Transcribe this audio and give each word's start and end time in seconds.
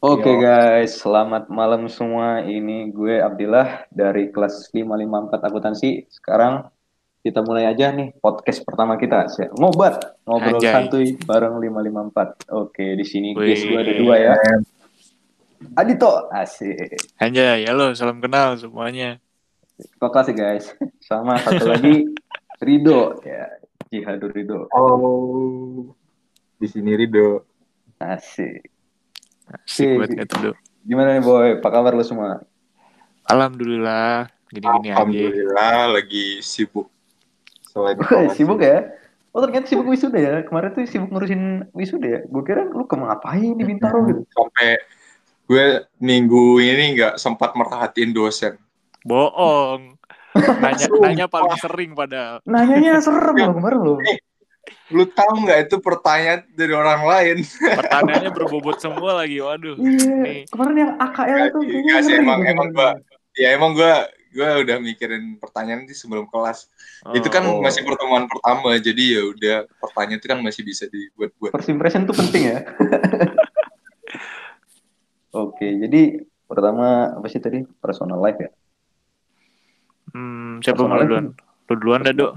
Oke 0.00 0.32
guys, 0.40 0.98
selamat 0.98 1.46
malam 1.52 1.86
semua. 1.86 2.42
Ini 2.42 2.90
gue 2.90 3.22
Abdillah 3.22 3.86
dari 3.92 4.32
kelas 4.34 4.72
554 4.74 5.38
akuntansi. 5.38 6.10
Sekarang 6.10 6.66
kita 7.22 7.44
mulai 7.46 7.70
aja 7.70 7.94
nih 7.94 8.16
podcast 8.18 8.66
pertama 8.66 8.98
kita. 8.98 9.30
Ngobat, 9.54 10.24
ngobrol 10.26 10.58
Anjay. 10.58 10.72
santuy 10.72 11.06
bareng 11.22 11.62
554. 11.62 12.50
Oke, 12.50 12.96
di 12.98 13.04
sini 13.06 13.36
guys 13.36 13.62
gue 13.62 13.78
ada 13.78 13.94
dua 13.94 14.14
ya. 14.18 14.34
Adito, 15.78 16.26
asik. 16.32 16.98
Anjay, 17.22 17.62
halo, 17.70 17.94
salam 17.94 18.18
kenal 18.18 18.58
semuanya. 18.58 19.22
Kok 20.02 20.10
kasih 20.10 20.34
guys. 20.34 20.74
Sama 20.98 21.38
satu 21.38 21.70
lagi 21.70 22.08
Rido 22.66 23.22
ya. 23.22 23.46
Jihadur 23.92 24.34
Rido. 24.34 24.66
Oh, 24.74 25.94
di 26.58 26.66
sini 26.66 26.98
Rido. 26.98 27.46
Asik. 28.02 28.73
Asik 29.50 29.86
Oke. 29.86 29.96
banget 30.00 30.16
kata 30.24 30.34
lu. 30.40 30.52
Gimana 30.84 31.08
nih 31.16 31.22
boy? 31.24 31.48
Apa 31.60 31.68
kabar 31.68 31.92
lu 31.96 32.04
semua? 32.04 32.44
Alhamdulillah, 33.24 34.28
gini-gini 34.52 34.88
aja. 34.92 35.00
Alhamdulillah 35.00 35.78
lagi 35.96 36.44
sibuk. 36.44 36.92
Selain 37.72 37.96
Wah, 37.96 38.28
sibuk 38.36 38.60
ya? 38.60 38.92
Oh 39.34 39.42
ternyata 39.42 39.66
sibuk 39.66 39.90
wisuda 39.90 40.18
ya? 40.20 40.34
Kemarin 40.46 40.70
tuh 40.76 40.86
sibuk 40.86 41.10
ngurusin 41.10 41.66
wisuda 41.74 42.06
ya? 42.06 42.20
Gue 42.28 42.42
kira 42.46 42.68
lu 42.70 42.86
ke 42.86 42.94
mana 42.94 43.16
ngapain 43.16 43.56
di 43.58 43.64
Bintaro 43.66 44.06
gitu? 44.06 44.22
sampai 44.36 44.78
gue 45.44 45.64
minggu 45.98 46.62
ini 46.62 46.94
nggak 46.94 47.14
sempat 47.18 47.56
merhatiin 47.58 48.14
dosen. 48.14 48.54
Bohong. 49.02 49.98
Nanya, 50.62 50.86
nanya 50.98 51.26
paling 51.30 51.54
sering 51.62 51.94
padahal. 51.94 52.42
Nanyanya 52.42 52.98
serem 52.98 53.38
loh 53.38 53.54
kemarin 53.54 53.78
lo. 53.86 53.94
Lu 54.88 55.04
tahu 55.06 55.44
nggak 55.44 55.66
itu 55.66 55.76
pertanyaan 55.78 56.44
dari 56.50 56.72
orang 56.72 57.02
lain? 57.02 57.36
Pertanyaannya 57.58 58.30
berbobot 58.30 58.78
semua 58.78 59.20
lagi, 59.20 59.38
waduh. 59.38 59.76
Iya, 59.76 60.14
Nih. 60.20 60.40
kemarin 60.48 60.76
yang 60.76 60.92
AKL 60.96 61.36
Nggak 61.36 61.50
tuh 61.50 61.62
sih, 62.04 62.14
emang- 62.16 62.40
gitu 62.40 62.52
emang 62.52 62.68
kemarin. 62.70 62.98
Ya 63.34 63.48
emang 63.52 63.72
gue 63.72 63.92
gue 64.30 64.48
udah 64.66 64.76
mikirin 64.78 65.38
pertanyaan 65.38 65.86
itu 65.86 65.94
sebelum 65.96 66.26
kelas. 66.26 66.66
Itu 67.14 67.28
kan 67.28 67.46
Oh. 67.46 67.62
masih 67.62 67.86
pertemuan 67.86 68.26
pertama, 68.26 68.74
jadi 68.76 69.02
ya 69.14 69.22
udah 69.30 69.56
pertanyaan 69.78 70.18
itu 70.18 70.26
kan 70.26 70.38
masih 70.38 70.62
bisa 70.62 70.84
dibuat-buat. 70.86 71.54
First 71.54 71.70
impression 71.70 72.02
tuh 72.02 72.14
penting 72.14 72.50
ya. 72.50 72.58
Oke, 75.34 75.66
jadi 75.66 76.02
pertama 76.46 77.10
apa 77.12 77.26
sih 77.26 77.38
tadi 77.38 77.62
personal 77.78 78.18
life 78.18 78.38
ya? 78.38 78.50
Hmm, 80.10 80.62
siapa 80.62 80.82
mau 80.82 80.98
duluan? 80.98 81.34
Lu 81.66 81.74
duluan 81.74 82.02
dah, 82.02 82.14
Dok. 82.14 82.32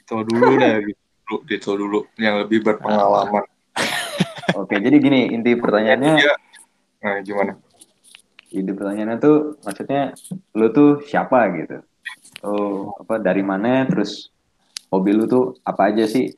Itu 0.00 0.20
dulu 0.24 0.52
dah, 0.56 0.76
gitu. 0.80 1.00
Dulu, 1.24 1.38
itu 1.48 1.70
dulu 1.74 1.98
yang 2.20 2.44
lebih 2.44 2.60
berpengalaman. 2.62 3.44
Oke, 4.60 4.78
jadi 4.78 4.96
gini 5.00 5.32
inti 5.32 5.56
pertanyaannya, 5.56 6.14
Iya. 6.20 6.34
Nah, 7.04 7.20
gimana? 7.20 7.52
inti 8.54 8.70
pertanyaannya 8.70 9.18
tuh 9.18 9.58
maksudnya 9.66 10.14
lu 10.54 10.70
tuh 10.70 11.02
siapa 11.04 11.50
gitu? 11.58 11.82
Oh, 12.44 12.94
apa 13.00 13.18
dari 13.18 13.42
mana? 13.42 13.82
Terus 13.88 14.30
hobi 14.88 15.10
lu 15.10 15.26
tuh 15.26 15.58
apa 15.66 15.90
aja 15.90 16.06
sih? 16.06 16.30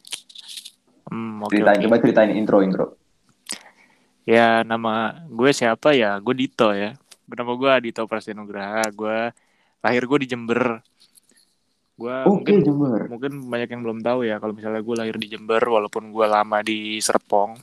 Hmm, 1.07 1.45
oke, 1.45 1.55
Ceritain, 1.55 1.79
oke. 1.79 1.85
coba 1.87 1.97
ceritain 2.03 2.33
intro 2.35 2.59
intro. 2.65 2.87
Ya, 4.27 4.67
nama 4.67 5.23
gue 5.31 5.51
siapa 5.55 5.95
ya? 5.95 6.19
Gue 6.19 6.35
Dito 6.35 6.75
ya. 6.75 6.99
Nama 7.31 7.53
gue 7.55 7.73
Dito 7.91 8.03
Prasenugraha. 8.11 8.83
Gue 8.91 9.31
lahir 9.85 10.03
gue 10.03 10.19
di 10.27 10.29
Jember. 10.31 10.83
Gue 11.97 12.13
Oke, 12.23 12.29
mungkin 12.29 12.57
Jember. 12.61 13.01
mungkin 13.09 13.33
banyak 13.47 13.69
yang 13.69 13.81
belum 13.81 13.99
tahu 14.01 14.21
ya 14.23 14.37
kalau 14.37 14.53
misalnya 14.53 14.81
gue 14.81 14.95
lahir 14.95 15.17
di 15.17 15.29
Jember 15.29 15.61
walaupun 15.61 16.11
gue 16.11 16.27
lama 16.27 16.61
di 16.61 17.01
Serpong 17.01 17.57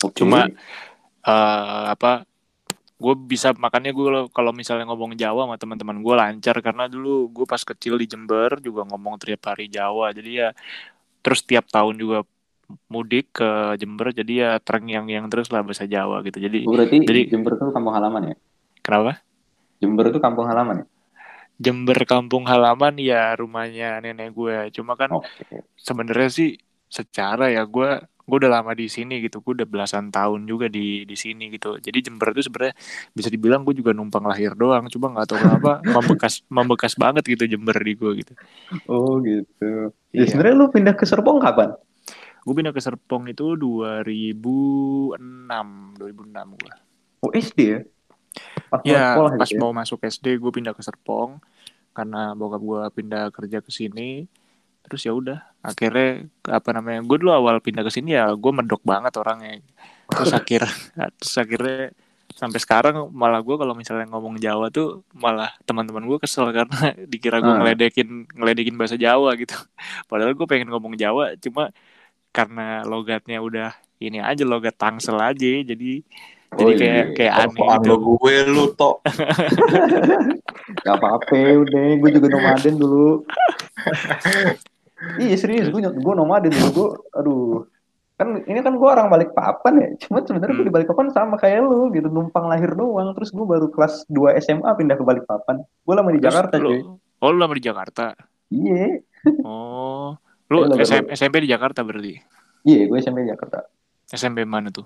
Oke. 0.00 0.16
cuma 0.16 0.48
eh 1.20 1.84
apa 1.86 2.24
gue 2.94 3.14
bisa 3.18 3.52
makanya 3.52 3.92
gue 3.92 4.06
kalau 4.30 4.48
misalnya 4.50 4.88
ngomong 4.88 5.12
Jawa 5.12 5.44
sama 5.44 5.56
teman-teman 5.56 6.00
gue 6.00 6.14
lancar 6.14 6.56
karena 6.58 6.86
dulu 6.86 7.28
gue 7.28 7.44
pas 7.44 7.60
kecil 7.60 8.00
di 8.00 8.06
Jember 8.06 8.56
juga 8.58 8.84
ngomong 8.86 9.18
tiap 9.18 9.44
hari 9.46 9.68
Jawa 9.68 10.08
jadi 10.10 10.30
ya 10.30 10.48
terus 11.20 11.44
tiap 11.44 11.68
tahun 11.68 11.96
juga 11.96 12.24
mudik 12.88 13.34
ke 13.34 13.48
Jember 13.76 14.08
jadi 14.08 14.32
ya 14.32 14.50
terngiang-ngiang 14.56 15.28
terus 15.28 15.52
lah 15.52 15.60
bahasa 15.60 15.84
Jawa 15.84 16.24
gitu 16.24 16.40
jadi 16.40 16.64
Oh, 16.64 16.72
berarti 16.72 17.04
Jadi- 17.04 17.28
Jember 17.28 17.60
tuh 17.60 17.68
kampung 17.70 17.92
halaman 17.92 18.32
ya? 18.32 18.36
kenapa 18.80 19.20
Jember 19.76 20.08
tuh 20.08 20.20
kampung 20.22 20.48
halaman 20.48 20.80
ya? 20.80 20.86
Jember 21.54 21.98
kampung 22.04 22.44
halaman 22.44 22.98
ya 22.98 23.34
rumahnya 23.34 24.02
nenek 24.02 24.34
gue 24.34 24.74
cuma 24.74 24.94
kan 24.94 25.10
Oke. 25.12 25.62
sebenarnya 25.78 26.28
sih 26.28 26.48
secara 26.90 27.50
ya 27.50 27.62
gue 27.64 27.88
gue 28.24 28.36
udah 28.40 28.48
lama 28.48 28.72
di 28.72 28.88
sini 28.88 29.20
gitu 29.20 29.44
gue 29.44 29.52
udah 29.62 29.68
belasan 29.68 30.08
tahun 30.08 30.48
juga 30.48 30.66
di 30.66 31.04
di 31.04 31.12
sini 31.12 31.52
gitu 31.52 31.76
jadi 31.76 32.00
Jember 32.00 32.32
itu 32.32 32.48
sebenarnya 32.48 32.72
bisa 33.12 33.28
dibilang 33.28 33.62
gue 33.62 33.76
juga 33.76 33.92
numpang 33.92 34.24
lahir 34.24 34.56
doang 34.56 34.88
cuma 34.88 35.12
nggak 35.12 35.26
tahu 35.28 35.38
kenapa 35.38 35.70
membekas 35.94 36.40
membekas 36.48 36.96
banget 36.96 37.22
gitu 37.28 37.44
Jember 37.46 37.76
di 37.76 37.92
gue 37.94 38.10
gitu 38.24 38.32
Oh 38.88 39.20
gitu. 39.20 39.92
Ya 40.10 40.24
Iya. 40.24 40.30
sebenarnya 40.30 40.56
lu 40.56 40.66
pindah 40.72 40.94
ke 40.96 41.04
Serpong 41.04 41.36
kapan? 41.38 41.76
gue 42.44 42.52
pindah 42.52 42.72
ke 42.72 42.80
Serpong 42.80 43.24
itu 43.28 43.56
2006 43.56 45.20
2006 45.96 46.60
gue 46.60 46.72
Oh 47.20 47.32
SD 47.32 47.58
ya? 47.64 47.80
Pas 48.68 48.80
ya 48.84 49.14
sekolah 49.14 49.30
pas 49.34 49.48
gitu 49.48 49.56
ya? 49.56 49.60
mau 49.60 49.72
masuk 49.72 49.98
SD 50.00 50.26
gue 50.36 50.50
pindah 50.52 50.72
ke 50.72 50.82
Serpong 50.82 51.38
karena 51.90 52.34
bokap 52.34 52.60
gue 52.60 52.82
pindah 52.92 53.30
kerja 53.30 53.62
ke 53.62 53.70
sini 53.70 54.26
terus 54.82 55.00
ya 55.00 55.14
udah 55.14 55.40
akhirnya 55.62 56.28
apa 56.44 56.68
namanya 56.74 57.00
gue 57.00 57.16
dulu 57.16 57.32
awal 57.32 57.56
pindah 57.58 57.80
ke 57.80 57.90
sini 57.90 58.12
ya 58.12 58.28
gue 58.34 58.52
medok 58.52 58.82
banget 58.82 59.14
orangnya 59.16 59.62
terus 60.06 60.30
akhir 60.30 60.68
terus 61.16 61.34
akhirnya 61.38 61.94
sampai 62.34 62.58
sekarang 62.58 63.08
malah 63.14 63.38
gue 63.40 63.54
kalau 63.54 63.72
misalnya 63.72 64.10
ngomong 64.10 64.36
Jawa 64.36 64.68
tuh 64.68 65.06
malah 65.14 65.54
teman-teman 65.64 66.02
gue 66.04 66.18
kesel 66.18 66.50
karena 66.50 66.76
dikira 67.10 67.38
gue 67.38 67.48
Ah. 67.48 67.62
ngeledekin 67.62 68.26
ngeledekin 68.34 68.74
bahasa 68.74 68.98
Jawa 68.98 69.32
gitu 69.38 69.54
padahal 70.04 70.34
gue 70.34 70.46
pengen 70.50 70.68
ngomong 70.68 70.98
Jawa 70.98 71.38
cuma 71.38 71.70
karena 72.28 72.82
logatnya 72.84 73.38
udah 73.38 73.70
ini 74.02 74.18
aja 74.18 74.42
logat 74.42 74.74
Tangsel 74.74 75.14
aja 75.16 75.52
jadi 75.64 76.02
Oh, 76.54 76.58
jadi 76.60 76.72
iya. 76.72 76.78
kayak 76.78 77.04
kayak 77.14 77.32
aneh 77.36 77.66
gitu 77.76 77.94
gue 77.98 78.34
lu 78.46 78.64
tok. 78.72 78.96
Gak 80.84 80.94
apa-apa 80.94 81.34
udah, 81.58 81.86
gue 81.98 82.10
juga 82.12 82.26
nomaden 82.30 82.74
dulu. 82.76 83.08
iya 85.20 85.34
serius, 85.34 85.68
gue 85.68 85.80
gue 85.80 86.14
nomaden 86.14 86.50
dulu. 86.50 86.68
Gue, 86.70 86.88
aduh, 87.12 87.52
kan 88.14 88.40
ini 88.40 88.58
kan 88.60 88.72
gue 88.72 88.88
orang 88.88 89.08
balik 89.08 89.30
papan 89.32 89.74
ya. 89.76 89.88
Cuma 90.00 90.22
sebenarnya 90.22 90.54
gue 90.54 90.62
Hmm. 90.62 90.70
di 90.70 90.74
balik 90.74 90.88
papan 90.88 91.06
sama 91.10 91.34
kayak 91.34 91.62
lu 91.62 91.90
gitu, 91.90 92.06
numpang 92.06 92.46
lahir 92.46 92.72
doang. 92.72 93.12
Terus 93.12 93.30
gue 93.30 93.44
baru 93.44 93.66
kelas 93.68 94.06
2 94.06 94.38
SMA 94.38 94.70
pindah 94.70 94.94
ke 94.94 95.02
balik 95.02 95.24
papan. 95.24 95.58
Gue 95.82 95.94
lama 95.94 96.08
di 96.08 96.18
Terus 96.18 96.26
Jakarta 96.30 96.54
lu- 96.56 96.70
cuy. 96.70 96.80
Oh 97.18 97.30
lu 97.30 97.38
lama 97.38 97.54
di 97.54 97.64
Jakarta 97.64 98.04
Iya, 98.46 99.00
Oh 99.40 100.12
Lu 100.46 100.68
SM, 100.70 101.08
SMP 101.08 101.40
di 101.40 101.48
Jakarta 101.48 101.80
berarti 101.80 102.20
iya 102.62 102.84
gue 102.84 102.96
SMP 102.96 103.24
di 103.24 103.32
Jakarta. 103.32 103.64
SMP 104.06 104.44
mana 104.44 104.68
tuh 104.68 104.84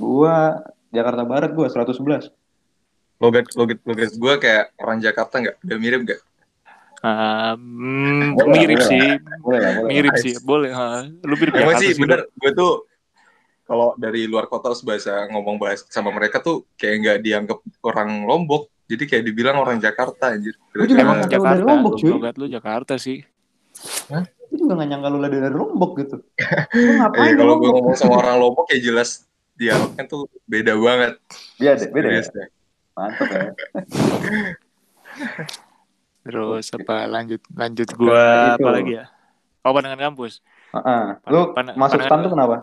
Gue 0.00 0.36
Jakarta 0.90 1.22
Barat 1.28 1.50
gue 1.52 1.66
111. 1.68 2.32
Logat 3.20 3.52
logat 3.52 3.78
logat 3.84 4.12
gue 4.16 4.32
kayak 4.40 4.72
orang 4.80 4.98
Jakarta 5.04 5.34
nggak? 5.38 5.56
Udah 5.60 5.76
mirip 5.76 6.00
nggak? 6.08 6.20
Hmm, 7.00 8.36
Boleh, 8.36 8.52
Mirip 8.60 8.78
boleh. 8.80 8.88
sih 8.88 9.06
Boleh. 9.40 9.60
Mirip 9.88 10.14
sih 10.20 10.34
Boleh 10.40 10.72
ha. 10.72 11.04
Lu 11.04 11.32
mirip 11.36 11.52
Emang 11.56 11.76
Jakarta 11.76 11.84
sih 11.84 11.92
bener, 11.96 12.20
gue 12.32 12.50
tuh 12.52 12.72
kalau 13.64 13.94
dari 13.94 14.26
luar 14.26 14.50
kota 14.50 14.74
terus 14.74 14.82
bahasa 14.82 15.30
ngomong 15.30 15.54
bahasa 15.56 15.86
sama 15.88 16.10
mereka 16.10 16.42
tuh 16.42 16.66
kayak 16.74 16.94
nggak 17.00 17.18
dianggap 17.22 17.58
orang 17.86 18.26
Lombok, 18.26 18.66
jadi 18.90 19.06
kayak 19.06 19.24
dibilang 19.30 19.62
orang 19.62 19.78
Jakarta 19.78 20.34
anjir. 20.34 20.58
Gua 20.74 20.90
juga 20.90 21.00
Emang 21.06 21.22
tahu 21.22 21.30
dari 21.30 21.34
Jakarta 21.38 21.62
Lombok, 21.62 21.92
cuy. 22.02 22.10
Logat 22.10 22.34
lu 22.34 22.46
Jakarta 22.50 22.94
sih 22.98 23.22
Gue 24.50 24.56
juga 24.58 24.82
gak 24.82 24.88
nyangka 24.90 25.08
lu 25.14 25.18
dari 25.22 25.38
Lombok 25.54 25.90
gitu. 26.02 26.16
Lu 26.74 26.92
ngapain 26.98 27.30
di 27.32 27.38
kalau 27.38 27.54
gue 27.62 27.70
ngomong 27.70 27.94
sama 27.94 28.14
orang 28.18 28.42
Lombok 28.42 28.66
ya 28.74 28.82
jelas 28.82 29.29
dialognya 29.60 30.04
tuh 30.08 30.24
beda 30.48 30.72
banget. 30.74 31.20
Iya 31.60 31.76
deh, 31.76 31.88
beda 31.92 32.08
ya. 32.08 32.22
Serius. 32.24 32.48
Mantap 32.96 33.28
ya. 33.28 33.52
Terus 36.20 36.66
apa 36.70 36.96
lanjut 37.08 37.40
lanjut 37.52 37.88
gua 37.96 38.54
itu. 38.54 38.62
apa 38.62 38.68
lagi 38.70 38.92
ya 38.94 39.04
Oh 39.60 39.72
pandangan 39.72 40.00
kampus 40.10 40.40
Heeh. 40.70 41.02
Lu 41.28 41.52
Pan- 41.52 41.74
masuk 41.74 41.96
pandangan- 41.96 42.06
stan 42.06 42.18
tuh 42.20 42.30
kenapa? 42.30 42.56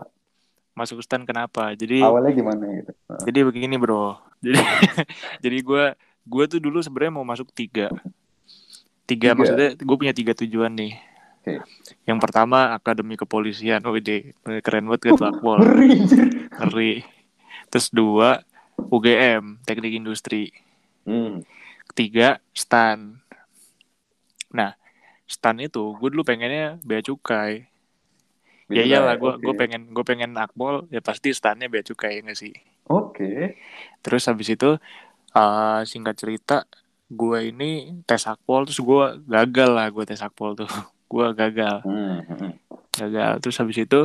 Masuk 0.72 0.98
stan 1.02 1.22
kenapa 1.26 1.64
Jadi 1.74 1.98
Awalnya 2.00 2.32
gimana 2.32 2.64
gitu? 2.72 2.92
Heeh. 2.94 3.22
Jadi 3.28 3.38
begini 3.44 3.74
bro 3.76 4.14
Jadi 4.44 4.58
Jadi 5.42 5.58
gue 5.60 5.84
Gue 6.22 6.44
tuh 6.46 6.60
dulu 6.60 6.78
sebenarnya 6.80 7.12
mau 7.14 7.26
masuk 7.26 7.50
tiga 7.50 7.90
Tiga? 9.08 9.32
Tiga, 9.34 9.36
maksudnya 9.36 9.68
gue 9.74 9.96
punya 9.98 10.14
tiga 10.14 10.32
tujuan 10.36 10.72
nih 10.72 10.92
Oke. 11.42 11.52
Yang 12.08 12.18
pertama 12.24 12.72
Akademi 12.72 13.20
Kepolisian 13.20 13.84
Oh 13.84 13.92
ide 13.92 14.32
Keren 14.64 14.88
banget 14.88 15.12
kan 15.12 15.20
tuh 15.20 15.28
Akpol 15.28 15.58
Ngeri 16.56 17.04
Terus 17.68 17.92
dua 17.92 18.40
UGM 18.88 19.60
Teknik 19.62 19.92
Industri 19.92 20.48
Hmm. 21.04 21.40
Ketiga 21.88 22.40
STAN 22.52 23.20
Nah 24.48 24.72
STAN 25.24 25.60
itu 25.60 25.92
gue 25.96 26.08
dulu 26.08 26.24
pengennya 26.24 26.80
bea 26.80 27.00
cukai 27.00 27.68
Beda 28.64 28.76
Ya 28.76 28.84
iyalah 28.84 29.16
gue 29.16 29.32
oke. 29.36 29.44
gue 29.44 29.54
pengen 29.56 29.92
gue 29.92 30.04
pengen 30.04 30.36
akpol 30.36 30.84
ya 30.88 31.00
pasti 31.00 31.32
stannya 31.32 31.68
bea 31.68 31.80
cukai 31.80 32.20
ya 32.20 32.28
nggak 32.28 32.36
sih 32.36 32.52
Oke. 32.88 33.56
Terus 34.00 34.24
habis 34.24 34.48
itu 34.48 34.76
eh, 35.32 35.80
singkat 35.84 36.16
cerita 36.16 36.64
gue 37.08 37.52
ini 37.52 38.00
tes 38.04 38.24
akpol 38.24 38.64
terus 38.64 38.80
gue 38.80 39.04
gagal 39.24 39.70
lah 39.72 39.88
gue 39.88 40.04
tes 40.04 40.20
akpol 40.20 40.56
tuh. 40.56 40.68
gue 41.08 41.26
gagal, 41.32 41.76
Hmm, 41.82 42.20
hmm. 42.22 42.52
gagal. 42.94 43.32
Terus 43.40 43.56
habis 43.58 43.78
itu 43.78 44.00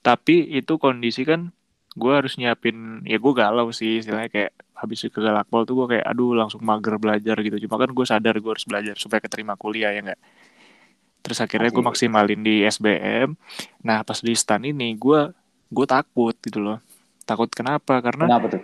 tapi 0.00 0.46
itu 0.48 0.78
kondisi 0.78 1.22
kan 1.22 1.50
gue 1.92 2.12
harus 2.14 2.38
nyiapin 2.38 3.02
ya 3.02 3.18
gue 3.18 3.32
galau 3.34 3.74
sih 3.74 3.98
istilahnya 3.98 4.30
kayak 4.30 4.52
habis 4.72 5.02
gagal 5.02 5.34
akpol 5.36 5.66
tuh 5.66 5.74
gue 5.74 5.98
kayak 5.98 6.06
aduh 6.06 6.30
langsung 6.32 6.62
mager 6.62 6.94
belajar 6.96 7.34
gitu 7.36 7.58
cuma 7.66 7.74
kan 7.76 7.90
gue 7.90 8.06
sadar 8.06 8.38
gue 8.38 8.46
harus 8.46 8.62
belajar 8.62 8.94
supaya 8.94 9.18
keterima 9.18 9.58
kuliah 9.58 9.90
ya 9.90 10.00
enggak 10.06 10.20
terus 11.18 11.42
akhirnya 11.42 11.74
gue 11.74 11.82
maksimalin 11.82 12.38
di 12.38 12.62
SBM 12.62 13.34
nah 13.82 14.06
pas 14.06 14.22
di 14.22 14.30
stan 14.32 14.62
ini 14.62 14.94
gue 14.94 15.34
gue 15.68 15.86
takut 15.90 16.38
gitu 16.38 16.62
loh 16.62 16.78
takut 17.26 17.50
kenapa 17.50 17.98
karena 17.98 18.30
Kenapa 18.30 18.46
tuh? 18.48 18.62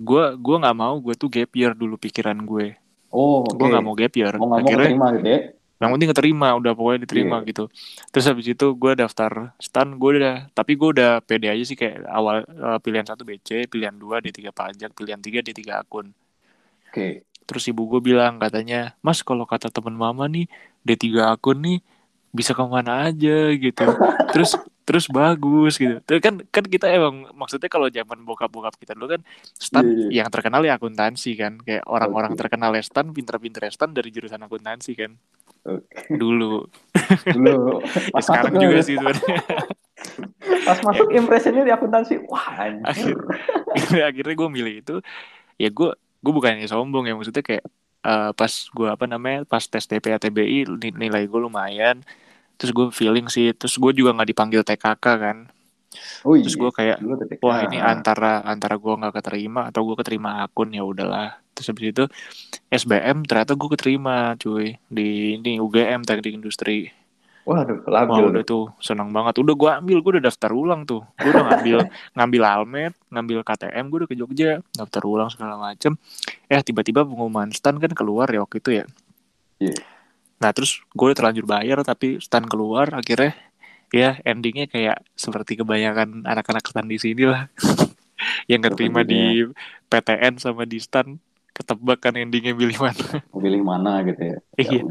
gue 0.00 0.24
gue 0.40 0.56
nggak 0.56 0.76
mau 0.78 0.96
gue 0.96 1.12
tuh 1.12 1.28
gap 1.28 1.52
year 1.52 1.76
dulu 1.76 2.00
pikiran 2.00 2.40
gue 2.40 2.74
Oh, 3.08 3.44
oke. 3.44 3.56
gue 3.56 3.66
nggak 3.68 3.84
mau 3.84 3.92
gap 3.92 4.14
year 4.16 4.34
Mau 4.40 4.48
nggak 4.48 4.62
mau 4.64 4.68
akhirnya 4.72 4.88
keterima 4.88 5.06
gitu 5.20 5.28
ya? 5.28 5.40
Yang 5.78 5.94
penting 5.94 6.10
keterima 6.10 6.58
udah 6.58 6.74
pokoknya 6.74 7.06
diterima 7.06 7.38
Iya. 7.42 7.48
gitu 7.50 7.64
terus 8.10 8.26
habis 8.26 8.46
itu 8.50 8.66
gue 8.74 8.92
daftar 8.98 9.54
stan 9.58 9.94
gue 9.94 10.10
udah 10.18 10.50
tapi 10.50 10.74
gue 10.74 10.88
udah 10.90 11.22
pede 11.22 11.46
aja 11.46 11.62
sih 11.62 11.78
kayak 11.78 12.02
awal 12.10 12.42
eh, 12.42 12.78
pilihan 12.82 13.06
satu 13.06 13.22
BC 13.22 13.70
pilihan 13.70 13.94
dua 13.94 14.18
D3 14.18 14.50
pajak 14.50 14.90
pilihan 14.92 15.22
tiga 15.22 15.38
D3 15.38 15.60
akun 15.78 16.10
Oke. 16.90 17.22
terus 17.46 17.62
ibu 17.66 17.86
gue 17.86 18.00
bilang 18.02 18.36
katanya 18.36 18.98
mas 19.00 19.22
kalau 19.22 19.46
kata 19.46 19.70
temen 19.70 19.94
mama 19.94 20.26
nih 20.26 20.50
D3 20.82 21.30
akun 21.30 21.62
nih 21.62 21.78
bisa 22.28 22.52
ke 22.52 22.64
mana 22.66 23.06
aja 23.06 23.54
gitu 23.54 23.86
terus 24.34 24.58
terus 24.88 25.04
bagus 25.06 25.76
gitu 25.76 26.00
terus 26.00 26.24
kan 26.24 26.40
kan 26.48 26.64
kita 26.64 26.88
emang 26.88 27.28
maksudnya 27.36 27.68
kalau 27.68 27.92
zaman 27.92 28.24
bokap 28.24 28.48
bokap 28.48 28.72
kita 28.80 28.96
dulu 28.96 29.12
kan 29.12 29.22
stan 29.52 29.84
Iya, 29.84 29.92
iya. 30.08 30.08
yang 30.24 30.28
terkenal 30.32 30.64
ya 30.64 30.80
akuntansi 30.80 31.36
kan 31.36 31.60
kayak 31.60 31.84
orang-orang 31.84 32.32
Oke. 32.32 32.40
terkenal 32.40 32.72
ya 32.72 32.80
stan 32.80 33.12
pinter-pinter 33.12 33.68
ya 33.68 33.72
stan 33.72 33.92
dari 33.92 34.08
jurusan 34.08 34.40
akuntansi 34.40 34.96
kan 34.96 35.12
Oke. 35.68 36.08
dulu 36.08 36.64
Dulu 37.28 37.84
ya 38.16 38.20
sekarang 38.24 38.56
juga 38.56 38.80
nih, 38.80 38.86
sih 38.88 38.94
sebenarnya 38.96 39.36
Pas 40.64 40.78
masuk 40.80 41.10
impressionnya 41.10 41.66
di 41.66 41.72
akuntansi, 41.74 42.22
wah 42.30 42.54
anjir. 42.54 43.18
Akhir- 43.68 44.08
akhirnya 44.08 44.34
gue 44.34 44.48
milih 44.48 44.74
itu 44.80 44.96
ya 45.58 45.68
gue 45.68 45.90
gue 45.96 46.32
bukannya 46.32 46.64
sombong 46.64 47.04
ya 47.04 47.14
maksudnya 47.14 47.42
kayak 47.42 47.64
eh, 48.02 48.30
pas 48.32 48.52
gue 48.70 48.88
apa 48.88 49.04
namanya 49.04 49.42
pas 49.44 49.60
tes 49.60 49.84
TPA 49.84 50.16
TBI 50.16 50.64
ni- 50.70 50.96
nilai 50.96 51.26
gue 51.26 51.40
lumayan 51.40 52.00
terus 52.58 52.74
gue 52.74 52.86
feeling 52.90 53.30
sih 53.30 53.54
terus 53.54 53.78
gue 53.78 53.92
juga 53.94 54.12
nggak 54.12 54.28
dipanggil 54.34 54.62
TKK 54.66 55.06
kan 55.06 55.38
Oh 56.26 56.36
iya. 56.36 56.44
terus 56.44 56.58
gue 56.60 56.70
kayak 56.70 56.98
wah 57.40 57.64
ini 57.64 57.80
antara 57.80 58.44
antara 58.44 58.76
gue 58.76 58.92
nggak 58.92 59.14
keterima 59.22 59.72
atau 59.72 59.88
gue 59.88 59.96
keterima 59.96 60.44
akun 60.44 60.74
ya 60.74 60.84
udahlah 60.84 61.40
terus 61.56 61.72
habis 61.72 61.90
itu 61.90 62.04
SBM 62.68 63.24
ternyata 63.24 63.56
gue 63.56 63.68
keterima 63.72 64.36
cuy 64.36 64.76
di 64.92 65.40
ini 65.40 65.56
UGM 65.56 66.04
teknik 66.04 66.36
industri 66.36 66.92
Waduh, 67.48 67.80
Wah 67.88 68.04
labil. 68.04 68.28
udah 68.28 68.44
tuh 68.44 68.68
senang 68.76 69.08
banget. 69.08 69.40
Udah 69.40 69.56
gue 69.56 69.70
ambil, 69.80 70.04
gue 70.04 70.10
udah 70.20 70.24
daftar 70.28 70.52
ulang 70.52 70.84
tuh. 70.84 71.00
Gue 71.16 71.32
udah 71.32 71.48
ngambil 71.48 71.80
ngambil 72.20 72.42
almet, 72.44 72.92
ngambil 73.08 73.40
KTM, 73.40 73.88
gue 73.88 73.98
udah 74.04 74.08
ke 74.12 74.16
Jogja, 74.20 74.50
daftar 74.76 75.02
ulang 75.08 75.32
segala 75.32 75.56
macem. 75.56 75.96
Eh 76.44 76.60
tiba-tiba 76.60 77.08
pengumuman 77.08 77.48
stan 77.48 77.80
kan 77.80 77.88
keluar 77.96 78.28
ya 78.28 78.44
waktu 78.44 78.60
itu 78.60 78.70
ya. 78.76 78.84
Iya. 79.64 79.80
Nah 80.38 80.50
terus 80.54 80.82
gue 80.94 81.06
udah 81.10 81.18
terlanjur 81.18 81.46
bayar 81.46 81.82
tapi 81.82 82.22
stan 82.22 82.46
keluar 82.46 82.90
akhirnya 82.94 83.34
ya 83.90 84.20
endingnya 84.22 84.70
kayak 84.70 85.02
seperti 85.18 85.58
kebanyakan 85.58 86.22
anak-anak 86.22 86.64
stan 86.66 86.86
di 86.86 86.98
sini 86.98 87.26
lah. 87.26 87.50
yang 88.50 88.62
keterima 88.62 89.06
di 89.06 89.46
PTN 89.90 90.42
sama 90.42 90.66
di 90.66 90.78
stan 90.82 91.18
ketebak 91.58 91.98
kan 91.98 92.14
endingnya 92.14 92.54
pilih 92.54 92.78
mana. 92.78 93.06
Pilih 93.42 93.62
mana 93.66 94.06
gitu 94.06 94.22
ya. 94.22 94.38
Ya 94.54 94.62
Iya. 94.62 94.82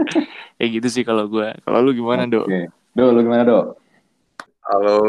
ya 0.60 0.66
gitu 0.72 0.88
sih 0.88 1.04
kalau 1.04 1.28
gue. 1.28 1.52
Kalau 1.64 1.78
lu 1.84 1.92
gimana 1.92 2.24
dok? 2.24 2.48
Oke. 2.48 2.72
Do, 2.92 3.08
lu 3.08 3.24
gimana, 3.24 3.44
Do? 3.44 3.60
Halo, 4.68 5.00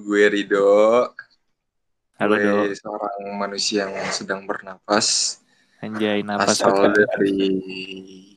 gue 0.00 0.22
Rido. 0.32 0.64
Halo 2.16 2.34
gue 2.34 2.72
dok. 2.72 2.76
seorang 2.76 3.20
manusia 3.36 3.88
yang 3.88 4.12
sedang 4.12 4.44
bernapas. 4.44 5.40
Anjay 5.80 6.26
napas 6.26 6.58
asal 6.58 6.90
dari 6.90 8.27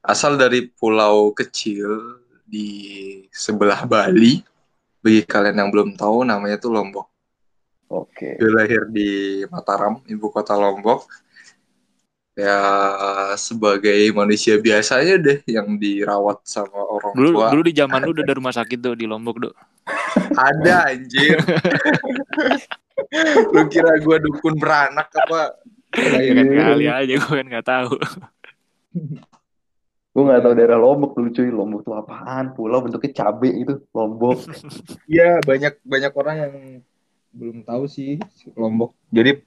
asal 0.00 0.36
dari 0.36 0.68
pulau 0.68 1.32
kecil 1.32 2.20
di 2.44 2.68
sebelah 3.30 3.84
Bali. 3.84 4.42
Bagi 5.00 5.24
kalian 5.24 5.56
yang 5.56 5.70
belum 5.72 5.96
tahu, 5.96 6.28
namanya 6.28 6.60
tuh 6.60 6.76
Lombok. 6.76 7.08
Oke. 7.88 8.36
Gue 8.36 8.52
lahir 8.52 8.84
di 8.92 9.40
Mataram, 9.48 10.04
ibu 10.04 10.28
kota 10.28 10.52
Lombok. 10.52 11.08
Ya 12.36 12.56
sebagai 13.36 13.96
manusia 14.12 14.56
biasa 14.56 15.00
aja 15.00 15.16
deh 15.20 15.40
yang 15.44 15.76
dirawat 15.76 16.40
sama 16.46 16.78
orang 16.78 17.12
Dulu 17.12 17.28
tua. 17.36 17.48
dulu 17.52 17.62
di 17.68 17.74
zaman 17.74 18.00
lu 18.00 18.12
udah 18.16 18.24
ada 18.24 18.34
rumah 18.38 18.54
sakit 18.54 18.78
tuh 18.80 18.94
di 18.96 19.04
Lombok, 19.08 19.36
Dok. 19.40 19.54
Ada 20.36 20.92
anjir. 20.94 21.36
Lu 23.56 23.64
kira 23.66 23.96
gue 23.96 24.16
dukun 24.20 24.60
beranak 24.60 25.08
apa? 25.16 25.56
Ya 25.96 26.32
kan 26.36 26.46
kali 26.46 26.86
aja 26.86 27.14
gue 27.16 27.32
kan 27.34 27.46
nggak 27.48 27.66
tahu. 27.66 27.92
Gue 30.10 30.26
gak 30.26 30.42
tahu 30.42 30.54
daerah 30.58 30.78
Lombok 30.78 31.14
dulu 31.14 31.28
cuy. 31.30 31.50
Lombok 31.54 31.80
tuh 31.86 31.94
apaan? 31.94 32.50
Pulau 32.58 32.82
bentuknya 32.82 33.10
cabe 33.14 33.50
gitu. 33.54 33.74
Lombok. 33.94 34.38
Iya 35.10 35.42
banyak 35.42 35.82
banyak 35.82 36.12
orang 36.14 36.36
yang 36.38 36.54
belum 37.30 37.62
tahu 37.62 37.86
sih 37.86 38.18
si 38.34 38.50
Lombok. 38.58 38.94
Jadi 39.14 39.38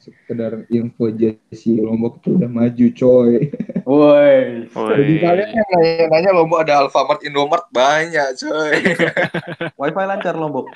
sekedar 0.00 0.64
info 0.72 1.12
aja 1.12 1.36
si 1.52 1.76
Lombok 1.76 2.20
itu 2.20 2.36
udah 2.36 2.50
maju 2.52 2.86
coy. 2.92 3.32
Woi. 3.88 4.68
Jadi 4.72 5.14
kalian 5.24 5.50
yang 5.56 5.68
nanya-nanya 5.72 6.30
Lombok 6.36 6.68
ada 6.68 6.84
Alfamart, 6.84 7.24
Indomart 7.24 7.68
banyak 7.72 8.36
coy. 8.36 8.76
Wifi 9.80 10.04
lancar 10.04 10.36
Lombok. 10.36 10.68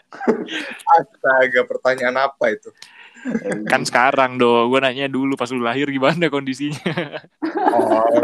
Astaga 0.88 1.60
pertanyaan 1.68 2.16
apa 2.16 2.52
itu? 2.52 2.72
kan 3.64 3.80
sekarang 3.88 4.36
do, 4.36 4.68
gue 4.68 4.84
nanya 4.84 5.08
dulu 5.08 5.32
pas 5.32 5.48
lu 5.48 5.64
lahir 5.64 5.88
gimana 5.88 6.28
kondisinya. 6.28 7.24
Oh. 7.72 8.20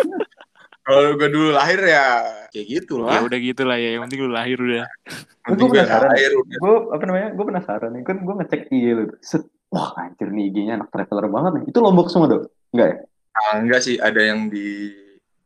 Kalau 0.90 1.14
gue 1.14 1.28
dulu 1.31 1.48
lahir 1.54 1.81
ya 1.87 2.06
kayak 2.50 2.66
gitu 2.66 2.94
ya 3.06 3.06
lah. 3.06 3.20
udah 3.22 3.38
gitu 3.38 3.62
lah 3.62 3.78
ya, 3.78 3.88
yang 3.94 4.02
penting 4.10 4.20
lu 4.26 4.31
lahir 4.34 4.58
udah. 4.58 4.87
Gue 5.54 5.66
penasaran. 5.70 6.10
lahir 6.10 6.32
udah. 6.34 6.58
Gue 6.58 6.75
apa 6.90 7.04
namanya? 7.06 7.28
Gue 7.38 7.44
penasaran 7.46 7.90
nih. 7.94 8.02
Kan 8.02 8.16
gue 8.26 8.34
ngecek 8.42 8.62
IG 8.75 8.84
lu. 8.98 9.04
Set. 9.22 9.46
Wah 9.70 9.94
anjir 10.02 10.34
nih 10.34 10.50
IG-nya 10.50 10.82
anak 10.82 10.90
traveler 10.90 11.31
banget 11.31 11.52
nih. 11.62 11.64
Itu 11.70 11.78
Lombok 11.78 12.11
semua 12.11 12.26
dong? 12.26 12.50
Enggak 12.75 12.88
ya? 12.90 12.97
Ah, 13.38 13.54
enggak 13.62 13.80
sih 13.87 13.94
ada 14.02 14.18
yang 14.18 14.50
di 14.50 14.90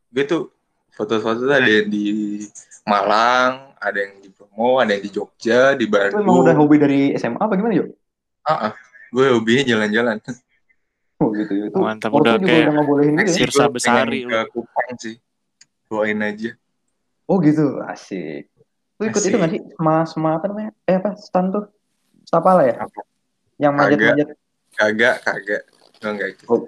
gue 0.09 0.23
tuh 0.25 0.49
foto-foto 0.97 1.45
tuh 1.45 1.53
ada 1.53 1.69
yang 1.69 1.93
di 1.93 2.41
Malang, 2.89 3.77
ada 3.77 3.97
yang 4.01 4.17
di 4.25 4.33
Bromo, 4.33 4.81
ada 4.81 4.97
yang 4.97 5.03
di 5.05 5.11
Jogja, 5.13 5.77
di 5.77 5.85
Lu 5.85 5.93
emang 5.93 6.41
udah 6.41 6.57
Bandung. 6.57 6.57
hobi 6.65 6.75
dari 6.81 7.01
SMA 7.13 7.37
apa 7.37 7.53
gimana 7.53 7.77
yuk? 7.77 7.93
Ah, 8.49 8.69
ah. 8.69 8.73
gue 9.13 9.25
hobinya 9.29 9.61
jalan-jalan. 9.61 10.17
Oh 11.21 11.29
gitu 11.31 11.53
ya. 11.53 11.65
Itu 11.69 11.77
Mantap, 11.79 12.11
udah 12.11 12.35
juga 12.41 12.49
kayak 12.49 12.61
udah 12.65 12.73
nggak 12.73 12.87
bolehin 12.89 13.13
gitu 13.13 13.29
ya? 13.29 13.35
Sirsa 13.45 13.65
Besari 13.69 14.19
ke 14.25 14.39
Kupang 14.51 14.89
sih. 14.97 15.15
Doain 15.95 16.19
aja. 16.19 16.51
Oh 17.25 17.39
gitu, 17.39 17.79
asik. 17.81 18.51
Lu 18.95 19.07
ikut 19.07 19.15
Asik. 19.17 19.31
itu 19.31 19.35
nggak 19.35 19.51
sih? 19.51 19.61
Sama, 19.73 19.93
sama 20.03 20.29
apa 20.35 20.45
namanya? 20.47 20.71
Eh 20.83 20.95
apa? 20.95 21.15
Stan 21.15 21.47
tuh? 21.47 21.71
Apa 22.29 22.49
lah 22.53 22.65
ya? 22.65 22.75
Apa? 22.77 23.01
Yang 23.55 23.73
manjat-manjat. 23.73 24.27
Kagak, 24.75 25.15
kagak. 25.23 25.63
Enggak 25.99 26.29
ikut. 26.35 26.47
Oh, 26.51 26.61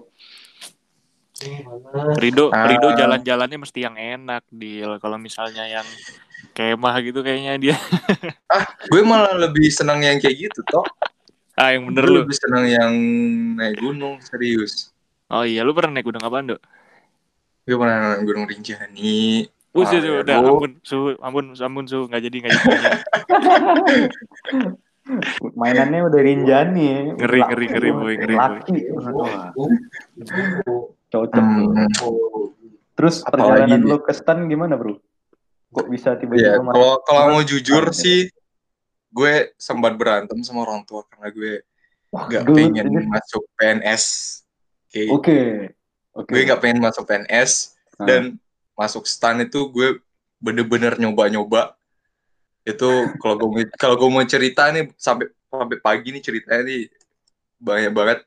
Rido, 2.18 2.50
Ah. 2.50 2.66
Rido 2.66 2.90
jalan-jalannya 2.98 3.62
mesti 3.62 3.86
yang 3.86 3.94
enak, 3.94 4.42
deal. 4.50 4.98
Kalau 4.98 5.22
misalnya 5.22 5.70
yang 5.70 5.86
kemah 6.52 6.98
gitu 7.06 7.22
kayaknya 7.22 7.54
dia. 7.62 7.76
Gue 8.92 9.06
malah 9.06 9.38
lebih 9.38 9.70
senang 9.70 10.02
yang 10.02 10.18
kayak 10.18 10.50
gitu, 10.50 10.66
toh. 10.66 10.82
Ah, 11.54 11.78
yang 11.78 11.86
bener 11.86 12.06
Gue 12.06 12.14
lu. 12.14 12.20
lebih 12.26 12.34
senang 12.34 12.66
yang 12.66 12.94
naik 13.54 13.78
gunung, 13.78 14.18
serius. 14.20 14.90
Oh 15.30 15.46
iya, 15.46 15.62
lu 15.62 15.78
pernah 15.78 15.94
naik 15.94 16.10
gunung 16.10 16.26
apaan, 16.26 16.50
Dok? 16.50 16.62
Gue 17.68 17.76
pernah 17.76 18.16
naik 18.16 18.24
gunung 18.24 18.48
Rinjani. 18.48 19.44
Uh, 19.76 19.84
Ah, 19.86 19.94
ya, 19.94 20.24
udah, 20.26 20.38
ampun, 20.42 20.72
su, 20.82 21.14
ampun, 21.22 21.46
ampun, 21.54 21.86
su, 21.86 22.10
nggak 22.10 22.22
jadi, 22.26 22.38
nggak 22.42 22.52
jadi. 22.56 22.66
nggak 22.66 22.82
jadi. 22.82 23.00
mainannya 25.56 26.02
udah 26.08 26.22
rinjani 26.22 26.84
ya. 26.84 27.00
Ngeri, 27.16 27.40
ngeri, 27.48 27.66
ngeri, 27.72 27.90
boy, 27.96 28.14
ngeri, 28.20 28.36
boy. 28.36 28.44
Laki. 28.44 28.78
Wah, 29.16 29.46
cocok. 31.08 31.44
Hmm. 31.44 31.88
Terus 32.98 33.16
Apalagi 33.24 33.70
perjalanan 33.70 33.82
lu 33.86 33.98
ke 34.02 34.12
Stan 34.12 34.40
gimana 34.50 34.74
bro? 34.76 34.98
Kok 35.72 35.88
bisa 35.92 36.18
tiba-tiba 36.18 36.64
masuk? 36.64 36.74
kalau 36.74 36.94
kalau 37.06 37.22
mau 37.38 37.44
jujur 37.46 37.84
sih, 37.94 38.32
gue 39.14 39.34
sempat 39.60 39.94
berantem 39.94 40.42
sama 40.42 40.66
orang 40.66 40.82
tua 40.88 41.06
karena 41.06 41.30
gue 41.30 41.54
Wah, 42.10 42.26
gak 42.32 42.48
gelut 42.48 42.58
pengen 42.74 42.88
masuk 43.12 43.44
PNS. 43.60 44.04
Oke, 44.88 45.04
Oke. 45.12 45.40
Oke. 46.18 46.34
gue 46.34 46.50
gak 46.50 46.62
pengen 46.66 46.82
masuk 46.82 47.06
PNS 47.06 47.78
Nah, 47.98 48.06
dan 48.06 48.22
masuk 48.78 49.06
stan 49.10 49.42
itu 49.42 49.70
gue 49.74 50.02
bener-bener 50.38 50.98
nyoba-nyoba. 51.02 51.74
Itu 52.62 53.10
kalau 53.18 53.36
gue 53.42 53.50
mau- 53.50 53.74
kalau 53.78 53.96
gue 53.98 54.10
mau 54.10 54.26
cerita 54.26 54.70
nih 54.70 54.90
sampai 54.98 55.30
sampai 55.50 55.78
pagi 55.82 56.14
nih 56.14 56.22
ceritanya 56.22 56.62
nih 56.68 56.92
banyak 57.58 57.94
banget 57.96 58.20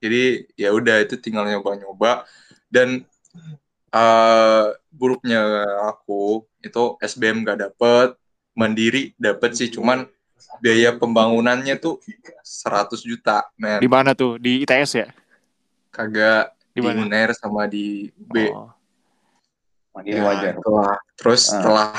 jadi 0.00 0.22
ya 0.56 0.70
udah 0.72 1.02
itu 1.04 1.18
tinggal 1.20 1.44
nyoba-nyoba 1.44 2.24
dan 2.70 3.04
eh 3.88 4.66
buruknya 4.92 5.64
aku 5.90 6.44
itu 6.62 6.96
SBM 7.02 7.42
gak 7.44 7.58
dapet 7.68 8.14
mandiri 8.54 9.12
dapet 9.18 9.56
sih 9.58 9.68
cuman 9.68 10.06
biaya 10.62 10.94
pembangunannya 10.96 11.76
tuh 11.76 12.00
100 12.40 13.02
juta 13.04 13.44
men 13.58 13.82
Di 13.82 13.90
mana 13.90 14.14
tuh? 14.14 14.38
Di 14.38 14.64
ITS 14.64 14.90
ya? 14.96 15.08
kagak 15.90 16.54
Di? 16.80 16.98
UNER 16.98 17.28
sama 17.32 17.62
di 17.64 17.86
B 18.12 18.34
Oh. 18.48 18.70
Mandiri 19.90 20.14
Ya, 20.14 20.24
wajar. 20.24 20.52
itulah. 20.54 20.96
terus 21.14 21.42
Ah. 21.44 21.50
setelah 21.52 21.90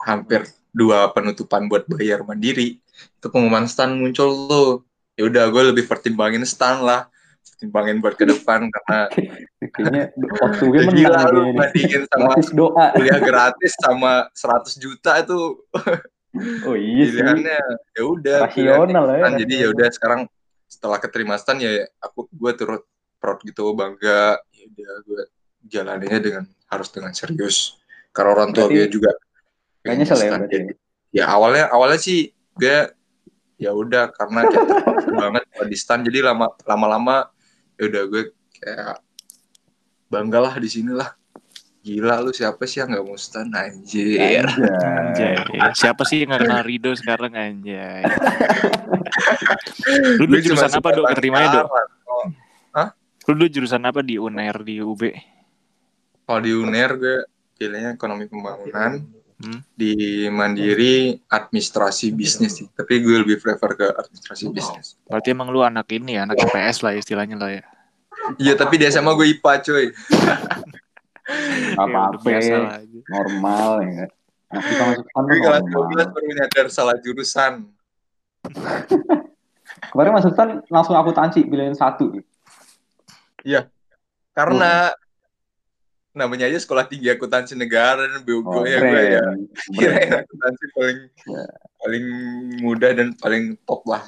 hampir 0.00 0.40
dua 0.70 1.08
penutupan 1.08 1.66
buat 1.66 1.86
bayar 1.86 2.20
mandiri 2.20 2.78
itu 2.82 3.26
pengumuman 3.26 3.64
stan 3.64 3.92
muncul 3.92 4.28
tuh 4.44 4.68
ya 5.14 5.24
udah 5.24 5.44
gue 5.46 5.62
lebih 5.66 5.84
pertimbangin 5.84 6.42
stan 6.42 6.80
lah 6.80 7.08
pertimbangin 7.46 7.98
buat 7.98 8.12
ke 8.12 8.24
depan 8.24 8.66
karena 8.66 8.98
Kayaknya 9.72 10.02
waktu 10.36 10.62
gue 10.62 10.78
ya 10.78 10.92
gila 10.92 11.20
lu 11.28 11.40
bandingin 11.52 12.02
sama 12.06 12.36
doa. 12.52 12.86
kuliah 12.92 13.18
gratis 13.18 13.72
sama 13.78 14.28
100 14.30 14.76
juta 14.76 15.16
itu 15.16 15.38
Oh 16.62 16.76
iya 16.76 17.04
sih. 17.06 17.16
pilihannya 17.16 17.60
ya 17.94 18.02
udah 18.04 18.38
Rasional 18.44 19.04
ya. 19.06 19.14
pilihan 19.16 19.32
jadi 19.40 19.54
ya 19.56 19.68
udah 19.70 19.88
sekarang 19.88 20.20
setelah 20.66 20.98
keterima 20.98 21.34
stan 21.34 21.56
ya 21.56 21.72
aku 21.96 22.28
gue 22.28 22.52
turut 22.52 22.82
proud 23.26 23.42
gitu 23.42 23.74
bangga 23.74 24.38
ya 24.54 24.64
udah 24.70 24.92
gue 25.02 25.22
jalaninnya 25.66 26.20
dengan 26.22 26.44
harus 26.70 26.94
dengan 26.94 27.10
serius 27.10 27.82
karena 28.14 28.38
orang 28.38 28.54
tua 28.54 28.70
gue 28.70 28.86
juga 28.86 29.10
pengen 29.82 30.06
nyesel 30.06 30.22
ya. 30.22 30.38
Jadi, 30.46 30.70
ya 31.10 31.26
awalnya 31.26 31.66
awalnya 31.74 31.98
sih 31.98 32.30
gue 32.54 32.94
ya 33.58 33.74
udah 33.74 34.14
karena 34.14 34.46
kayak 34.46 34.94
banget 35.26 35.42
di 35.66 35.74
stan 35.74 36.06
jadi 36.06 36.30
lama 36.30 36.54
lama-lama 36.62 37.26
ya 37.74 37.90
udah 37.90 38.02
gue 38.06 38.22
kayak 38.62 39.02
bangga 40.06 40.38
lah 40.38 40.54
di 40.62 40.70
sini 40.70 40.94
lah 40.94 41.10
gila 41.82 42.22
lu 42.22 42.30
siapa 42.30 42.62
sih 42.70 42.78
yang 42.78 42.94
nggak 42.94 43.06
mau 43.06 43.18
stan 43.18 43.50
anjir 43.50 44.46
Anjay. 45.16 45.36
Siapa 45.72 46.02
sih 46.04 46.24
yang 46.24 46.36
gak 46.36 46.44
kenal 46.44 46.62
Rido 46.66 46.92
sekarang 46.92 47.32
anjay? 47.32 48.04
Lu 50.20 50.28
cuma 50.28 50.42
jurusan 50.42 50.70
apa, 50.76 50.88
Dok? 50.92 51.06
Keterimanya, 51.14 51.64
Dok? 51.64 51.68
Lu 53.26 53.34
dulu 53.34 53.46
jurusan 53.48 53.82
apa 53.82 54.00
di 54.00 54.16
UNER 54.16 54.62
di 54.62 54.78
UB? 54.78 55.02
Kalau 56.22 56.40
di 56.40 56.52
UNER 56.52 56.90
gue 56.94 57.16
pilihnya 57.54 57.94
ekonomi 57.94 58.26
pembangunan, 58.26 59.02
Hmm. 59.36 59.60
di 59.76 59.92
Mandiri 60.32 61.12
administrasi 61.28 62.08
bisnis 62.08 62.56
sih. 62.56 62.72
Tapi 62.72 63.04
gue 63.04 63.20
lebih 63.20 63.36
prefer 63.36 63.76
ke 63.76 63.86
administrasi 63.92 64.48
bisnis. 64.48 64.96
Berarti 65.04 65.28
emang 65.28 65.52
lu 65.52 65.60
anak 65.60 65.84
ini 65.92 66.16
ya, 66.16 66.24
anak 66.24 66.40
IPS 66.40 66.80
lah 66.80 66.96
istilahnya 66.96 67.36
lah 67.36 67.52
ya. 67.52 67.62
Iya 68.40 68.56
tapi 68.56 68.80
di 68.80 68.88
SMA 68.88 69.12
gue 69.12 69.28
IPA 69.36 69.52
coy. 69.60 69.86
Ya, 71.26 71.76
udah 71.76 71.84
apa-apa. 71.84 72.28
lah. 72.32 72.80
Normal 73.12 73.70
ya. 73.84 74.04
Nah, 74.46 74.60
kita 74.62 74.82
masuk 74.88 75.04
kan 75.04 75.22
Gue 75.26 75.38
kelas 75.42 75.62
normal. 75.68 76.06
12 76.08 76.14
baru 76.16 76.26
nyadar 76.32 76.66
salah 76.72 76.96
jurusan. 76.96 77.52
Kemarin 79.92 80.12
masuk 80.16 80.32
kan 80.32 80.48
langsung 80.72 80.96
akuntansi 80.96 81.44
pilihan 81.44 81.76
satu. 81.76 82.24
Karena 84.32 84.90
namanya 86.12 86.48
aja 86.48 86.56
sekolah 86.56 86.88
tinggi 86.88 87.12
akuntansi 87.12 87.52
negara 87.54 88.08
dan 88.08 88.24
BUGO 88.24 88.48
Oh, 88.48 88.64
ya 88.64 88.80
gue 88.80 89.02
ya. 89.12 89.24
Kirain 89.68 90.10
akuntansi 90.16 90.64
paling 90.72 90.98
Ya. 91.28 91.44
paling 91.76 92.04
mudah 92.60 92.90
dan 92.96 93.08
paling 93.14 93.54
top 93.68 93.84
lah. 93.84 94.02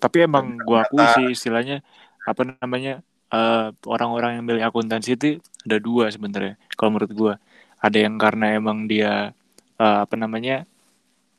Tapi 0.00 0.24
emang 0.24 0.56
gua 0.64 0.88
akui 0.88 0.96
Ternyata- 0.96 1.16
sih 1.20 1.26
istilahnya 1.30 1.76
apa 2.24 2.56
namanya 2.60 3.04
eh, 3.30 3.68
orang-orang 3.86 4.40
yang 4.40 4.44
milih 4.44 4.64
akuntansi 4.64 5.14
itu 5.14 5.28
ada 5.62 5.76
dua 5.78 6.08
sebenarnya. 6.08 6.56
Kalau 6.74 6.90
menurut 6.90 7.12
gua 7.12 7.34
ada 7.78 7.98
yang 8.00 8.16
karena 8.16 8.56
emang 8.56 8.88
dia 8.88 9.36
eh, 9.76 9.98
apa 10.00 10.16
namanya 10.16 10.64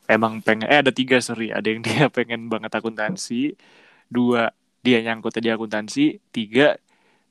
emang 0.06 0.40
pengen 0.40 0.70
eh 0.70 0.80
ada 0.86 0.94
tiga 0.94 1.18
sorry 1.18 1.50
ada 1.50 1.66
yang 1.66 1.82
dia 1.82 2.06
pengen 2.14 2.46
banget 2.46 2.70
akuntansi 2.72 3.58
dua 4.06 4.54
dia 4.82 5.02
nyangkut 5.02 5.34
di 5.36 5.50
akuntansi 5.50 6.22
tiga 6.30 6.78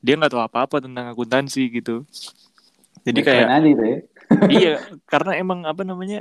dia 0.05 0.13
nggak 0.17 0.31
tahu 0.33 0.43
apa-apa 0.47 0.77
tentang 0.85 1.05
akuntansi 1.13 1.61
gitu. 1.77 2.05
Jadi 3.05 3.19
Ya, 3.19 3.23
kayak 3.27 3.47
keren 3.47 3.49
aja 3.55 3.67
itu 3.73 3.83
ya. 3.91 3.97
iya 4.51 4.69
karena 5.11 5.31
emang 5.41 5.59
apa 5.71 5.81
namanya 5.87 6.17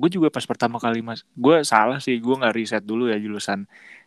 gue 0.00 0.08
juga 0.16 0.28
pas 0.34 0.46
pertama 0.50 0.76
kali 0.84 0.98
mas 1.04 1.20
gue 1.44 1.56
salah 1.72 1.98
sih 2.04 2.16
gue 2.24 2.34
nggak 2.40 2.54
riset 2.58 2.82
dulu 2.90 3.02
ya 3.12 3.16
jurusan. 3.24 3.60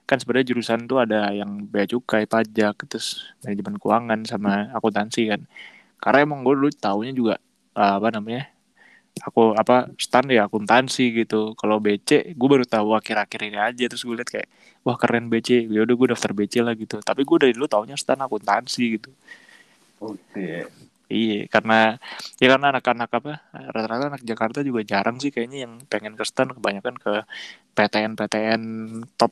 Kan 0.09 0.17
sebenarnya 0.21 0.47
jurusan 0.53 0.79
tuh 0.89 0.97
ada 1.03 1.33
yang 1.39 1.51
bea 1.71 1.85
cukai 1.89 2.25
pajak 2.29 2.75
terus 2.89 3.07
manajemen 3.43 3.75
keuangan 3.81 4.19
sama 4.31 4.51
akuntansi 4.77 5.21
kan. 5.31 5.41
Karena 6.01 6.19
emang 6.27 6.39
gue 6.47 6.53
dulu 6.59 6.69
taunya 6.75 7.13
juga 7.15 7.35
eh, 7.79 7.93
apa 7.99 8.09
namanya 8.15 8.41
aku 9.23 9.55
apa 9.55 9.87
stand 9.95 10.33
ya 10.33 10.47
akuntansi 10.47 11.23
gitu. 11.23 11.55
Kalau 11.55 11.79
BC 11.79 12.35
gue 12.35 12.47
baru 12.49 12.65
tahu 12.67 12.97
akhir-akhir 12.97 13.39
ini 13.47 13.59
aja. 13.59 13.85
Terus 13.87 14.03
gue 14.03 14.15
liat 14.19 14.29
kayak 14.29 14.47
wah 14.83 14.97
keren 14.99 15.31
BC 15.31 15.71
ya 15.71 15.83
udah 15.87 15.95
gue 15.95 16.07
daftar 16.11 16.31
BC 16.35 16.53
lah 16.65 16.73
gitu. 16.75 16.99
Tapi 16.99 17.21
gue 17.23 17.37
dari 17.39 17.53
dulu 17.55 17.67
taunya 17.69 17.95
stand 17.95 18.19
akuntansi 18.19 18.83
gitu. 18.99 19.09
Oh, 20.03 20.15
iya. 20.35 20.67
Iya, 21.05 21.45
karena 21.53 22.01
ya 22.41 22.47
karena 22.49 22.73
anak-anak 22.73 23.09
apa 23.13 23.31
rata-rata 23.53 24.09
anak 24.09 24.25
Jakarta 24.25 24.65
juga 24.65 24.81
jarang 24.81 25.21
sih 25.21 25.29
kayaknya 25.29 25.69
yang 25.69 25.73
pengen 25.85 26.17
ke 26.17 26.25
stan 26.25 26.49
kebanyakan 26.49 26.97
ke 26.97 27.13
PTN-PTN 27.77 28.61
top 29.13 29.29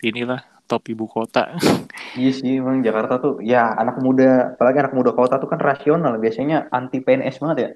inilah 0.00 0.40
top 0.64 0.88
ibu 0.88 1.04
kota. 1.04 1.52
Iya 2.12 2.28
sih, 2.28 2.60
emang 2.60 2.84
Jakarta 2.84 3.16
tuh, 3.16 3.40
ya 3.40 3.72
anak 3.72 3.96
muda, 4.04 4.52
apalagi 4.52 4.84
anak 4.84 4.92
muda 4.92 5.16
kota 5.16 5.40
tuh 5.40 5.48
kan 5.48 5.56
rasional, 5.56 6.20
biasanya 6.20 6.68
anti 6.68 7.00
PNS 7.00 7.40
banget 7.40 7.56
ya. 7.56 7.70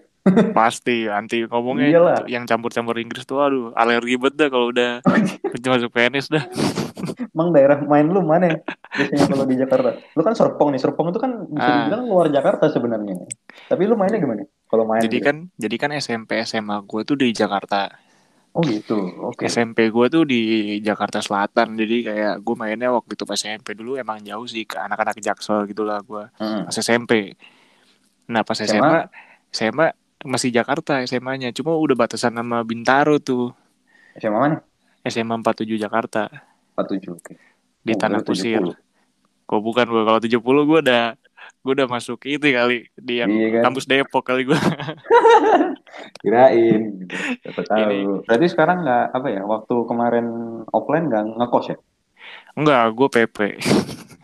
Pasti 0.53 1.07
anti 1.07 1.43
ngomongnya 1.43 1.87
Iyalah. 1.89 2.19
yang 2.27 2.45
campur-campur 2.45 2.97
Inggris 2.97 3.23
tuh 3.23 3.39
aduh 3.39 3.71
alergi 3.73 4.17
banget 4.17 4.35
dah 4.37 4.49
kalau 4.49 4.69
udah 4.69 4.91
masuk 5.67 5.91
PNS 5.91 6.27
dah. 6.29 6.45
Emang 7.29 7.53
daerah 7.53 7.79
main 7.79 8.05
lu 8.05 8.21
mana 8.21 8.49
ya? 8.49 8.57
biasanya 8.89 9.27
kalau 9.29 9.45
di 9.45 9.57
Jakarta? 9.57 9.89
Lu 10.13 10.23
kan 10.23 10.33
Serpong 10.33 10.69
nih, 10.73 10.81
Serpong 10.81 11.07
itu 11.09 11.19
kan 11.19 11.45
bisa 11.47 11.69
Ah. 11.93 12.01
luar 12.01 12.27
Jakarta 12.29 12.67
sebenarnya. 12.67 13.29
Tapi 13.67 13.83
lu 13.85 13.95
mainnya 13.95 14.17
gimana? 14.17 14.43
Kalau 14.65 14.83
main 14.83 14.99
Jadi 15.01 15.17
gitu? 15.17 15.27
kan 15.27 15.37
jadi 15.53 15.77
kan 15.77 15.91
SMP 15.95 16.41
SMA 16.43 16.81
gue 16.83 17.01
tuh 17.05 17.15
di 17.15 17.29
Jakarta. 17.31 17.93
Oh 18.51 18.65
gitu, 18.65 18.97
oke. 19.23 19.45
SMP 19.45 19.93
gue 19.93 20.07
tuh 20.09 20.25
di 20.25 20.41
Jakarta 20.81 21.21
Selatan. 21.21 21.77
Jadi 21.77 21.97
kayak 22.03 22.41
gue 22.41 22.55
mainnya 22.57 22.89
waktu 22.89 23.13
itu 23.13 23.29
pas 23.29 23.37
SMP 23.37 23.77
dulu 23.77 23.95
emang 23.95 24.17
jauh 24.21 24.49
sih 24.49 24.65
ke 24.65 24.81
anak-anak 24.81 25.21
Jaksel 25.21 25.69
gitu 25.69 25.85
lah 25.85 26.01
gue. 26.01 26.25
Hmm. 26.35 26.65
pas 26.65 26.73
SMP. 26.75 27.37
Nah 28.27 28.41
pas 28.43 28.57
SMA? 28.57 28.81
SMA, 28.81 29.01
SMA 29.53 29.87
masih 30.27 30.51
Jakarta 30.51 31.01
SMA-nya, 31.03 31.55
cuma 31.55 31.75
udah 31.75 31.97
batasan 31.97 32.35
sama 32.35 32.61
Bintaro 32.63 33.17
tuh, 33.17 33.55
SMA 34.15 34.37
mana? 34.37 34.57
SMA 35.03 35.39
47 35.39 35.79
Jakarta 35.79 36.27
47, 36.75 37.15
oke. 37.15 37.33
di 37.81 37.93
Oh, 37.95 37.99
Tanah 37.99 38.21
Kusir. 38.21 38.59
70. 38.59 38.75
Kok 39.47 39.61
bukan 39.63 39.87
gue 39.87 40.03
kalau 40.03 40.19
70 40.19 40.43
gue 40.43 40.79
udah 40.83 41.05
gue 41.63 41.73
udah 41.79 41.87
masuk 41.87 42.19
itu 42.27 42.43
kali 42.51 42.91
di 42.99 43.23
yang 43.23 43.31
Iya 43.31 43.49
kan? 43.59 43.71
kampus 43.71 43.87
Depok 43.87 44.27
kali 44.27 44.43
gue. 44.43 44.59
Kirain. 46.21 47.07
Siapa 47.43 47.63
tahu. 47.63 47.79
Ini. 47.81 47.99
Berarti 48.27 48.47
sekarang 48.51 48.83
nggak 48.83 49.05
apa 49.15 49.29
ya? 49.31 49.43
Waktu 49.47 49.75
kemarin 49.87 50.27
offline 50.71 51.07
nggak 51.07 51.25
ngekos 51.39 51.67
ya? 51.71 51.77
Enggak, 52.57 52.83
gue 52.91 53.09
PP. 53.09 53.39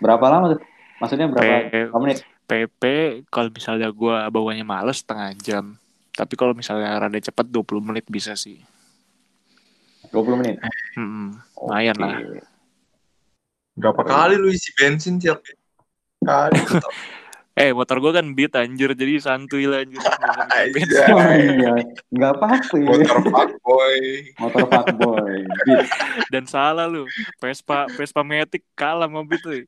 Berapa 0.02 0.24
lama 0.26 0.56
tuh? 0.56 0.60
Maksudnya 0.98 1.26
berapa, 1.30 1.54
P- 1.70 1.90
menit? 2.02 2.18
PP 2.44 2.82
kalau 3.30 3.50
misalnya 3.50 3.88
gue 3.90 4.16
bawanya 4.28 4.66
males 4.66 4.98
setengah 4.98 5.30
jam. 5.38 5.64
Tapi 6.12 6.34
kalau 6.36 6.52
misalnya 6.52 7.00
rada 7.00 7.16
cepet 7.16 7.46
20 7.48 7.80
menit 7.80 8.04
bisa 8.08 8.36
sih. 8.36 8.60
20 10.12 10.40
menit. 10.40 10.60
Hmm, 10.92 11.40
lumayan 11.56 11.96
lah. 11.96 12.20
Berapa 13.72 14.04
kali 14.04 14.36
lu 14.36 14.52
isi 14.52 14.68
bensin 14.76 15.16
tiap 15.16 15.40
kali? 16.20 16.60
Eh 17.52 17.76
motor 17.76 18.00
gue 18.00 18.12
kan 18.16 18.26
beat 18.32 18.56
anjir 18.56 18.96
jadi 18.96 19.20
santuy 19.20 19.68
lah 19.68 19.84
anjir. 19.84 20.00
Oh 20.62 21.18
iya, 21.34 21.74
nggak 22.14 22.32
apa-apa 22.38 22.76
ya. 22.78 22.86
Motor 22.86 23.18
fuckboy. 23.28 23.98
Motor 24.38 24.64
fuckboy. 24.70 25.36
Beat. 25.66 25.86
Dan 26.30 26.44
salah 26.46 26.86
lu. 26.86 27.04
Vespa 27.42 27.90
Vespa 27.92 28.22
Matic 28.22 28.62
kalah 28.78 29.10
sama 29.10 29.26
Beat 29.26 29.42
tuh. 29.42 29.58
Iya. 29.58 29.66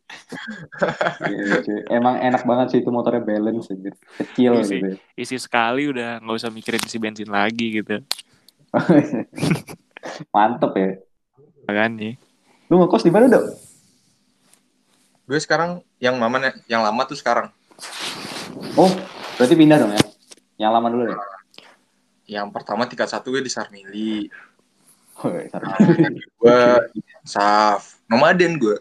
Emang 1.90 2.22
enak 2.22 2.46
banget 2.46 2.66
sih 2.72 2.78
itu 2.80 2.94
motornya 2.94 3.26
balance 3.26 3.68
gitu. 3.68 3.90
Kecil 4.22 4.52
Isi. 4.62 4.76
gitu. 4.78 4.88
Isi 5.18 5.36
sekali 5.42 5.90
udah 5.90 6.22
nggak 6.22 6.36
usah 6.38 6.52
mikirin 6.54 6.84
isi 6.86 6.96
bensin 7.02 7.28
lagi 7.28 7.82
gitu. 7.82 8.00
Mantep 10.34 10.72
ya. 10.78 10.90
Makanya. 11.66 12.16
Lu 12.70 12.80
ngekos 12.80 13.04
di 13.04 13.12
mana, 13.12 13.26
Dok? 13.28 13.44
Gue 15.24 15.40
sekarang 15.40 15.80
yang 16.00 16.20
mama 16.20 16.52
yang 16.68 16.84
lama 16.84 17.02
tuh 17.08 17.16
sekarang. 17.16 17.48
Oh, 18.74 18.90
berarti 19.36 19.54
pindah 19.54 19.78
dong 19.78 19.92
ya. 19.92 20.02
Yang 20.58 20.70
lama 20.72 20.88
dulu 20.90 21.04
ya. 21.10 21.18
Yang 22.24 22.46
pertama 22.50 22.82
tingkat 22.84 23.08
satu 23.08 23.30
gue 23.30 23.42
di 23.42 23.52
Sarmili. 23.52 24.26
Oh, 25.20 25.30
sorry. 25.30 25.70
Gue 26.34 26.60
di 26.90 27.00
Saf. 27.22 28.02
Nomaden 28.06 28.58
gue. 28.58 28.76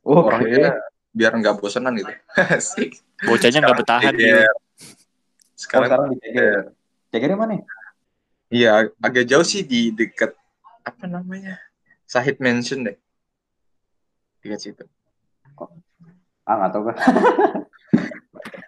Oke. 0.00 0.32
Orangnya 0.32 0.80
biar 1.10 1.34
nggak 1.34 1.58
bosenan 1.58 1.98
gitu 1.98 2.12
Asik. 2.56 2.96
Bocahnya 3.20 3.58
nggak 3.60 3.78
bertahan 3.82 4.12
Ceger. 4.14 4.20
gitu. 4.20 4.40
Oh, 4.40 4.54
sekarang 5.58 5.88
sekarang 5.90 6.06
di 6.08 6.16
Ceger. 6.22 6.60
Cegernya 7.10 7.36
mana? 7.36 7.54
iya 8.50 8.90
agak 8.98 9.30
jauh 9.30 9.46
sih 9.46 9.62
di 9.62 9.94
dekat 9.94 10.34
apa 10.82 11.06
namanya 11.06 11.54
Sahid 12.02 12.42
Mansion 12.42 12.82
deh 12.82 12.98
dekat 14.42 14.58
situ 14.58 14.84
Ah, 16.42 16.54
nggak 16.58 16.70
tahu 16.74 16.82
kan. 16.90 16.96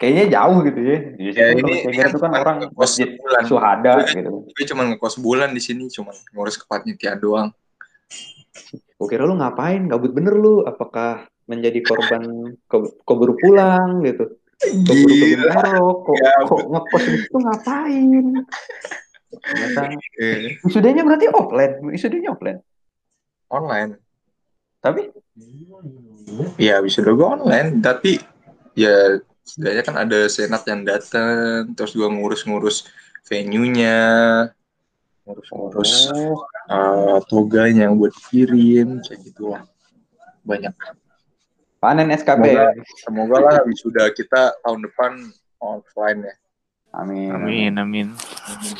Kayaknya 0.02 0.24
jauh 0.34 0.58
gitu 0.66 0.80
ya. 0.82 0.98
Di 1.14 1.24
Ya, 1.30 1.46
ini- 1.54 1.86
ini 1.86 1.94
kan 1.94 2.10
itu 2.10 2.18
kan 2.18 2.32
orang 2.34 2.56
kos 2.66 2.74
masjid 2.74 3.08
sebulan. 3.14 3.42
suhada 3.46 3.92
Gue- 4.02 4.10
gitu. 4.10 4.30
gue 4.50 4.64
cuma 4.66 4.82
ngekos 4.90 5.14
bulan 5.16 5.54
di 5.54 5.62
sini 5.62 5.86
cuma 5.86 6.10
ngurus 6.34 6.58
kepanitiaan 6.58 7.22
doang 7.22 7.48
Gue 8.98 9.06
kira 9.08 9.22
lu 9.22 9.34
ngapain? 9.34 9.86
Gabut 9.86 10.10
bener 10.10 10.34
lu? 10.34 10.62
Apakah 10.62 11.26
menjadi 11.46 11.82
korban 11.82 12.22
ke- 12.66 12.94
keburu 13.02 13.34
pulang 13.34 14.02
gitu? 14.02 14.38
Gila. 14.62 15.58
kok, 15.90 16.14
Ya, 16.18 16.34
kok 16.44 16.62
ngekos 16.66 17.02
di 17.02 17.16
situ 17.18 17.38
ngapain? 17.38 18.24
Ternyata 19.32 19.82
Eh, 20.18 20.54
wisudanya 20.60 21.02
berarti 21.02 21.26
offline, 21.26 21.74
wisudanya 21.88 22.30
offline. 22.30 22.60
online 23.48 23.98
Tapi 24.78 25.08
ya 26.56 26.78
wisuda 26.78 27.10
gue 27.12 27.28
online 27.28 27.78
tapi 27.78 28.18
ya 28.74 29.18
setidaknya 29.42 29.82
kan 29.82 29.96
ada 30.06 30.20
senat 30.30 30.62
yang 30.66 30.82
datang 30.86 31.74
terus 31.74 31.92
gue 31.92 32.06
ngurus-ngurus 32.06 32.86
venue-nya 33.26 33.98
ngurus-ngurus 35.26 36.10
oh, 36.14 36.42
uh, 36.70 37.18
toganya 37.26 37.90
yang 37.90 37.98
buat 37.98 38.14
kirim 38.30 39.02
kayak 39.02 39.18
gitu 39.22 39.54
lah 39.54 39.62
banyak 40.42 40.74
panen 41.82 42.14
SKP. 42.14 42.54
Semoga- 42.54 42.74
semoga 43.02 43.36
lah 43.42 43.56
wisuda 43.66 44.10
kita 44.14 44.54
tahun 44.62 44.86
depan 44.86 45.12
offline 45.58 46.26
ya 46.26 46.34
Amin. 46.92 47.32
Amin, 47.32 47.72
amin. 47.80 48.06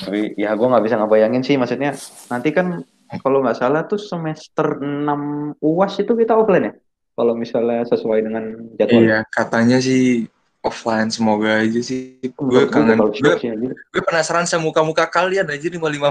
Tapi 0.05 0.37
ya 0.37 0.53
gue 0.53 0.69
nggak 0.69 0.85
bisa 0.85 1.01
ngebayangin 1.01 1.41
sih 1.41 1.57
maksudnya 1.57 1.97
nanti 2.29 2.53
kan 2.53 2.85
kalau 3.25 3.41
nggak 3.41 3.57
salah 3.57 3.89
tuh 3.89 3.97
semester 3.97 4.85
6 4.85 5.57
UAS 5.65 5.97
itu 5.97 6.13
kita 6.13 6.37
offline 6.37 6.69
ya? 6.69 6.73
Kalau 7.13 7.33
misalnya 7.37 7.85
sesuai 7.89 8.21
dengan 8.25 8.45
jadwal. 8.77 9.01
iya 9.01 9.19
katanya 9.33 9.81
sih 9.81 10.29
offline 10.63 11.11
semoga 11.11 11.61
aja 11.61 11.81
sih. 11.83 12.23
Gue 12.39 12.71
kangen. 12.71 12.99
gue, 13.11 14.03
penasaran 14.07 14.47
sama 14.47 14.71
muka-muka 14.71 15.05
kalian 15.11 15.51
aja 15.51 15.67
lima 15.69 15.91
lima 15.91 16.09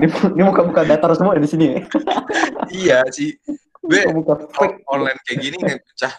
Ini, 0.00 0.08
ini 0.32 0.42
muka-muka 0.46 0.80
datar 0.86 1.12
semua 1.12 1.36
di 1.36 1.44
sini 1.44 1.76
ya. 1.76 1.80
iya 2.80 2.98
sih. 3.12 3.36
Gue 3.84 4.06
online 4.88 5.18
kayak 5.26 5.38
gini 5.42 5.56
nih 5.60 5.76
mecah 5.76 6.14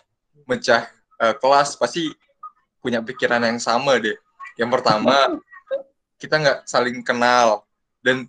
mecah 0.45 0.81
eh, 1.17 1.35
kelas 1.39 1.79
pasti 1.79 2.13
punya 2.83 3.01
pikiran 3.01 3.41
yang 3.41 3.57
sama 3.57 3.97
deh. 3.97 4.15
Yang 4.59 4.69
pertama 4.77 5.39
kita 6.19 6.35
nggak 6.35 6.59
saling 6.67 6.99
kenal 7.01 7.63
dan 8.03 8.27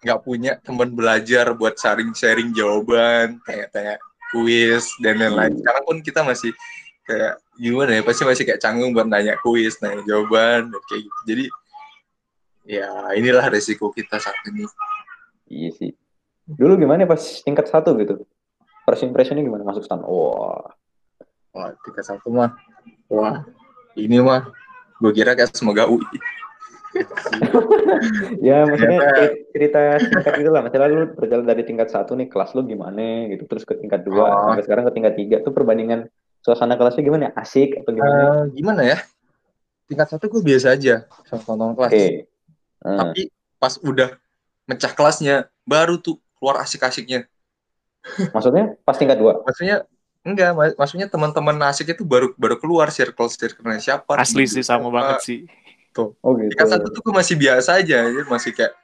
nggak 0.00 0.20
punya 0.22 0.52
teman 0.62 0.94
belajar 0.94 1.50
buat 1.58 1.74
sharing 1.74 2.14
sharing 2.14 2.54
jawaban 2.54 3.42
tanya-tanya 3.42 3.98
kuis 4.30 4.86
dan 5.02 5.18
lain-lain. 5.18 5.58
Sekarang 5.58 5.82
pun 5.82 5.96
kita 6.00 6.20
masih 6.22 6.54
kayak 7.02 7.42
gimana 7.56 7.96
ya 7.96 8.02
pasti 8.04 8.22
masih 8.24 8.44
kayak 8.44 8.60
canggung 8.60 8.92
buat 8.92 9.08
nanya 9.08 9.40
kuis 9.40 9.80
nanya 9.80 10.04
jawaban 10.04 10.68
kayak 10.88 11.02
gitu 11.08 11.20
jadi 11.24 11.44
ya 12.66 12.90
inilah 13.16 13.46
resiko 13.48 13.88
kita 13.90 14.18
saat 14.20 14.36
ini 14.52 14.66
Iya 15.46 15.70
sih. 15.78 15.90
Dulu 16.42 16.74
gimana 16.74 17.06
pas 17.06 17.22
tingkat 17.46 17.70
satu 17.70 17.94
gitu? 18.02 18.26
First 18.82 19.06
impressionnya 19.06 19.46
gimana 19.46 19.62
masuk 19.62 19.86
stan? 19.86 20.02
Wah, 20.02 20.74
wah 21.54 21.70
tiga 21.86 22.02
satu 22.02 22.34
mah 22.34 22.50
wah 23.06 23.46
ini 23.94 24.18
mah 24.18 24.50
gue 24.98 25.12
kira 25.14 25.38
kayak 25.38 25.54
semoga 25.54 25.86
UI 25.86 26.02
ya 28.46 28.64
maksudnya 28.64 28.98
cerita 29.52 30.00
singkat 30.00 30.32
gitu 30.40 30.50
lah. 30.50 30.64
Misalnya 30.64 30.88
lu 30.88 31.06
berjalan 31.12 31.44
dari 31.44 31.62
tingkat 31.62 31.92
satu 31.92 32.16
nih, 32.16 32.26
kelas 32.32 32.56
lu 32.56 32.64
gimana 32.64 33.28
gitu, 33.28 33.44
terus 33.44 33.68
ke 33.68 33.76
tingkat 33.76 34.00
dua, 34.00 34.24
Oh. 34.32 34.36
sampai 34.56 34.64
sekarang 34.64 34.84
ke 34.88 34.92
tingkat 34.96 35.14
tiga. 35.14 35.36
Tuh 35.44 35.52
perbandingan 35.52 36.08
suasana 36.46 36.78
kelasnya 36.78 37.02
gimana? 37.02 37.34
Asik 37.34 37.82
atau 37.82 37.90
gimana? 37.90 38.46
Eh, 38.46 38.54
gimana 38.54 38.82
ya 38.86 38.98
tingkat 39.86 40.06
satu 40.06 40.26
gue 40.26 40.42
biasa 40.42 40.74
aja 40.74 41.06
teman 41.26 41.74
kelas 41.74 41.90
Oke. 41.90 42.06
Hmm. 42.82 42.98
tapi 43.02 43.30
pas 43.56 43.74
udah 43.82 44.14
mecah 44.64 44.92
kelasnya 44.92 45.34
baru 45.62 45.98
tuh 45.98 46.22
keluar 46.38 46.62
asik-asiknya 46.62 47.26
Maksudnya 48.30 48.78
pas 48.86 48.94
tingkat 48.94 49.18
dua. 49.18 49.42
maksudnya 49.42 49.82
enggak 50.22 50.54
mak- 50.54 50.76
maksudnya 50.78 51.06
teman-teman 51.06 51.58
asik 51.66 51.90
itu 51.90 52.02
baru 52.02 52.30
baru 52.34 52.58
keluar 52.58 52.90
circle 52.90 53.26
circle 53.26 53.66
siapa 53.78 54.06
Asli 54.14 54.46
temen 54.46 54.54
sih 54.54 54.62
sama 54.62 54.86
siapa. 54.86 54.94
banget 54.94 55.18
sih. 55.22 55.38
Oh 56.22 56.34
gitu. 56.34 56.50
tingkat 56.52 56.68
satu 56.70 56.86
tuh 56.92 57.00
gue 57.02 57.14
masih 57.14 57.34
biasa 57.34 57.80
aja 57.80 58.04
ya 58.04 58.22
masih 58.26 58.52
kayak 58.52 58.74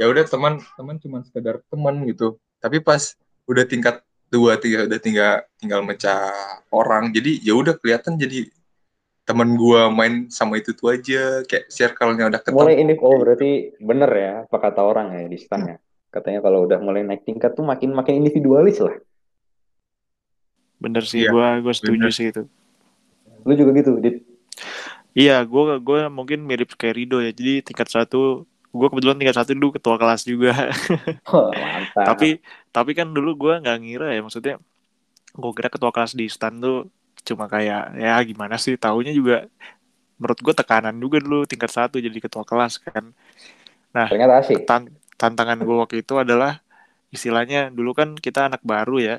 ya 0.00 0.08
udah 0.08 0.24
teman 0.24 0.56
teman 0.72 0.96
cuma 0.98 1.20
sekedar 1.20 1.60
teman 1.68 2.00
gitu 2.06 2.40
tapi 2.58 2.80
pas 2.80 3.12
udah 3.44 3.66
tingkat 3.66 4.00
dua 4.32 4.56
tiga 4.56 4.88
udah 4.88 4.96
tinggal 4.96 5.44
tinggal 5.60 5.84
mecah 5.84 6.32
orang 6.72 7.12
jadi 7.12 7.36
ya 7.44 7.52
udah 7.52 7.76
kelihatan 7.76 8.16
jadi 8.16 8.48
teman 9.28 9.54
gua 9.54 9.92
main 9.92 10.32
sama 10.32 10.58
itu 10.58 10.72
tuh 10.72 10.96
aja 10.96 11.44
kayak 11.46 11.68
circle-nya 11.70 12.32
udah 12.32 12.40
ketemu 12.42 12.58
Mulai 12.58 12.76
ini 12.80 12.92
oh 12.98 13.16
berarti 13.20 13.50
bener 13.78 14.10
ya 14.10 14.32
apa 14.48 14.56
kata 14.58 14.80
orang 14.82 15.14
ya 15.14 15.28
di 15.28 15.38
stan 15.38 15.62
ya. 15.62 15.76
Katanya 16.12 16.44
kalau 16.44 16.68
udah 16.68 16.76
mulai 16.76 17.00
naik 17.06 17.24
tingkat 17.24 17.56
tuh 17.56 17.64
makin 17.64 17.96
makin 17.96 18.20
individualis 18.20 18.76
lah. 18.84 19.00
Bener 20.76 21.06
sih, 21.08 21.24
Iya, 21.24 21.30
gua 21.32 21.56
gua 21.62 21.72
setuju 21.72 22.10
bener. 22.10 22.12
sih 22.12 22.26
itu. 22.34 22.42
Lu 23.46 23.52
juga 23.54 23.70
gitu, 23.80 23.96
Dit. 24.02 24.26
Iya, 25.14 25.40
gua 25.46 25.80
gua 25.80 26.10
mungkin 26.12 26.44
mirip 26.44 26.74
kayak 26.76 27.00
Rido 27.00 27.22
ya. 27.22 27.30
Jadi 27.32 27.64
tingkat 27.64 27.88
satu, 27.88 28.44
gua 28.72 28.86
kebetulan 28.90 29.16
tingkat 29.20 29.36
satu 29.38 29.52
dulu 29.58 29.68
ketua 29.76 29.96
kelas 30.00 30.22
juga. 30.26 30.52
Mantap. 31.62 32.06
tapi 32.08 32.26
tapi 32.74 32.90
kan 32.98 33.08
dulu 33.16 33.30
gua 33.38 33.54
nggak 33.62 33.76
ngira 33.82 34.06
ya 34.16 34.20
maksudnya 34.24 34.54
gua 35.36 35.52
kira 35.56 35.68
ketua 35.72 35.90
kelas 35.94 36.12
di 36.20 36.26
stan 36.28 36.54
tuh 36.64 36.88
cuma 37.28 37.46
kayak 37.52 37.96
ya 37.98 38.12
gimana 38.30 38.56
sih 38.58 38.74
taunya 38.80 39.12
juga 39.14 39.46
menurut 40.20 40.38
gua 40.44 40.54
tekanan 40.60 40.96
juga 41.04 41.18
dulu 41.24 41.44
tingkat 41.50 41.70
satu 41.72 41.96
jadi 42.02 42.18
ketua 42.24 42.44
kelas 42.48 42.80
kan 42.84 43.04
ternyata 44.08 44.34
asik. 44.42 44.60
Tan- 44.68 44.92
tantangan 45.20 45.58
gua 45.62 45.86
waktu 45.86 46.02
itu 46.02 46.14
adalah 46.18 46.58
istilahnya 47.14 47.70
dulu 47.72 47.92
kan 47.94 48.08
kita 48.18 48.48
anak 48.50 48.62
baru 48.64 48.96
ya 49.00 49.16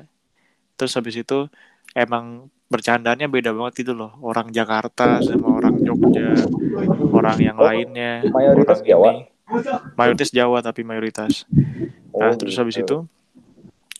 terus 0.78 0.92
habis 0.98 1.16
itu 1.18 1.46
emang 1.94 2.50
bercandanya 2.72 3.26
beda 3.30 3.50
banget 3.56 3.74
gitu 3.86 3.92
loh 3.94 4.12
orang 4.24 4.50
Jakarta 4.50 5.22
sama 5.22 5.48
orang 5.58 5.74
Jogja 5.86 6.34
orang 7.14 7.38
yang 7.40 7.58
Oh, 7.60 7.66
lainnya 7.68 8.22
mayoritas 8.34 8.78
orang 8.78 8.88
Jawa? 8.88 9.10
ini. 9.12 9.33
Mayoritas 9.94 10.30
Jawa 10.32 10.58
tapi 10.64 10.82
mayoritas 10.82 11.44
Oh, 12.14 12.22
Nah, 12.22 12.30
terus 12.38 12.54
habis 12.54 12.78
gitu. 12.78 12.86
itu 12.86 12.96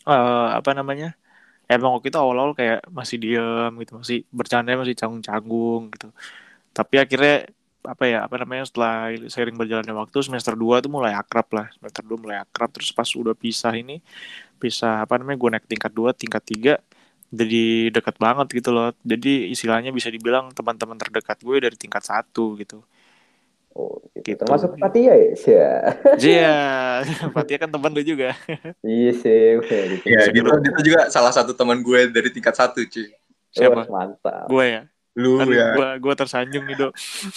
eh 0.07 0.47
apa 0.55 0.71
namanya? 0.71 1.19
Emang 1.67 1.97
waktu 1.97 2.13
itu 2.13 2.19
awal-awal 2.21 2.53
kayak 2.53 2.85
masih 2.93 3.17
diem 3.17 3.73
gitu, 3.81 3.97
masih 3.97 4.17
bercanda 4.29 4.71
masih 4.77 4.95
canggung-canggung 4.95 5.89
gitu. 5.97 6.07
Tapi 6.71 6.95
akhirnya 7.01 7.49
apa 7.85 8.03
ya, 8.09 8.19
apa 8.25 8.35
namanya 8.41 8.65
setelah 8.69 9.13
sering 9.29 9.57
berjalannya 9.57 9.93
waktu 9.93 10.17
semester 10.25 10.53
2 10.57 10.81
tuh 10.85 10.91
mulai 10.93 11.13
akrab 11.17 11.47
lah. 11.53 11.67
Semester 11.75 12.03
2 12.05 12.17
mulai 12.21 12.37
akrab 12.41 12.69
terus 12.71 12.93
pas 12.93 13.09
udah 13.17 13.33
pisah 13.35 13.73
ini 13.75 13.99
pisah 14.61 15.03
apa 15.03 15.19
namanya 15.19 15.37
gue 15.41 15.49
naik 15.57 15.65
tingkat 15.67 15.91
2, 15.93 16.13
tingkat 16.15 16.43
3 16.45 16.73
jadi 17.33 17.91
dekat 17.91 18.15
banget 18.21 18.47
gitu 18.55 18.69
loh. 18.71 18.93
Jadi 19.03 19.51
istilahnya 19.51 19.91
bisa 19.91 20.07
dibilang 20.13 20.53
teman-teman 20.55 20.95
terdekat 20.95 21.41
gue 21.43 21.57
dari 21.59 21.75
tingkat 21.75 22.05
satu 22.05 22.55
gitu. 22.61 22.85
Oh, 23.75 23.99
gitu. 24.15 24.23
Gitu. 24.23 24.39
Termasuk 24.39 24.79
Fatia 24.79 25.11
ya? 25.11 25.27
Iya. 25.35 25.69
Iya, 26.31 26.55
Fatia 27.29 27.57
kan 27.59 27.67
teman 27.67 27.91
lu 27.91 27.99
juga. 28.01 28.31
Iya 28.79 29.11
sih, 29.13 29.59
gitu. 29.59 30.07
ya 30.07 30.31
gitu 30.31 30.47
itu 30.47 30.81
juga 30.85 31.11
salah 31.11 31.29
satu 31.29 31.51
teman 31.51 31.83
gue 31.83 32.07
dari 32.07 32.31
tingkat 32.31 32.55
satu 32.55 32.79
cuy 32.81 33.11
Siapa? 33.51 33.83
Wah, 33.83 33.87
mantap. 33.87 34.47
Gue 34.47 34.65
ya. 34.69 34.81
lu 35.15 35.39
Aduh, 35.39 35.51
ya 35.51 35.71
gua 35.71 35.89
gua 35.95 36.11
tersanjung 36.13 36.67
nih, 36.67 36.75
Dok. 36.75 36.91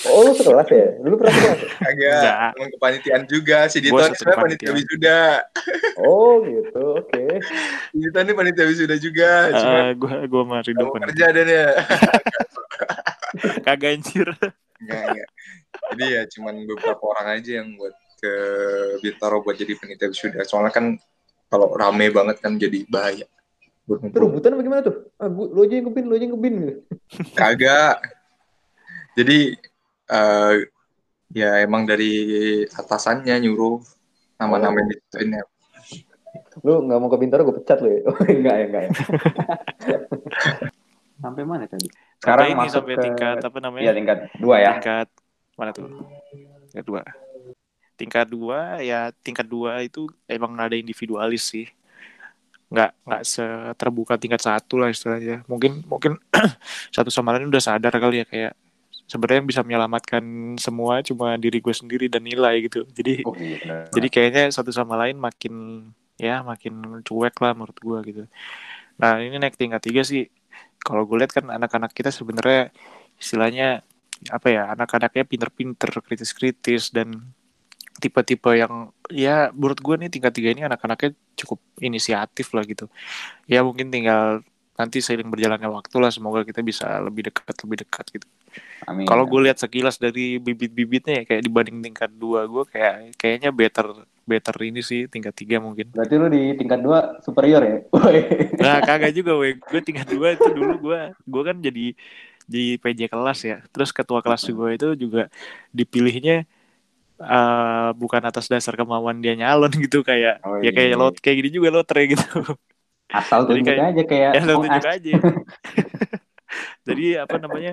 Oh, 0.05 0.27
lu 0.27 0.35
sekelas 0.35 0.67
ya? 0.67 0.99
Dulu 0.99 1.15
pernah 1.15 1.31
sekelas 1.33 1.59
ya? 1.59 1.71
agak 1.81 2.23
teman 2.51 2.69
kepanitiaan 2.75 3.23
juga 3.25 3.59
si 3.67 3.79
Dito 3.79 3.95
sebenarnya 4.03 4.43
panitia 4.43 4.71
wisuda 4.75 5.21
Oh, 5.95 6.43
gitu. 6.43 6.83
Oke. 6.99 7.39
si 7.91 7.97
Dito 7.97 8.19
ini 8.19 8.33
panitia 8.33 8.67
wisuda 8.67 8.95
juga 8.95 9.31
cuma 9.55 9.79
Eh, 9.81 9.91
gua 9.95 10.17
gua 10.27 10.43
sama 10.43 10.59
Ridho 10.61 10.75
kamu 10.81 10.91
kan. 10.91 11.03
kerja 11.07 11.27
dan 11.31 11.47
ya 11.47 11.67
Kagak 13.65 13.91
anjir. 13.95 14.27
enggak 14.79 15.03
enggak 15.05 15.29
jadi 15.95 16.05
ya 16.05 16.23
cuman 16.29 16.55
beberapa 16.67 17.03
orang 17.03 17.41
aja 17.41 17.63
yang 17.63 17.75
buat 17.77 17.95
ke 18.19 18.33
Bintaro 18.99 19.41
buat 19.41 19.55
jadi 19.55 19.73
panitia 19.79 20.11
wisuda 20.11 20.43
soalnya 20.43 20.75
kan 20.75 20.99
kalau 21.49 21.71
rame 21.73 22.11
banget 22.11 22.37
kan 22.43 22.59
jadi 22.59 22.85
bahaya 22.91 23.25
Itu 23.89 24.21
rebutan 24.21 24.53
apa 24.53 24.61
gimana 24.61 24.83
tuh? 24.85 25.09
Ah, 25.17 25.33
gua, 25.33 25.49
lu 25.49 25.65
aja 25.65 25.81
yang 25.81 25.89
ngebin, 25.89 26.05
lu 26.05 26.13
aja 26.13 26.25
yang 26.29 26.35
ngebin 26.37 26.55
gitu. 26.61 26.73
kagak 27.33 27.97
jadi 29.17 29.39
eh, 30.09 30.55
ya 31.33 31.51
emang 31.65 31.89
dari 31.89 32.13
atasannya 32.69 33.33
nyuruh 33.41 33.81
nama-nama 34.37 34.77
Oh. 34.77 34.87
ditentuin 34.87 35.41
ya 35.41 35.45
Lu 36.67 36.83
nggak 36.85 36.99
mau 36.99 37.07
ke 37.09 37.19
Bintaro, 37.23 37.47
gue 37.47 37.57
pecat 37.63 37.79
lu 37.81 37.89
ya. 37.89 38.01
Oh, 38.11 38.19
enggak 38.27 38.55
ya, 38.59 38.65
enggak 38.67 38.83
ya. 38.83 38.91
sampai 41.19 41.43
mana 41.47 41.65
tadi? 41.71 41.87
Sampai 41.87 42.19
Sekarang 42.19 42.47
ini 42.51 42.59
masuk 42.59 42.75
sampai 42.83 42.95
ke 42.95 43.03
tingkat 43.07 43.37
apa 43.43 43.59
namanya? 43.63 43.83
Iya, 43.87 43.93
tingkat 43.95 44.19
dua 44.39 44.57
ya. 44.59 44.71
tingkat 44.75 45.09
mana 45.59 45.75
tuh? 45.75 45.91
Tingkat 46.71 46.87
dua. 46.87 47.03
Tingkat 47.99 48.27
dua 48.31 48.61
ya 48.79 49.11
tingkat 49.27 49.47
dua 49.51 49.83
itu 49.83 50.07
emang 50.31 50.55
ada 50.55 50.79
individualis 50.79 51.51
sih. 51.51 51.67
Nggak 52.71 52.95
nggak 53.03 53.23
terbuka 53.75 54.15
tingkat 54.15 54.39
satu 54.39 54.79
lah 54.79 54.89
istilahnya. 54.95 55.43
Mungkin 55.51 55.83
mungkin 55.91 56.15
satu 56.95 57.11
sama 57.11 57.35
lain 57.35 57.51
udah 57.51 57.59
sadar 57.59 57.91
kali 57.91 58.23
ya 58.23 58.27
kayak 58.29 58.53
sebenarnya 59.09 59.43
bisa 59.43 59.61
menyelamatkan 59.65 60.23
semua 60.61 61.01
cuma 61.01 61.35
diri 61.41 61.59
gue 61.59 61.75
sendiri 61.75 62.07
dan 62.07 62.23
nilai 62.23 62.69
gitu. 62.69 62.87
Jadi 62.93 63.25
Oh, 63.25 63.35
iya, 63.35 63.89
jadi 63.91 64.09
kayaknya 64.13 64.45
satu 64.53 64.71
sama 64.71 64.95
lain 65.01 65.17
makin 65.19 65.89
ya 66.21 66.45
makin 66.45 67.03
cuek 67.03 67.35
lah 67.41 67.57
menurut 67.57 67.79
gue 67.81 67.99
gitu. 68.13 68.23
Nah 69.01 69.19
ini 69.19 69.41
naik 69.41 69.57
tingkat 69.57 69.81
tiga 69.83 70.05
sih. 70.05 70.29
Kalau 70.79 71.03
gue 71.09 71.19
lihat 71.19 71.33
kan 71.35 71.49
anak-anak 71.49 71.91
kita 71.97 72.13
sebenarnya 72.13 72.71
istilahnya 73.19 73.83
apa 74.27 74.47
ya 74.51 74.63
anak-anaknya 74.75 75.25
pinter-pinter 75.25 75.91
kritis-kritis 76.03 76.91
dan 76.91 77.31
tipe-tipe 77.99 78.51
yang 78.55 78.95
ya 79.11 79.51
menurut 79.51 79.79
gue 79.83 79.95
nih 80.07 80.11
tingkat 80.11 80.33
tiga 80.35 80.49
ini 80.55 80.63
anak-anaknya 80.67 81.15
cukup 81.35 81.59
inisiatif 81.83 82.55
lah 82.55 82.63
gitu. 82.67 82.87
Ya 83.51 83.67
mungkin 83.67 83.91
tinggal 83.91 84.43
nanti 84.79 85.03
seiring 85.03 85.27
berjalannya 85.27 85.67
waktu 85.67 85.97
lah 85.99 86.15
semoga 86.15 86.47
kita 86.47 86.63
bisa 86.63 87.03
lebih 87.03 87.27
dekat 87.27 87.55
lebih 87.67 87.79
dekat 87.83 88.07
gitu. 88.15 88.27
Kalau 89.11 89.27
gue 89.27 89.41
lihat 89.51 89.59
sekilas 89.59 89.99
dari 89.99 90.39
bibit-bibitnya 90.39 91.23
ya 91.23 91.25
kayak 91.27 91.43
dibanding 91.43 91.83
tingkat 91.83 92.11
dua 92.15 92.47
gue 92.47 92.63
kayak 92.71 93.19
kayaknya 93.19 93.51
better 93.51 94.07
better 94.23 94.55
ini 94.63 94.79
sih 94.85 95.11
tingkat 95.11 95.35
tiga 95.35 95.59
mungkin. 95.59 95.91
Berarti 95.91 96.15
lu 96.15 96.31
di 96.31 96.55
tingkat 96.55 96.79
dua 96.79 97.19
superior 97.27 97.63
ya? 97.67 97.79
Nah 98.63 98.79
kagak 98.87 99.17
juga 99.19 99.35
weh. 99.35 99.59
Gue 99.59 99.81
tingkat 99.83 100.07
dua 100.13 100.39
itu 100.39 100.47
dulu 100.55 100.93
gue 100.93 101.01
Gue 101.27 101.43
kan 101.43 101.57
jadi 101.59 101.97
Jadi 102.49 102.81
PJ 102.83 103.01
kelas 103.13 103.39
ya. 103.51 103.57
Terus 103.73 103.91
ketua 103.97 104.21
kelas 104.25 104.43
gue 104.49 104.71
itu 104.77 104.87
juga 105.03 105.23
Dipilihnya 105.79 106.35
eh, 107.23 107.89
Bukan 108.01 108.23
atas 108.31 108.47
dasar 108.53 108.75
kemauan 108.81 109.19
dia 109.25 109.35
nyalon 109.41 109.73
gitu 109.85 109.99
Kayak 110.09 110.43
Oh, 110.45 110.57
Ya 110.65 110.71
kayak 110.77 110.89
iya. 110.91 110.99
lot 111.01 111.15
Kayak 111.23 111.37
gini 111.45 111.51
juga 111.59 111.69
lotre 111.77 112.01
gitu. 112.13 112.25
Asal 113.09 113.41
tunjuk 113.49 113.73
kayak- 113.73 113.85
aja 113.89 114.03
kayak 114.11 114.31
Ya 114.37 114.41
lo 114.45 114.53
Among 114.55 114.65
tunjuk 114.69 114.85
aja. 114.85 115.13
Jadi 116.89 117.05
apa 117.21 117.37
namanya 117.43 117.73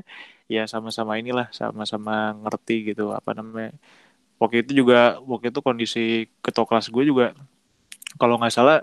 Ya 0.51 0.63
sama-sama 0.69 1.17
inilah 1.21 1.47
Sama-sama 1.55 2.35
ngerti 2.45 2.93
gitu 2.93 3.11
Apa 3.15 3.31
namanya. 3.37 3.73
Waktu 4.41 4.57
itu 4.67 4.71
juga 4.85 5.19
Waktu 5.23 5.47
itu 5.53 5.61
kondisi 5.65 6.01
ketua 6.45 6.65
kelas 6.69 6.87
gue 6.93 7.03
juga 7.11 7.25
Kalau 8.21 8.35
nggak 8.39 8.53
salah 8.55 8.79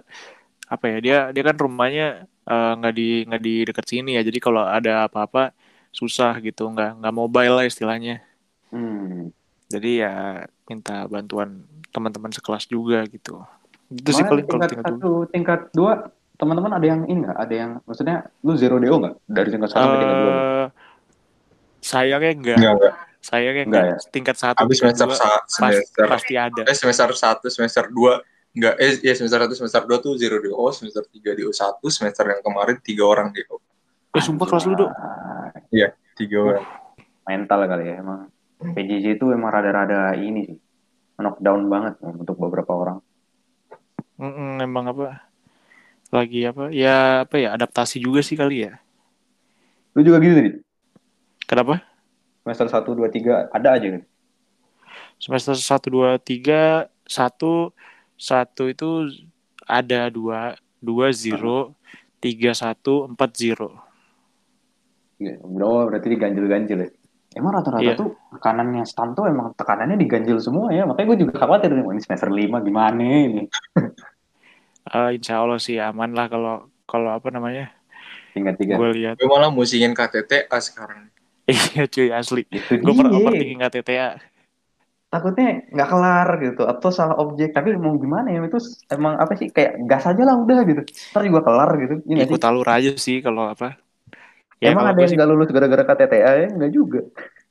apa 0.67 0.87
ya 0.89 0.99
dia 1.05 1.17
dia 1.37 1.45
kan 1.49 1.57
rumahnya 1.61 2.05
eh, 2.51 2.73
nggak 2.79 2.95
di 2.99 3.05
nggak 3.29 3.43
di 3.47 3.53
dekat 3.69 3.87
sini 3.93 4.11
ya. 4.19 4.23
Jadi 4.29 4.39
kalau 4.43 4.63
ada 4.67 5.07
apa-apa 5.09 5.53
susah 5.93 6.35
gitu 6.41 6.67
nggak 6.67 6.99
nggak 6.99 7.15
mobile 7.15 7.55
lah 7.55 7.65
istilahnya 7.65 8.25
Hmm. 8.69 9.29
jadi 9.69 9.91
ya 10.01 10.15
minta 10.65 11.05
bantuan 11.05 11.61
teman-teman 11.89 12.33
sekelas 12.33 12.65
juga 12.65 13.05
gitu 13.05 13.45
itu 13.89 14.09
sih 14.11 14.25
paling 14.25 14.49
kalau 14.49 14.57
tingkat 14.59 14.71
tingkat 14.73 14.87
satu, 14.91 15.13
tingkat 15.29 15.61
dua, 15.71 15.93
teman-teman 16.35 16.73
ada 16.73 16.87
yang 16.87 17.05
ini 17.05 17.23
nggak? 17.23 17.37
Ada 17.37 17.55
yang 17.55 17.71
maksudnya 17.85 18.17
lu 18.41 18.57
zero 18.57 18.81
do 18.81 18.89
nggak 18.97 19.15
dari 19.23 19.49
tingkat 19.53 19.69
satu 19.69 19.85
sampai 19.85 19.99
tingkat 20.01 20.17
dua? 20.17 20.33
Eh, 20.33 20.67
sayangnya 21.79 22.33
enggak 22.33 22.57
Enggak, 22.57 22.73
enggak. 22.73 22.95
sayangnya 23.21 23.63
Enggak 23.63 23.85
enggak 23.85 24.01
tingkat 24.09 24.37
satu 24.39 24.59
Habis 24.59 24.77
tingkat 24.81 24.97
semester 24.97 25.07
dua 25.07 25.15
sa- 25.15 25.29
pas- 25.29 25.45
semester 25.47 26.05
pasti 26.09 26.35
ada 26.35 26.63
eh 26.65 26.73
semester 26.73 27.09
1, 27.13 27.47
semester 27.47 27.85
2 27.87 28.13
enggak 28.53 28.75
eh 28.77 28.93
ya 29.03 29.13
semester 29.13 29.39
1, 29.43 29.53
semester 29.53 29.83
2 29.85 29.97
tuh 29.99 30.13
zero 30.17 30.37
DO, 30.39 30.57
semester 30.73 31.05
3 31.05 31.31
DO 31.35 31.51
1, 31.51 31.61
semester 31.87 32.25
yang 32.27 32.41
kemarin 32.41 32.77
3 32.79 33.05
orang 33.05 33.29
DO. 33.29 33.61
Eh 34.13 34.23
sumpah 34.23 34.47
kelas 34.47 34.65
lu 34.69 34.75
dong 34.77 34.93
Ah, 34.93 35.49
3 36.13 36.37
orang. 36.39 36.65
mental 37.25 37.61
kali 37.65 37.85
ya 37.89 37.95
emang. 37.99 38.29
PJJ 38.63 39.17
itu 39.17 39.27
emang 39.33 39.51
rada-rada 39.51 40.13
ini 40.15 40.41
sih. 40.47 40.59
Knockdown 41.19 41.67
banget 41.67 41.95
untuk 42.03 42.37
beberapa 42.37 42.73
orang. 42.75 42.99
Mm-mm, 44.19 44.61
emang 44.61 44.87
apa 44.87 45.27
lagi 46.13 46.45
apa 46.45 46.69
ya 46.69 47.25
apa 47.25 47.41
ya 47.41 47.57
adaptasi 47.57 47.97
juga 47.99 48.21
sih 48.21 48.37
kali 48.37 48.69
ya 48.69 48.77
Lu 49.97 50.05
juga 50.05 50.21
gitu 50.21 50.37
nih? 50.37 50.55
kenapa 51.43 51.81
Semester 52.45 52.69
1, 52.69 52.93
2, 52.93 53.09
3 53.09 53.49
ada 53.49 53.69
aja 53.73 53.89
kan? 53.97 54.03
semester 55.17 55.55
satu 55.55 55.87
dua 55.89 56.19
tiga 56.19 56.91
satu 57.07 57.71
satu 58.19 58.67
itu 58.67 59.07
ada 59.65 60.11
dua 60.11 60.59
dua 60.83 61.15
zero 61.15 61.73
tiga 62.19 62.51
satu 62.53 63.07
empat 63.07 63.31
zero 63.33 63.71
Iya, 63.71 63.92
Oh, 65.41 65.83
berarti 65.87 66.09
diganjil-ganjil 66.11 66.79
ya. 66.79 66.89
Emang 67.33 67.57
rata-rata 67.57 67.81
Iya. 67.81 67.97
tuh 67.97 68.13
tekanannya 68.37 68.85
stan 68.85 69.17
tuh 69.17 69.25
emang 69.25 69.57
tekanannya 69.57 69.97
diganjil 69.97 70.37
semua 70.37 70.69
ya. 70.69 70.85
Makanya 70.85 71.07
gue 71.09 71.19
juga 71.25 71.35
khawatir 71.41 71.73
nih, 71.73 71.85
ini 71.89 72.01
semester 72.01 72.29
5 72.29 72.61
gimana 72.61 73.01
ini. 73.01 73.49
Eh, 74.83 75.15
insya 75.15 75.39
Allah 75.39 75.63
sih 75.63 75.79
aman 75.79 76.11
lah 76.11 76.27
kalau 76.27 76.67
kalau 76.85 77.15
apa 77.15 77.31
namanya 77.31 77.71
Tingkat 78.35 78.59
tiga. 78.59 78.75
gue 78.75 78.91
lihat 78.99 79.15
Gue 79.15 79.31
malah 79.31 79.47
musingin 79.47 79.95
KTTA 79.95 80.59
sekarang. 80.59 81.07
iya 81.47 81.87
cuy 81.87 82.11
asli 82.11 82.43
gue 82.51 82.67
per 82.93 83.07
dia. 83.07 83.15
overthinking 83.15 83.63
KTTA 83.63 84.09
Takutnya 85.07 85.61
nggak 85.69 85.87
kelar 85.87 86.29
gitu. 86.41 86.63
Atau 86.65 86.89
salah 86.89 87.21
objek. 87.21 87.53
Tapi 87.53 87.77
mau 87.77 87.93
gimana 87.95 88.33
ya, 88.33 88.41
itu 88.41 88.57
emang 88.89 89.21
apa 89.21 89.37
sih, 89.37 89.53
kayak 89.53 89.85
gas 89.85 90.09
aja 90.09 90.25
lah 90.25 90.41
udah 90.41 90.65
gitu. 90.65 90.81
Ntar 91.13 91.23
juga 91.29 91.41
kelar 91.45 91.71
gitu. 91.79 91.95
Iya 92.03 92.15
nggak 92.17 92.29
ikut 92.33 92.45
alur 92.49 92.65
aja 92.67 92.91
sih 92.97 93.21
kalau 93.21 93.45
apa 93.45 93.77
emang 94.71 94.87
kalau 94.87 94.93
ada 94.95 95.01
yang 95.03 95.11
sih, 95.11 95.17
nggak 95.19 95.31
lulus 95.35 95.49
gara-gara 95.51 95.83
KTTA 95.83 96.33
ya? 96.39 96.49
Nggak 96.55 96.73
juga. 96.73 97.01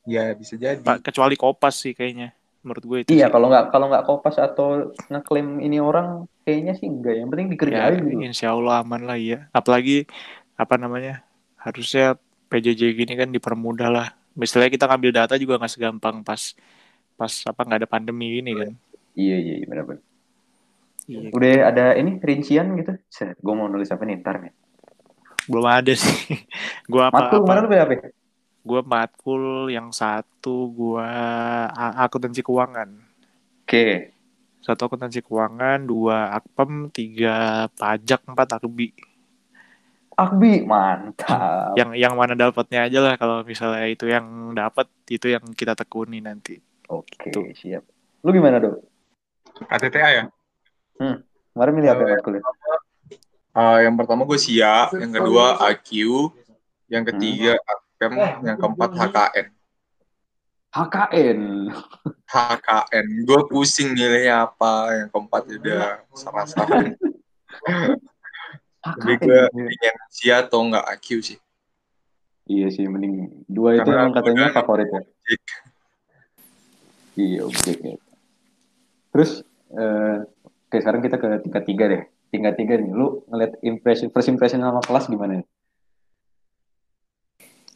Ya 0.07 0.23
bisa 0.33 0.55
jadi. 0.55 0.79
Pak, 0.79 1.03
kecuali 1.03 1.35
kopas 1.35 1.75
sih 1.77 1.91
kayaknya 1.91 2.31
menurut 2.61 2.83
gue 2.85 2.97
itu 3.03 3.09
Iya, 3.11 3.27
sih. 3.27 3.33
kalau 3.33 3.49
nggak 3.49 3.65
kalau 3.73 3.85
nggak 3.89 4.05
kopas 4.05 4.35
atau 4.37 4.67
ngeklaim 5.09 5.59
ini 5.59 5.77
orang, 5.81 6.29
kayaknya 6.45 6.73
sih 6.77 6.87
enggak. 6.87 7.19
Yang 7.19 7.27
penting 7.29 7.47
ya 7.47 7.53
dikerjain 7.53 7.99
gitu. 8.05 8.19
insya 8.21 8.47
Allah 8.53 8.81
aman 8.81 9.01
lah 9.03 9.17
ya 9.17 9.49
apalagi 9.51 10.05
apa 10.55 10.77
namanya 10.77 11.25
harusnya 11.57 12.17
PJJ 12.49 12.93
gini 12.93 13.13
kan 13.17 13.29
dipermudah 13.29 13.89
lah 13.89 14.07
misalnya 14.33 14.69
kita 14.69 14.85
ngambil 14.85 15.11
data 15.13 15.33
juga 15.37 15.57
nggak 15.57 15.71
segampang 15.73 16.21
pas 16.21 16.53
pas 17.15 17.33
apa 17.45 17.61
nggak 17.65 17.79
ada 17.85 17.89
pandemi 17.89 18.41
ini 18.41 18.51
kan 18.53 18.71
Iya, 19.11 19.37
iya, 19.43 19.53
iya, 19.59 19.65
benar-benar. 19.67 20.01
iya. 21.05 21.29
Udah 21.35 21.53
ada 21.67 21.85
ini 21.99 22.15
rincian 22.15 22.79
gitu. 22.79 22.95
Gue 23.43 23.53
mau 23.57 23.67
nulis 23.67 23.91
apa 23.91 24.07
nih 24.07 24.23
ntar 24.23 24.39
nih. 24.39 24.53
Belum 25.49 25.65
ada 25.65 25.93
sih 25.95 26.37
gue 26.91 27.01
apa 27.01 27.15
Matkul 27.17 27.37
apa 27.41 27.43
kemarin 27.45 27.61
lu 27.65 27.69
apa? 27.77 27.95
gue 28.61 28.81
matkul 28.85 29.43
yang 29.73 29.89
satu 29.89 30.69
gue 30.69 31.07
a- 31.73 32.05
akuntansi 32.05 32.45
keuangan 32.45 32.89
Oke. 33.65 34.13
satu 34.61 34.85
akuntansi 34.85 35.25
keuangan 35.25 35.81
dua 35.81 36.37
akpem 36.37 36.93
tiga 36.93 37.65
pajak 37.73 38.21
empat 38.29 38.61
akbi 38.61 38.93
Akbi, 40.11 40.61
mantap. 40.61 41.73
yang 41.73 41.97
yang 41.97 42.13
mana 42.13 42.37
dapatnya 42.37 42.85
aja 42.85 42.99
lah 43.01 43.17
kalau 43.17 43.41
misalnya 43.41 43.89
itu 43.89 44.05
yang 44.05 44.53
dapat 44.53 44.85
itu 45.09 45.33
yang 45.33 45.41
kita 45.57 45.73
tekuni 45.73 46.21
nanti 46.21 46.61
Oke, 46.91 47.31
Tuh. 47.31 47.47
siap. 47.55 47.81
Lu 48.21 48.29
gimana, 48.35 48.59
Dok? 48.59 48.75
KTTA 49.71 50.09
ya? 50.11 50.23
Kemarin 51.55 51.73
milih 51.73 51.89
apa 51.89 52.01
ya 52.03 52.07
matkulnya? 52.19 52.41
Ah, 53.51 53.83
yang 53.83 53.99
pertama 53.99 54.23
gue 54.23 54.39
SIA, 54.39 54.87
yang 54.95 55.11
kedua 55.11 55.59
AQ, 55.59 55.91
yang 56.87 57.03
ketiga 57.03 57.59
AKM, 57.59 58.13
yang 58.47 58.57
keempat 58.57 58.89
HKN. 58.95 59.47
HKN. 60.71 61.39
HKN. 62.31 63.07
Gue 63.27 63.39
pusing 63.51 63.91
nilainya 63.91 64.47
apa, 64.47 65.03
yang 65.03 65.09
keempat 65.11 65.43
udah 65.51 65.99
salah-salah. 66.15 66.95
Tapi 68.79 69.13
gue 69.19 69.41
yang 69.83 69.97
SIA 70.07 70.47
atau 70.47 70.63
enggak 70.63 70.87
AQ 70.95 71.07
sih. 71.19 71.37
Iya 72.47 72.71
sih, 72.71 72.87
mending 72.87 73.45
dua 73.51 73.79
itu 73.79 73.91
emang 73.91 74.15
katanya 74.15 74.55
favorit 74.55 74.87
ya. 74.87 75.01
Iya, 77.19 77.39
objek 77.51 77.77
ya. 77.83 77.95
Terus, 79.11 79.43
eh, 79.75 80.17
oke 80.47 80.77
sekarang 80.79 81.03
kita 81.03 81.19
ke 81.19 81.27
tingkat 81.43 81.63
tiga 81.67 81.85
deh. 81.91 82.03
Tingkat 82.31 82.55
tiga 82.55 82.73
nih, 82.75 82.89
lu 82.89 83.27
ngeliat 83.27 83.59
impression, 83.61 84.07
first 84.07 84.27
impression 84.27 84.59
sama 84.59 84.79
kelas 84.79 85.05
gimana 85.05 85.37
nih? 85.37 85.47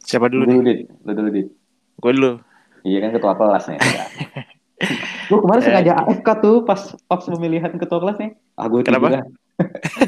siapa 0.00 0.26
Lu 0.26 0.38
dulu 0.38 0.44
nih 0.44 0.54
dulu, 0.54 0.62
Dit. 0.64 0.78
Lu 1.02 1.12
dulu, 1.12 1.28
Dit. 1.30 1.48
gue 1.96 2.12
dulu 2.12 2.32
Iya 2.80 2.98
kan 3.02 3.10
ketua 3.12 3.34
kelas 3.34 3.64
nih. 3.66 3.78
Gue 5.26 5.38
kemarin 5.42 5.58
Eh. 5.58 5.66
sengaja 5.66 5.92
AFK 5.98 6.28
tuh 6.38 6.56
pas 6.62 6.78
pas 7.02 7.18
pemilihan 7.18 7.72
ketua 7.74 7.98
kelas 7.98 8.16
nih. 8.16 8.30
Ah 8.54 8.70
gue 8.70 8.80
Kenapa? 8.80 9.26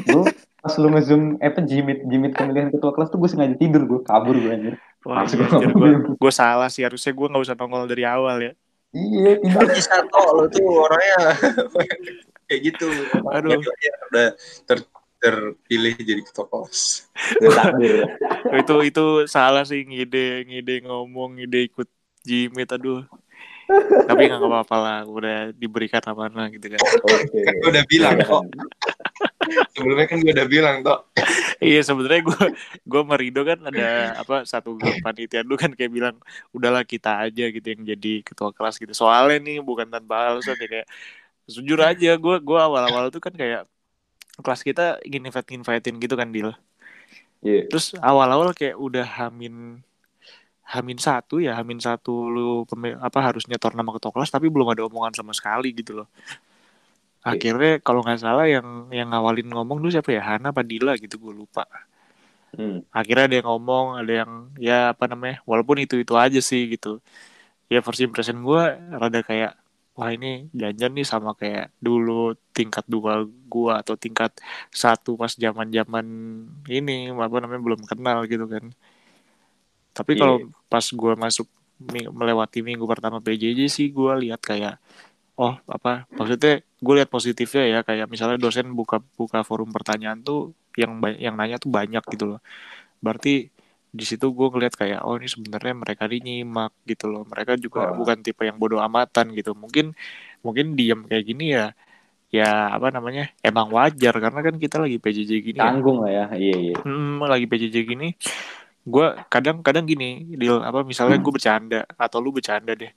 Gue 0.05 0.23
pas 0.55 0.73
lu 0.75 0.87
nge-zoom 0.89 1.35
eh, 1.37 1.49
apa 1.49 1.59
jimit 1.61 2.07
jimit 2.07 2.31
pemilihan 2.31 2.71
ketua 2.71 2.95
kelas 2.95 3.11
tuh 3.11 3.19
gue 3.19 3.27
sengaja 3.27 3.51
tidur 3.53 3.83
gue 3.83 3.99
kabur 4.01 4.31
gue 4.33 4.47
anjir. 4.47 4.75
Wah, 5.03 5.27
gue 5.27 5.91
gue 6.15 6.31
salah 6.31 6.71
sih 6.71 6.87
harusnya 6.87 7.11
gue 7.11 7.27
nggak 7.27 7.43
usah 7.43 7.55
nongol 7.55 7.83
dari 7.83 8.03
awal 8.03 8.39
ya 8.39 8.51
Iya 8.89 9.35
tidur. 9.37 9.67
Bisa 9.67 9.99
toh 10.07 10.27
lo 10.33 10.43
tuh 10.47 10.63
orangnya 10.63 11.17
kayak 12.49 12.61
gitu. 12.73 12.89
Aduh. 13.29 13.61
Ya, 13.61 13.93
udah 14.09 14.27
ter 14.65 14.79
terpilih 15.19 15.95
jadi 15.99 16.21
ketua 16.23 16.47
kelas. 16.47 17.11
Udah 17.43 17.51
takdir. 17.59 18.07
itu 18.63 18.75
itu 18.87 19.05
salah 19.27 19.67
sih 19.67 19.83
ngide 19.83 20.47
ngide 20.47 20.87
ngomong 20.87 21.37
ngide 21.37 21.69
ikut 21.69 21.87
jimit 22.23 22.71
aduh 22.71 23.03
tapi 24.09 24.25
nggak 24.25 24.41
apa-apa 24.41 24.75
lah 24.81 24.99
udah 25.05 25.53
diberikan 25.53 26.01
amanah 26.09 26.49
gitu 26.49 26.73
kan 26.73 26.81
Oke. 27.05 27.45
Kan 27.45 27.53
gue 27.61 27.69
udah 27.69 27.85
bilang 27.85 28.17
kok. 28.25 28.43
Sebelumnya 29.77 30.07
kan 30.09 30.17
gue 30.25 30.33
udah 30.33 30.49
bilang 30.49 30.75
toh. 30.81 31.05
iya 31.61 31.85
sebenarnya 31.85 32.25
gue 32.25 32.43
gue 32.81 33.01
merido 33.05 33.45
kan 33.45 33.61
ada 33.61 34.17
apa 34.17 34.41
satu 34.47 34.73
grup 34.73 34.97
panitia 35.05 35.45
dulu 35.45 35.59
kan 35.59 35.69
kayak 35.75 35.91
bilang 35.93 36.15
udahlah 36.49 36.81
kita 36.81 37.29
aja 37.29 37.51
gitu 37.51 37.67
yang 37.67 37.83
jadi 37.85 38.25
ketua 38.25 38.49
kelas 38.55 38.81
gitu 38.81 38.95
soalnya 38.95 39.37
nih 39.43 39.57
bukan 39.61 39.91
tanpa 39.91 40.33
alasan 40.33 40.57
ya 40.57 40.67
kayak 40.71 40.87
jujur 41.55 41.79
aja 41.89 42.09
gue 42.23 42.35
gue 42.47 42.59
awal-awal 42.67 43.03
tuh 43.13 43.21
kan 43.25 43.33
kayak 43.41 43.61
kelas 44.43 44.61
kita 44.67 44.81
ingin 45.07 45.29
invite 45.29 45.49
invitein 45.57 45.95
gitu 46.03 46.15
kan 46.21 46.29
deal 46.35 46.49
Iya. 47.43 47.71
terus 47.71 47.85
awal-awal 48.01 48.49
kayak 48.57 48.75
udah 48.77 49.05
hamin 49.05 49.53
hamin 50.73 50.97
satu 51.01 51.41
ya 51.41 51.57
hamin 51.57 51.79
satu 51.81 52.29
lu 52.29 52.61
apa 53.01 53.19
harus 53.25 53.43
nyetor 53.49 53.73
nama 53.73 53.89
ketua 53.95 54.13
kelas 54.13 54.29
tapi 54.29 54.47
belum 54.53 54.67
ada 54.73 54.85
omongan 54.85 55.13
sama 55.17 55.33
sekali 55.33 55.73
gitu 55.73 55.91
loh. 56.03 56.07
Akhirnya 57.31 57.71
kalau 57.85 57.99
nggak 58.03 58.19
salah 58.23 58.45
yang 58.55 58.67
yang 58.97 59.07
ngawalin 59.11 59.47
ngomong 59.51 59.77
dulu 59.83 59.91
siapa 59.91 60.11
ya? 60.15 60.21
Hana 60.23 60.47
apa 60.55 60.61
Dila 60.63 60.93
gitu 61.03 61.15
gue 61.19 61.33
lupa. 61.41 61.63
Hmm. 62.57 62.81
akhirnya 62.89 63.23
ada 63.29 63.35
yang 63.37 63.47
ngomong 63.51 63.85
ada 64.01 64.13
yang 64.25 64.31
ya 64.57 64.73
apa 64.97 65.05
namanya 65.05 65.37
walaupun 65.45 65.77
itu 65.85 65.95
itu 66.01 66.13
aja 66.17 66.39
sih 66.41 66.61
gitu. 66.73 66.97
Ya 67.73 67.79
first 67.85 68.01
impression 68.01 68.37
gue 68.47 68.61
rada 69.01 69.19
kayak 69.29 69.51
wah 69.99 70.15
ini 70.15 70.47
janjian 70.55 70.95
nih 70.95 71.03
sama 71.03 71.35
kayak 71.35 71.75
dulu 71.83 72.31
tingkat 72.55 72.87
dua 72.87 73.27
gua 73.51 73.83
atau 73.83 73.99
tingkat 73.99 74.31
satu 74.71 75.19
pas 75.19 75.35
zaman 75.35 75.67
zaman 75.67 76.05
ini 76.71 77.11
apa 77.11 77.35
namanya 77.43 77.61
belum 77.67 77.81
kenal 77.83 78.23
gitu 78.31 78.47
kan. 78.47 78.71
Tapi 79.91 80.11
kalau 80.15 80.47
pas 80.71 80.85
gua 80.95 81.19
masuk 81.19 81.47
melewati 82.15 82.63
minggu 82.63 82.87
pertama 82.87 83.19
PJJ 83.19 83.67
sih 83.67 83.87
gua 83.91 84.15
lihat 84.15 84.39
kayak 84.39 84.79
oh 85.39 85.55
apa 85.71 86.03
maksudnya 86.19 86.59
gue 86.83 86.93
lihat 86.99 87.07
positifnya 87.07 87.63
ya 87.63 87.79
kayak 87.87 88.11
misalnya 88.11 88.35
dosen 88.35 88.75
buka 88.75 88.99
buka 89.15 89.47
forum 89.47 89.71
pertanyaan 89.71 90.19
tuh 90.19 90.51
yang 90.75 90.99
yang 91.15 91.35
nanya 91.39 91.55
tuh 91.59 91.71
banyak 91.71 92.03
gitu 92.11 92.35
loh. 92.35 92.39
Berarti 93.03 93.47
di 93.89 94.05
situ 94.05 94.29
gue 94.29 94.47
ngeliat 94.53 94.73
kayak 94.77 95.01
oh 95.01 95.17
ini 95.17 95.25
sebenarnya 95.25 95.73
mereka 95.73 96.05
ini 96.05 96.45
nyimak 96.45 96.73
gitu 96.85 97.09
loh. 97.09 97.25
Mereka 97.25 97.57
juga 97.57 97.89
Wah. 97.89 97.97
bukan 97.97 98.21
tipe 98.21 98.45
yang 98.45 98.61
bodoh 98.61 98.77
amatan 98.77 99.33
gitu. 99.33 99.57
Mungkin 99.57 99.97
mungkin 100.45 100.77
diam 100.77 101.09
kayak 101.09 101.25
gini 101.25 101.57
ya 101.57 101.73
ya 102.29 102.69
apa 102.69 102.93
namanya 102.93 103.33
emang 103.41 103.73
wajar. 103.73 104.13
Karena 104.13 104.39
kan 104.45 104.55
kita 104.61 104.77
lagi 104.77 105.01
PJJ 105.01 105.31
gini 105.41 105.57
ya. 105.57 105.73
Tanggung 105.73 106.05
lah 106.05 106.11
ya. 106.13 106.25
Iya, 106.37 106.55
iya. 106.69 106.75
Hmm, 106.85 107.17
lagi 107.25 107.49
PJJ 107.49 107.75
gini. 107.89 108.13
Gue 108.85 109.17
kadang-kadang 109.27 109.89
gini 109.89 110.37
deal 110.37 110.61
apa 110.61 110.85
misalnya 110.85 111.17
gue 111.17 111.33
bercanda 111.33 111.81
atau 111.97 112.21
lu 112.21 112.29
bercanda 112.29 112.77
deh. 112.77 112.93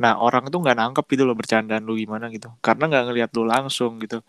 Nah 0.00 0.16
orang 0.16 0.48
tuh 0.48 0.64
nggak 0.64 0.76
nangkep 0.80 1.04
gitu 1.12 1.22
loh 1.28 1.36
bercandaan 1.36 1.84
lu 1.84 2.00
gimana 2.00 2.32
gitu. 2.32 2.48
Karena 2.64 2.88
nggak 2.88 3.04
ngelihat 3.12 3.30
lu 3.36 3.44
langsung 3.44 4.00
gitu. 4.00 4.24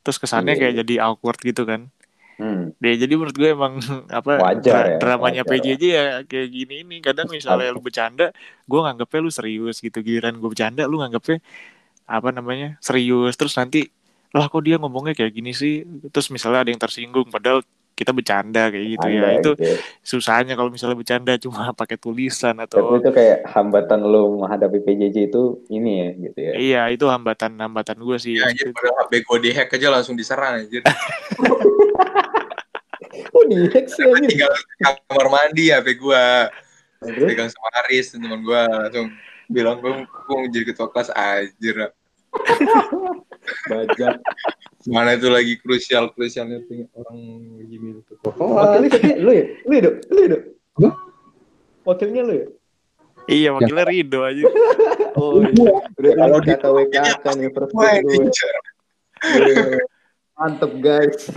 Terus 0.00 0.16
kesannya 0.16 0.56
Iya, 0.56 0.60
kayak 0.60 0.72
iya. 0.72 0.80
jadi 0.84 0.94
awkward 1.12 1.40
gitu 1.44 1.68
kan 1.68 1.92
Hmm. 2.34 2.74
deh 2.82 2.94
jadi 2.98 3.14
menurut 3.14 3.32
gue 3.32 3.50
emang 3.54 3.78
apa 4.18 4.42
Wajar 4.42 4.84
ya, 4.84 4.98
dramanya 4.98 5.42
wajar. 5.46 5.60
PJJ 5.62 5.82
ya 5.86 6.04
kayak 6.26 6.48
gini 6.50 6.82
nih 6.82 6.98
kadang 6.98 7.30
misalnya 7.30 7.70
lu 7.70 7.78
bercanda 7.78 8.34
gue 8.66 8.80
nganggepnya 8.82 9.20
lu 9.22 9.30
serius 9.30 9.78
gitu 9.78 10.02
giliran 10.02 10.34
gue 10.36 10.48
bercanda 10.50 10.82
lu 10.84 10.98
nganggepnya 10.98 11.38
apa 12.04 12.28
namanya 12.34 12.74
serius 12.82 13.38
terus 13.38 13.54
nanti 13.54 13.86
lah 14.34 14.50
kok 14.50 14.66
dia 14.66 14.76
ngomongnya 14.76 15.14
kayak 15.14 15.30
gini 15.30 15.54
sih 15.54 15.86
terus 16.10 16.26
misalnya 16.28 16.66
ada 16.66 16.70
yang 16.74 16.82
tersinggung 16.82 17.30
padahal 17.30 17.62
kita 17.94 18.10
bercanda 18.10 18.74
kayak 18.74 18.98
gitu 18.98 19.06
ya 19.06 19.22
Anda 19.22 19.28
itu 19.38 19.50
gitu. 19.54 19.78
susahnya 20.02 20.58
kalau 20.58 20.74
misalnya 20.74 20.98
bercanda 20.98 21.38
cuma 21.46 21.70
pakai 21.70 21.94
tulisan 21.94 22.58
Tapi 22.58 22.66
atau 22.66 22.98
itu 22.98 23.10
kayak 23.14 23.46
hambatan 23.46 24.02
lo 24.02 24.42
menghadapi 24.42 24.82
PJJ 24.82 25.30
itu 25.30 25.62
ini 25.70 25.92
ya 26.02 26.08
gitu 26.18 26.38
ya. 26.42 26.52
iya 26.58 26.82
itu 26.90 27.06
hambatan 27.06 27.54
hambatan 27.54 28.02
gue 28.02 28.18
sih 28.18 28.34
Ya, 28.34 28.50
anjir, 28.50 28.74
pada 28.74 28.90
HP 29.06 29.22
gue 29.22 29.38
dihack 29.46 29.70
aja 29.70 29.88
langsung 29.94 30.18
diserang 30.18 30.66
anjir. 30.66 30.82
Oh 33.32 33.44
di 33.46 33.56
sih 33.90 34.04
anjir. 34.06 34.30
Tinggal 34.30 34.52
kamar 35.08 35.26
mandi 35.30 35.70
HP 35.70 35.98
gue. 35.98 36.26
Terus? 37.04 37.28
Pegang 37.28 37.50
sama 37.52 37.68
Aris 37.84 38.06
teman 38.16 38.40
gue 38.40 38.60
langsung 38.64 39.08
bilang 39.52 39.76
gue 39.78 39.92
gue 40.08 40.34
mau 40.36 40.48
jadi 40.48 40.64
ketua 40.72 40.88
kelas 40.90 41.10
anjir. 41.14 41.92
Bajak. 43.70 44.14
Mana 44.84 45.16
itu 45.16 45.28
lagi 45.32 45.54
krusial 45.60 46.12
krusialnya 46.12 46.60
orang 46.96 47.18
lagi 47.56 47.76
milih 47.80 48.02
ketua 48.04 48.32
Wakilnya 48.36 48.88
siapa? 48.92 49.16
Lu 49.20 49.30
ya? 49.32 49.44
Lu 49.64 49.72
ya, 49.72 49.80
Dok? 49.80 49.96
Lu 50.10 50.18
ya, 50.18 50.28
Dok? 50.28 50.42
Gua? 50.74 50.90
Wakilnya 51.84 52.22
lu 52.24 52.34
ya? 52.34 52.46
iya 53.24 53.56
wakilnya 53.56 53.88
Rido 53.88 54.20
aja 54.20 54.44
Oh 55.16 55.40
iya. 55.40 55.70
Udah 55.96 56.12
Kalau 56.18 56.38
Wah, 57.72 57.86
pick 57.94 58.02
lu. 58.02 58.12
anjir. 58.26 58.54
Iya. 59.24 59.78
Mantep 60.34 60.72
guys. 60.82 61.30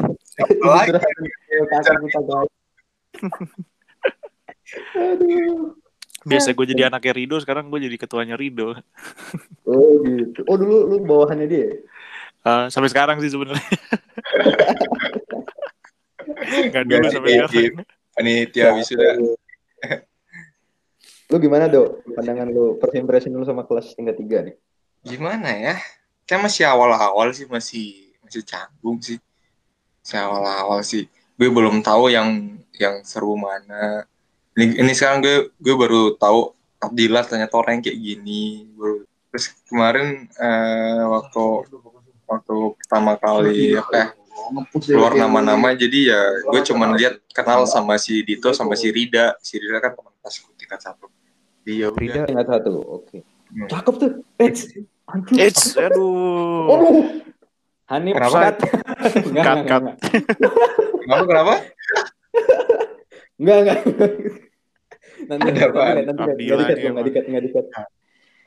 Biasa 6.28 6.52
gue 6.52 6.65
jadi 6.76 6.91
anaknya 6.91 7.13
Rido 7.15 7.39
sekarang 7.39 7.71
gue 7.71 7.80
jadi 7.88 7.97
ketuanya 7.97 8.36
Rido 8.36 8.76
Oh 9.63 10.04
gitu. 10.04 10.43
Oh 10.45 10.60
dulu 10.60 10.76
lu 10.86 10.97
bawahannya 11.08 11.47
dia. 11.47 11.71
Eh, 12.47 12.65
sampai 12.71 12.89
sekarang 12.91 13.17
sih 13.23 13.32
sebenarnya 13.32 13.63
nggak 16.47 16.84
dulu 16.84 16.95
Nggak, 17.00 17.12
sampai 17.12 17.32
iya, 17.32 17.45
sekarang 17.47 17.84
panitia 18.15 18.67
wisuda. 18.76 19.10
Lu 21.28 21.38
gimana 21.43 21.67
dok? 21.67 22.08
Pandangan 22.15 22.47
lu 22.47 22.80
first 22.80 22.95
impression 22.95 23.36
lu 23.36 23.43
sama 23.43 23.67
kelas 23.67 23.95
tingkat 23.95 24.15
tiga 24.15 24.47
nih? 24.47 24.56
Gimana 25.04 25.52
ya? 25.52 25.76
Kan 26.28 26.43
masih 26.43 26.67
awal-awal 26.67 27.32
sih 27.36 27.47
masih 27.47 28.15
masih 28.23 28.43
canggung 28.43 29.00
sih. 29.00 29.19
Masih 30.08 30.24
awal-awal 30.24 30.80
sih. 30.82 31.04
Gue 31.36 31.52
belum 31.52 31.84
tahu 31.84 32.08
yang 32.08 32.56
yang 32.80 33.04
seru 33.04 33.36
mana. 33.36 34.08
Ini, 34.56 34.80
ini 34.80 34.91
sekarang 34.96 35.20
gue 35.20 35.52
gue 35.54 35.76
baru 35.76 36.15
tahu 36.15 36.56
Abdillah 36.80 37.28
ternyata 37.28 37.60
orang 37.60 37.76
yang 37.76 37.84
kayak 37.84 38.00
gini. 38.00 38.72
Baru- 38.72 39.04
Terus 39.28 39.52
kemarin 39.67 40.32
eh, 40.32 41.04
waktu 41.04 41.43
waktu 42.24 42.56
pertama 42.80 43.20
kali 43.20 43.76
apa 43.76 43.91
ya, 43.91 44.08
keluar 44.80 45.12
nama-nama 45.12 45.76
jadi 45.76 46.00
ya 46.08 46.22
gue 46.48 46.62
cuman 46.63 46.96
lihat 46.96 47.20
kenal 47.28 47.67
sama 47.67 48.00
si 48.00 48.24
Dito 48.24 48.56
sama 48.56 48.80
si 48.80 48.88
Rida. 48.88 49.36
Si 49.43 49.60
Rida 49.60 49.84
kan 49.84 49.91
teman 49.91 50.15
kelas 50.17 50.36
gue 50.39 50.56
tingkat 50.56 50.80
satu. 50.80 51.12
Iya 51.67 51.91
udah. 51.91 52.00
Rida 52.00 52.20
tingkat 52.24 52.48
satu. 52.48 52.72
Oke. 52.80 53.28
Hmm. 53.52 53.67
Cakep 53.67 53.93
tuh. 54.00 54.12
Anjir. 54.39 55.36
It's 55.36 55.76
aduh 55.76 56.72
Oh. 56.72 57.04
Hanif 57.88 58.13
Kenapa? 58.13 58.39
cut. 58.43 58.58
Enggak, 59.28 59.43
Cut, 59.45 59.56
enggak, 59.56 59.56
cut. 59.63 59.82
enggak. 59.82 59.97
Kenapa 61.00 61.23
kenapa? 61.26 61.54
Enggak, 63.38 63.58
enggak. 63.58 63.80
Nanti, 65.17 65.43
Ada 65.43 65.50
nanti, 65.50 65.62
apaan? 65.63 65.95
nanti, 65.97 66.21
dikat, 66.38 66.78
enggak 66.78 67.06
dikat, 67.06 67.23
enggak 67.28 67.43
dikat. 67.45 67.65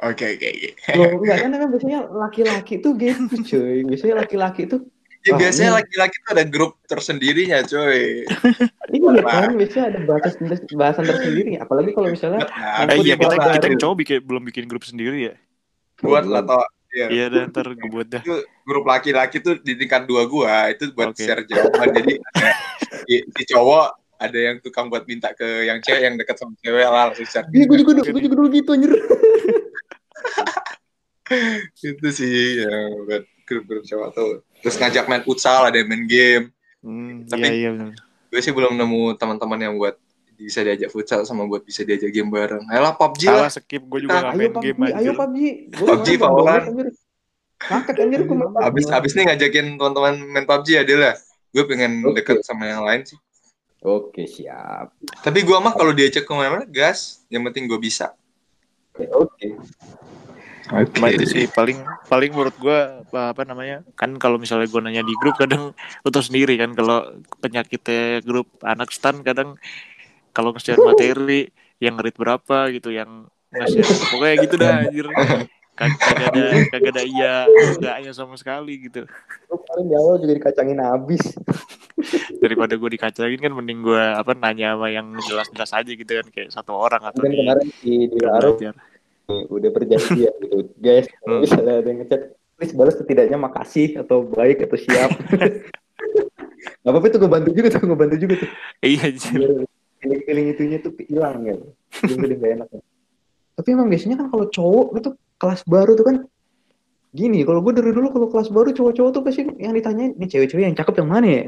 Oke 0.01 0.25
oke 0.33 0.47
oke. 0.49 0.69
Loh, 0.95 1.09
enggak 1.19 1.37
kan 1.39 1.51
kan 1.53 1.69
biasanya 1.69 1.99
laki-laki 2.11 2.75
tuh 2.79 2.93
gitu, 2.97 3.35
cuy. 3.43 3.79
Biasanya 3.85 4.15
laki-laki 4.19 4.63
tuh 4.67 4.81
Ya, 5.21 5.37
biasanya 5.37 5.77
laki-laki 5.77 6.17
tuh 6.19 6.31
ada 6.33 6.45
grup 6.45 6.81
tersendirinya, 6.87 7.61
coy. 7.63 8.25
ini 8.89 8.97
ya 9.05 9.21
kan 9.21 9.53
biasanya 9.53 9.85
ada 9.93 9.99
bahasan 10.03 10.49
bahasan 10.73 11.05
tersendiri. 11.05 11.51
Apalagi 11.57 11.93
kalau 11.93 12.09
misalnya 12.09 12.41
Nah, 12.41 12.89
Eh, 12.89 13.05
iya 13.05 13.15
kita 13.15 13.37
kita 13.37 13.61
baru. 13.61 13.77
cowok 13.77 13.97
bikin 14.01 14.19
belum 14.25 14.43
bikin 14.43 14.65
grup 14.65 14.81
sendiri 14.81 15.29
ya 15.29 15.35
buat 16.01 16.25
lah 16.25 16.41
tau. 16.41 16.65
Iya. 16.91 17.07
iya 17.07 17.25
dan 17.29 17.53
ntar 17.53 17.69
gue 17.71 17.87
buat 17.87 18.09
dah 18.09 18.19
Itu 18.19 18.41
grup 18.71 18.87
laki-laki 18.87 19.43
tuh 19.43 19.59
di 19.59 19.75
tingkat 19.75 20.07
dua 20.07 20.31
gua 20.31 20.71
itu 20.71 20.95
buat 20.95 21.11
Oke. 21.11 21.27
share 21.27 21.43
jawaban. 21.43 21.91
Jadi 21.91 22.15
si, 23.03 23.15
si 23.27 23.43
cowok 23.51 23.99
ada 24.21 24.39
yang 24.39 24.63
tukang 24.63 24.87
buat 24.87 25.03
minta 25.11 25.35
ke 25.35 25.67
yang 25.67 25.83
cewek 25.83 26.03
yang 26.07 26.15
dekat 26.15 26.39
sama 26.39 26.55
cewek 26.63 26.87
lah 26.87 27.11
langsung 27.11 27.27
share. 27.27 27.51
Iya, 27.51 27.67
gue 27.67 27.79
juga, 27.83 27.99
gue 28.07 28.23
juga 28.23 28.37
dulu 28.39 28.49
gitu 28.55 28.71
anjir. 28.71 28.93
Itu 31.83 32.09
sih 32.11 32.63
ya, 32.63 32.71
buat 33.07 33.25
grup-grup 33.47 33.83
cowok 33.87 34.09
tuh. 34.15 34.31
Terus 34.63 34.77
ngajak 34.79 35.05
main 35.11 35.23
futsal, 35.27 35.67
ada 35.67 35.75
yang 35.79 35.89
main 35.91 36.05
game. 36.07 36.45
hmm, 36.87 37.27
Tapi- 37.27 37.43
iya 37.43 37.71
iya 37.75 37.91
Gue 38.31 38.39
sih 38.39 38.55
belum 38.55 38.79
nemu 38.79 39.19
teman-teman 39.19 39.59
yang 39.59 39.75
buat 39.75 39.99
bisa 40.41 40.63
diajak 40.65 40.89
futsal 40.89 41.27
sama 41.29 41.45
buat 41.45 41.61
bisa 41.61 41.83
diajak 41.83 42.15
game 42.15 42.31
bareng. 42.31 42.63
Ayolah 42.71 42.95
PUBG 42.97 43.23
lah. 43.29 43.51
salah 43.51 43.53
skip 43.53 43.83
gue 43.85 44.01
juga 44.07 44.33
Ayo 44.33 44.39
main 44.39 44.53
PUBG, 44.55 44.65
game 44.65 44.79
ayo 44.87 44.93
anjir 44.95 45.15
PUBG. 45.19 45.41
PUBG, 45.77 46.09
Valorant. 46.17 46.65
Ngakak 47.61 47.97
anjir 48.01 48.25
gue. 48.25 48.37
Abis 48.65 48.87
abis 48.89 49.13
nih 49.13 49.25
ngajakin 49.29 49.77
teman-teman 49.77 50.15
main 50.25 50.45
PUBG 50.49 50.69
ya 50.81 50.83
dia 50.87 50.97
lah. 50.97 51.15
Gue 51.53 51.65
pengen 51.69 52.01
Oke. 52.07 52.23
deket 52.23 52.41
sama 52.47 52.65
yang 52.71 52.87
lain 52.87 53.05
sih. 53.05 53.19
Oke, 53.81 54.25
siap. 54.25 54.93
Tapi 55.25 55.45
gue 55.45 55.57
mah 55.57 55.73
kalau 55.77 55.93
diajak 55.93 56.25
ke 56.25 56.33
mana-mana 56.33 56.65
gas. 56.65 57.25
Yang 57.29 57.53
penting 57.53 57.65
gue 57.69 57.81
bisa. 57.81 58.17
Oke, 58.97 59.09
Oke. 59.11 59.49
Itu 60.71 61.27
sih 61.27 61.51
paling 61.51 61.83
paling 62.07 62.31
menurut 62.31 62.55
gua 62.63 63.03
apa, 63.03 63.35
apa 63.35 63.43
namanya 63.43 63.83
kan 63.99 64.15
kalau 64.23 64.39
misalnya 64.39 64.71
gua 64.71 64.87
nanya 64.87 65.03
di 65.03 65.11
grup 65.19 65.35
kadang 65.35 65.75
lu 65.75 66.09
tau 66.15 66.23
sendiri 66.23 66.55
kan 66.55 66.79
kalau 66.79 67.11
penyakitnya 67.43 68.23
grup 68.23 68.47
anak 68.63 68.95
stan 68.95 69.19
kadang 69.27 69.59
kalau 70.31 70.55
nge-share 70.55 70.79
materi 70.79 71.51
yang 71.83 71.99
ngerit 71.99 72.15
berapa 72.15 72.71
gitu 72.71 72.95
yang 72.95 73.27
nge-share 73.51 74.15
pokoknya 74.15 74.35
gitu 74.47 74.55
dah 74.63 74.71
anjir 74.87 75.07
Kag- 75.81 75.97
kagak 75.97 76.29
ada 76.29 76.43
kagak 76.69 76.93
ada 76.93 77.03
iya 77.03 77.35
enggaknya 77.49 78.13
sama 78.13 78.37
sekali 78.37 78.85
gitu 78.85 79.09
Lu 79.49 79.57
paling 79.65 79.89
di 79.89 79.97
awal 79.97 80.21
juga 80.21 80.33
dikacangin 80.37 80.77
habis. 80.79 81.23
daripada 82.37 82.73
gue 82.75 82.91
dikacangin 82.91 83.41
kan 83.41 83.53
mending 83.53 83.81
gue 83.81 83.97
apa 83.97 84.33
nanya 84.33 84.73
sama 84.73 84.89
yang 84.89 85.09
jelas-jelas 85.19 85.73
aja 85.73 85.89
gitu 85.91 86.09
kan 86.11 86.27
kayak 86.29 86.49
satu 86.51 86.73
orang 86.73 87.01
atau 87.03 87.21
Dan 87.21 87.31
di 87.31 87.39
kemarin 87.39 87.67
di 87.81 87.95
di 88.05 88.17
belajar. 88.17 88.75
udah 89.31 89.71
perjanjian 89.71 90.35
gitu. 90.39 90.59
Guys, 90.77 91.07
kalau 91.15 91.29
Hmm. 91.31 91.43
misalnya 91.45 91.73
ada 91.77 91.87
yang 91.87 92.01
ngechat, 92.01 92.23
please 92.55 92.75
balas 92.75 92.95
setidaknya 92.95 93.39
makasih 93.39 93.89
atau 93.97 94.27
baik 94.27 94.65
atau 94.65 94.77
siap. 94.77 95.11
Gak 96.81 96.91
apa-apa 96.91 97.07
itu 97.07 97.17
gue 97.17 97.31
bantu 97.31 97.51
juga 97.53 97.69
tuh, 97.71 97.81
gue 97.83 97.99
bantu 97.99 98.17
juga 98.17 98.35
tuh. 98.37 98.51
iya 98.83 99.01
anjir. 99.07 99.33
Biar 99.33 99.53
feeling-feeling 99.99 100.47
itunya 100.51 100.79
tuh 100.79 100.93
hilang 100.99 101.39
ya. 101.43 101.57
Feeling 101.95 102.37
gak 102.37 102.53
enak. 102.59 102.69
ya. 102.71 102.83
Tapi 103.55 103.69
emang 103.71 103.87
biasanya 103.87 104.17
kan 104.17 104.29
kalau 104.29 104.47
cowok 104.47 104.87
itu 104.97 105.11
kelas 105.41 105.65
baru 105.65 105.97
tuh 105.97 106.07
kan 106.07 106.17
gini, 107.11 107.43
kalau 107.43 107.59
gue 107.59 107.75
dari 107.75 107.91
dulu 107.91 108.15
kalau 108.15 108.29
kelas 108.31 108.55
baru 108.55 108.71
cowok-cowok 108.71 109.11
tuh 109.11 109.23
pasti 109.27 109.43
yang 109.59 109.75
ditanyain, 109.75 110.15
ini 110.15 110.27
cewek-cewek 110.31 110.63
yang 110.71 110.79
cakep 110.79 110.95
yang 111.03 111.11
mana 111.11 111.27
ya? 111.27 111.45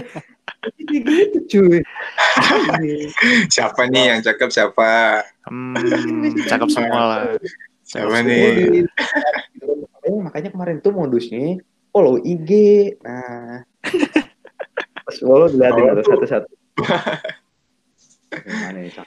Jadi 0.80 0.96
gitu 1.04 1.38
cuy. 1.52 1.78
Siapa 3.52 3.92
nih 3.92 4.16
yang 4.16 4.20
cakep 4.24 4.48
siapa? 4.48 5.20
hmm, 5.44 6.32
cakep 6.48 6.68
semua 6.72 7.02
lah 7.04 7.20
Siapa 7.84 8.24
nih? 8.24 8.88
Eh, 10.06 10.18
makanya 10.22 10.48
kemarin 10.54 10.80
tuh 10.80 10.96
modusnya 10.96 11.60
follow 11.92 12.16
IG. 12.24 12.50
Nah, 13.04 13.62
pas 15.04 15.16
follow 15.20 15.52
dilihatin 15.52 16.02
satu-satu. 16.02 16.50
Gimana 18.46 18.78
ya? 18.80 19.04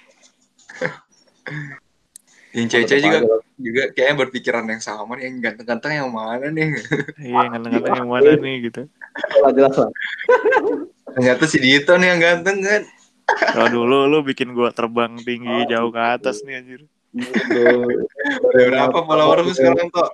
Yang 2.49 2.67
cewek-cewek 2.67 3.01
juga 3.03 3.19
Kalau- 3.19 3.41
juga 3.55 3.83
kayaknya 3.91 4.15
berpikiran 4.17 4.65
yang 4.65 4.79
sama 4.79 5.12
nih, 5.13 5.23
yang 5.25 5.35
ganteng-ganteng 5.39 5.91
yang 5.93 6.09
mana 6.09 6.47
nih? 6.47 6.67
iya 7.21 7.43
nganteng-nganteng 7.47 7.93
yang 7.95 8.09
mana 8.09 8.31
nih 8.33 8.55
gitu 8.63 8.81
Jelas 9.35 9.53
jelas 9.53 9.75
lah. 9.77 9.89
Ternyata 11.09 11.43
si 11.45 11.57
Dito 11.57 11.93
nih 11.93 12.07
yang 12.07 12.19
ganteng 12.19 12.57
kan? 12.59 12.83
kalau 13.29 13.69
dulu 13.69 13.97
lu 14.05 14.19
bikin 14.23 14.51
gua 14.51 14.73
terbang 14.73 15.13
tinggi 15.19 15.69
jauh 15.69 15.89
ke 15.89 16.01
atas 16.01 16.41
nih 16.41 16.57
anjir. 16.57 16.81
Udah 17.13 18.65
berapa 18.67 18.99
follower 18.99 19.38
lu 19.41 19.51
sekarang 19.51 19.89
toh? 19.89 20.09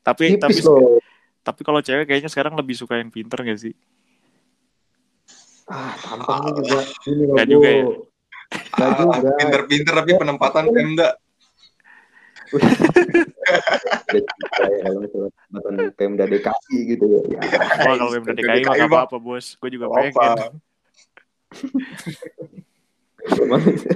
tapi 0.00 0.36
tapi 0.36 0.52
Tipis 0.54 0.64
loh. 0.64 0.96
tapi 1.40 1.60
kalau 1.62 1.80
cewek 1.80 2.04
kayaknya 2.04 2.28
sekarang 2.28 2.52
lebih 2.52 2.72
suka 2.74 2.96
yang 2.96 3.08
pinter 3.08 3.36
gak 3.38 3.56
sih 3.58 3.72
Ah, 5.64 5.92
tampangnya 5.98 6.56
juga. 6.56 6.80
Ini 7.04 7.22
Bu. 7.26 7.36
juga 7.46 7.68
ya? 7.68 7.84
Ah, 8.74 9.20
Pinter-pinter 9.36 9.92
tapi 9.94 10.12
penempatan 10.14 10.64
Pemda. 10.66 11.08
Ya 14.08 14.20
kalau 14.82 14.98
misalnya 15.00 15.30
nonton 15.48 15.74
Pemda 15.94 16.24
DKI 16.24 16.76
gitu 16.86 17.04
ya. 17.06 17.20
ya. 17.28 17.40
Wah 17.82 17.94
kalau 17.94 18.12
Pemda 18.12 18.32
DKI 18.34 18.62
mah 18.62 18.74
gak 18.74 18.88
apa-apa 18.88 19.16
bos 19.16 19.46
Gue 19.56 19.70
juga 19.70 19.86
Apa? 19.86 19.98
pengen 19.98 20.16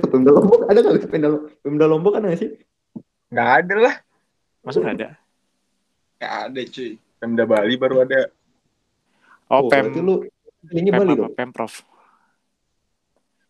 Pemda 0.08 0.30
Lombok 0.30 0.60
ada 0.66 0.78
nggak 0.78 1.08
Pemda, 1.08 1.28
Pemda 1.62 1.86
Lombok 1.86 2.14
ada 2.16 2.26
nggak 2.28 2.40
sih? 2.40 2.50
Nggak 3.28 3.48
ada 3.60 3.74
lah. 3.80 3.94
Masa 4.62 4.78
gak 4.78 4.94
ada? 4.96 5.08
Nggak 6.18 6.34
ada 6.46 6.60
cuy. 6.68 6.90
Pemda 7.18 7.44
Bali 7.46 7.74
baru 7.76 7.96
ada. 8.02 8.20
Oh, 9.48 9.68
Pem, 9.68 9.88
berarti 9.88 10.00
lu 10.00 10.14
ini 10.70 10.88
Pem 10.90 10.98
Bali 11.00 11.12
apa? 11.12 11.20
dong. 11.20 11.32
Pemprov 11.34 11.72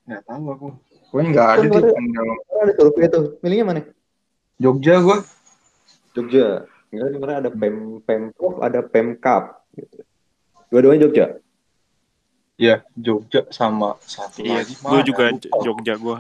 Nggak 0.03 0.23
tahu 0.27 0.45
aku. 0.51 0.69
Gue 1.13 1.23
nggak 1.29 1.47
ada 1.47 1.59
Kan 1.59 1.69
di 1.69 1.77
ada- 1.79 1.95
Pemda 1.95 2.21
Ada 2.63 2.73
survei 2.75 3.07
tuh. 3.07 3.25
Milihnya 3.41 3.65
mana? 3.65 3.83
Jogja 4.63 4.95
gue. 5.03 5.19
Jogja. 6.15 6.71
Enggak 6.95 7.09
sebenarnya 7.11 7.39
ada 7.43 7.51
Pem 7.51 7.77
Pemprov, 8.07 8.63
ada 8.63 8.81
Pemkap 8.87 9.67
gitu. 9.75 10.07
Dua-duanya 10.71 11.09
Jogja. 11.09 11.27
Iya, 12.61 12.87
Jogja 12.95 13.49
sama 13.51 13.99
satu 14.07 14.45
Iya 14.45 14.63
lagi. 14.63 14.79
Gue 14.79 15.01
juga 15.03 15.23
Lupa. 15.35 15.59
Jogja 15.67 15.95
gue 15.99 16.19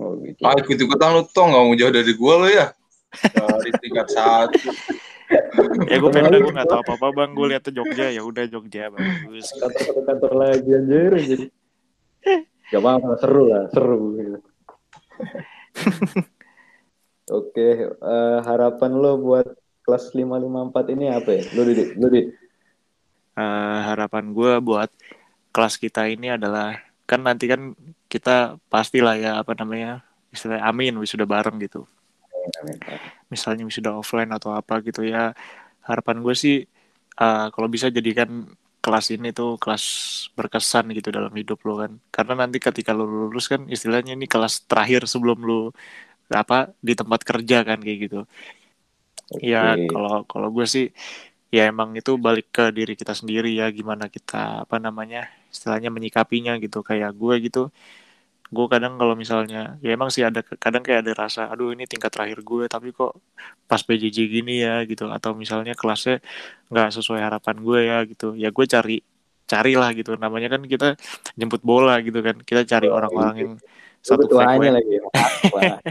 Oh 0.00 0.18
gitu. 0.24 0.40
Ah, 0.40 0.56
ikut-ikutan 0.56 1.08
lu 1.14 1.22
toh 1.28 1.46
nggak 1.46 1.62
mau 1.62 1.74
jauh 1.76 1.92
dari 1.92 2.12
gue 2.16 2.34
lo 2.34 2.48
ya. 2.48 2.66
Dari 3.12 3.70
tingkat 3.76 4.08
satu. 4.08 4.72
Ya 5.86 5.96
gue 6.00 6.10
Pemda 6.12 6.36
gue 6.40 6.52
gak 6.52 6.68
tau 6.68 6.84
apa-apa 6.84 7.08
bang 7.12 7.30
Gue 7.32 7.46
liatnya 7.52 7.72
Jogja 7.72 8.06
ya 8.12 8.20
udah 8.20 8.44
Jogja 8.52 8.92
bagus 8.92 9.48
Kantor 9.56 9.80
satu 9.80 10.00
kantor 10.04 10.32
lagi 10.36 10.70
anjir 10.76 11.12
jadi. 11.16 11.46
Gak 12.72 12.80
apa-apa, 12.80 13.20
seru 13.20 13.42
lah, 13.52 13.64
seru 13.68 14.00
gitu. 14.16 14.38
Oke, 17.30 17.86
eh, 17.86 18.38
harapan 18.42 18.90
lo 18.98 19.14
buat 19.20 19.46
kelas 19.86 20.10
554 20.14 20.94
ini 20.94 21.04
apa 21.10 21.30
ya? 21.38 21.42
Lu 21.54 21.62
Didi, 21.66 21.84
lu 21.98 22.06
Didi. 22.10 22.22
Eh, 23.32 23.78
Harapan 23.88 24.36
gue 24.36 24.60
buat 24.60 24.92
kelas 25.56 25.80
kita 25.80 26.04
ini 26.08 26.36
adalah 26.36 26.76
Kan 27.08 27.24
nanti 27.28 27.44
kan 27.50 27.76
kita 28.08 28.56
pastilah 28.72 29.16
ya 29.20 29.30
apa 29.40 29.52
namanya 29.58 30.04
Istilahnya 30.32 30.64
amin 30.64 30.96
wisuda 30.96 31.28
bareng 31.28 31.60
gitu. 31.60 31.84
Misalnya 33.32 33.64
wisuda 33.68 33.92
offline 33.92 34.32
atau 34.32 34.52
apa 34.56 34.80
gitu 34.84 35.04
ya. 35.04 35.36
Harapan 35.84 36.24
gue 36.24 36.34
sih 36.36 36.56
eh, 37.20 37.46
kalau 37.52 37.68
bisa 37.68 37.92
jadikan 37.92 38.48
kelas 38.82 39.14
ini 39.14 39.30
tuh 39.30 39.60
kelas 39.62 39.84
berkesan 40.34 40.90
gitu 40.96 41.12
dalam 41.12 41.32
hidup 41.36 41.60
lo 41.68 41.84
kan. 41.84 41.92
Karena 42.08 42.44
nanti 42.46 42.58
ketika 42.60 42.96
lo 42.96 43.04
lulus 43.04 43.46
kan 43.52 43.68
istilahnya 43.68 44.16
ini 44.16 44.24
kelas 44.24 44.64
terakhir 44.64 45.04
sebelum 45.04 45.38
lo 45.44 45.76
apa 46.34 46.72
di 46.80 46.92
tempat 46.96 47.20
kerja 47.22 47.64
kan 47.68 47.78
kayak 47.80 47.98
gitu. 48.08 48.20
Ya 49.40 49.76
Oke. 49.76 49.88
kalau 49.88 50.16
kalau 50.28 50.48
gue 50.52 50.66
sih 50.68 50.86
ya 51.52 51.68
emang 51.68 51.92
itu 51.96 52.16
balik 52.16 52.48
ke 52.52 52.64
diri 52.72 52.96
kita 52.96 53.12
sendiri 53.16 53.52
ya 53.52 53.68
gimana 53.72 54.08
kita 54.08 54.64
apa 54.64 54.76
namanya 54.80 55.28
istilahnya 55.52 55.88
menyikapinya 55.92 56.56
gitu. 56.60 56.80
Kayak 56.84 57.12
gue 57.16 57.34
gitu 57.46 57.62
gue 58.52 58.66
kadang 58.68 59.00
kalau 59.00 59.16
misalnya 59.16 59.80
ya 59.80 59.96
emang 59.96 60.12
sih 60.12 60.20
ada 60.20 60.44
kadang 60.44 60.84
kayak 60.84 61.08
ada 61.08 61.24
rasa 61.24 61.48
aduh 61.48 61.72
ini 61.72 61.88
tingkat 61.88 62.12
terakhir 62.12 62.44
gue 62.44 62.68
tapi 62.68 62.92
kok 62.92 63.16
pas 63.64 63.80
PJJ 63.80 64.28
gini 64.28 64.60
ya 64.60 64.84
gitu. 64.84 65.08
Atau 65.08 65.32
misalnya 65.32 65.72
kelasnya 65.72 66.20
nggak 66.68 66.88
sesuai 66.92 67.20
harapan 67.24 67.56
gue 67.64 67.80
ya 67.80 67.98
gitu. 68.04 68.36
Ya 68.36 68.52
gue 68.52 68.66
cari 68.68 69.00
carilah 69.48 69.90
gitu. 69.96 70.20
Namanya 70.20 70.52
kan 70.52 70.62
kita 70.68 71.00
jemput 71.32 71.64
bola 71.64 71.96
gitu 72.04 72.20
kan. 72.20 72.36
Kita 72.44 72.68
cari 72.68 72.92
orang-orang 72.92 73.36
yang 73.40 73.52
satu 74.04 74.28
Ketuanya 74.28 74.52
frekuensi 74.52 74.68
lagi. 74.76 74.94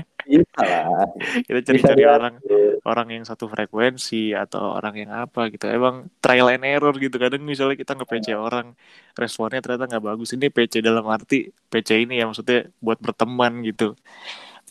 Bisa 0.25 0.61
lah. 0.61 1.07
kita 1.45 1.59
cari-cari 1.63 2.03
orang 2.03 2.35
orang 2.81 3.07
yang 3.13 3.23
satu 3.23 3.45
frekuensi 3.45 4.33
atau 4.33 4.73
orang 4.75 4.95
yang 4.97 5.11
apa 5.13 5.49
gitu. 5.49 5.69
Emang 5.69 6.09
trial 6.17 6.49
and 6.49 6.65
error 6.65 6.93
gitu. 6.95 7.15
Kadang 7.15 7.41
misalnya 7.41 7.77
kita 7.77 7.93
nge-PC 7.93 8.33
orang 8.33 8.73
responnya 9.13 9.61
ternyata 9.61 9.85
nggak 9.87 10.05
bagus. 10.05 10.33
Ini 10.33 10.49
PC 10.49 10.81
dalam 10.81 11.05
arti 11.05 11.45
PC 11.67 12.05
ini 12.05 12.17
ya 12.17 12.25
maksudnya 12.25 12.69
buat 12.79 12.97
berteman 12.97 13.61
gitu. 13.63 13.93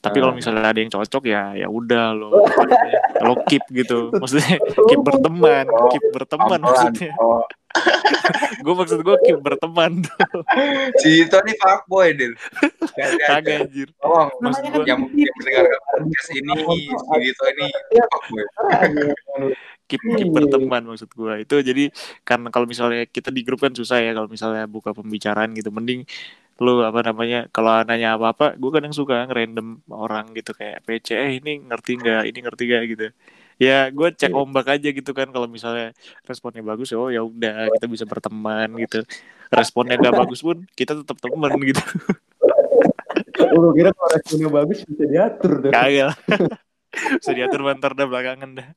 Tapi 0.01 0.17
kalau 0.17 0.33
Ah. 0.33 0.39
misalnya 0.41 0.65
ada 0.65 0.81
yang 0.81 0.89
cocok 0.89 1.23
ya 1.29 1.53
ya 1.55 1.69
udah 1.69 2.17
lo 2.17 2.29
lo 3.21 3.35
keep 3.45 3.61
gitu. 3.69 4.09
Maksudnya 4.17 4.57
keep 4.89 5.01
berteman 5.05 5.69
keep 5.93 6.05
berteman 6.11 6.57
maksudnya. 6.59 7.13
Oh, 7.21 7.45
gue 8.61 8.75
maksud 8.75 9.01
gue 9.01 9.17
keep 9.25 9.39
berteman 9.41 10.03
tuh. 10.05 10.43
Si 11.01 11.09
Dito 11.23 11.39
nih 11.41 11.57
fuckboy, 11.57 12.13
Dil. 12.13 12.35
Hati-hati. 12.37 13.25
kagak 13.25 13.57
anjir. 13.67 13.89
Tolong, 13.97 14.29
maksud 14.43 14.63
Namanya 14.63 14.71
gue 14.71 14.83
kan 14.83 14.91
yang, 14.91 15.01
yang 15.15 15.35
mendengarkan 15.39 15.79
podcast 15.87 16.29
ini, 16.35 16.53
si 16.61 17.17
Dito 17.23 17.45
ini 17.47 17.67
fuckboy. 18.11 18.45
keep 19.91 20.01
keep 20.15 20.29
Iya. 20.31 20.35
berteman 20.35 20.83
maksud 20.87 21.11
gua. 21.19 21.35
Itu 21.43 21.59
jadi 21.59 21.91
karena 22.23 22.49
kalau 22.55 22.67
misalnya 22.71 23.11
kita 23.11 23.35
di 23.35 23.43
grup 23.43 23.59
kan 23.67 23.75
susah 23.75 23.99
ya 23.99 24.15
kalau 24.15 24.31
misalnya 24.31 24.71
buka 24.71 24.95
pembicaraan 24.95 25.51
gitu. 25.59 25.75
Mending 25.75 26.07
lu 26.61 26.85
apa 26.85 27.01
namanya 27.01 27.49
kalau 27.51 27.73
nanya 27.89 28.21
apa 28.21 28.37
apa 28.37 28.47
gue 28.55 28.71
kadang 28.71 28.93
suka 28.95 29.27
ngerandom 29.27 29.83
orang 29.91 30.31
gitu. 30.39 30.55
Kayak 30.55 30.87
PC 30.87 31.09
eh 31.19 31.33
ini 31.43 31.67
ngerti 31.67 31.99
nggak? 31.99 32.23
Ini 32.31 32.39
ngerti 32.47 32.63
nggak? 32.71 32.83
gitu 32.95 33.07
ya 33.61 33.93
gue 33.93 34.09
cek 34.17 34.33
Iya. 34.33 34.41
ombak 34.41 34.67
aja 34.73 34.89
gitu 34.89 35.13
kan 35.13 35.29
kalau 35.29 35.45
misalnya 35.45 35.93
responnya 36.25 36.65
bagus 36.65 36.97
oh 36.97 37.13
ya 37.13 37.21
udah 37.21 37.69
kita 37.77 37.87
bisa 37.87 38.05
berteman 38.09 38.73
gitu 38.81 39.05
responnya 39.53 40.01
nggak 40.01 40.17
bagus 40.17 40.41
pun 40.41 40.65
kita 40.73 40.97
tetap 40.97 41.21
teman 41.21 41.53
gitu 41.69 41.85
Lu 43.53 43.73
kira 43.73 43.93
kalau 43.93 44.11
responnya 44.11 44.49
bagus 44.49 44.81
bisa 44.83 45.05
diatur 45.05 45.53
deh. 45.61 45.71
kagak 45.71 46.17
bisa 47.21 47.31
diatur 47.31 47.61
bentar 47.63 47.93
dah 47.93 48.07
belakangan 48.09 48.51
dah 48.57 48.69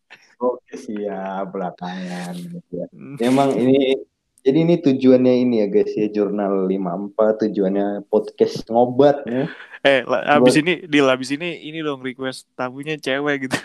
Oke 0.43 0.75
siap 0.75 1.55
belakangan. 1.55 2.35
Ya. 2.67 2.85
Hmm. 2.91 3.15
Emang 3.17 3.55
ini 3.55 3.95
jadi 4.43 4.59
ini 4.59 4.75
tujuannya 4.75 5.39
ini 5.39 5.55
ya 5.63 5.67
guys 5.71 5.95
ya 5.95 6.11
jurnal 6.11 6.67
54 6.67 7.15
tujuannya 7.47 7.87
podcast 8.11 8.67
ngobat 8.67 9.23
ya. 9.23 9.47
eh 9.81 10.03
abis 10.03 10.59
ini 10.59 10.83
di 10.83 10.99
abis 10.99 11.31
ini 11.31 11.63
ini 11.63 11.79
dong 11.79 12.03
request 12.03 12.51
tamunya 12.53 12.99
cewek 12.99 13.47
gitu 13.47 13.55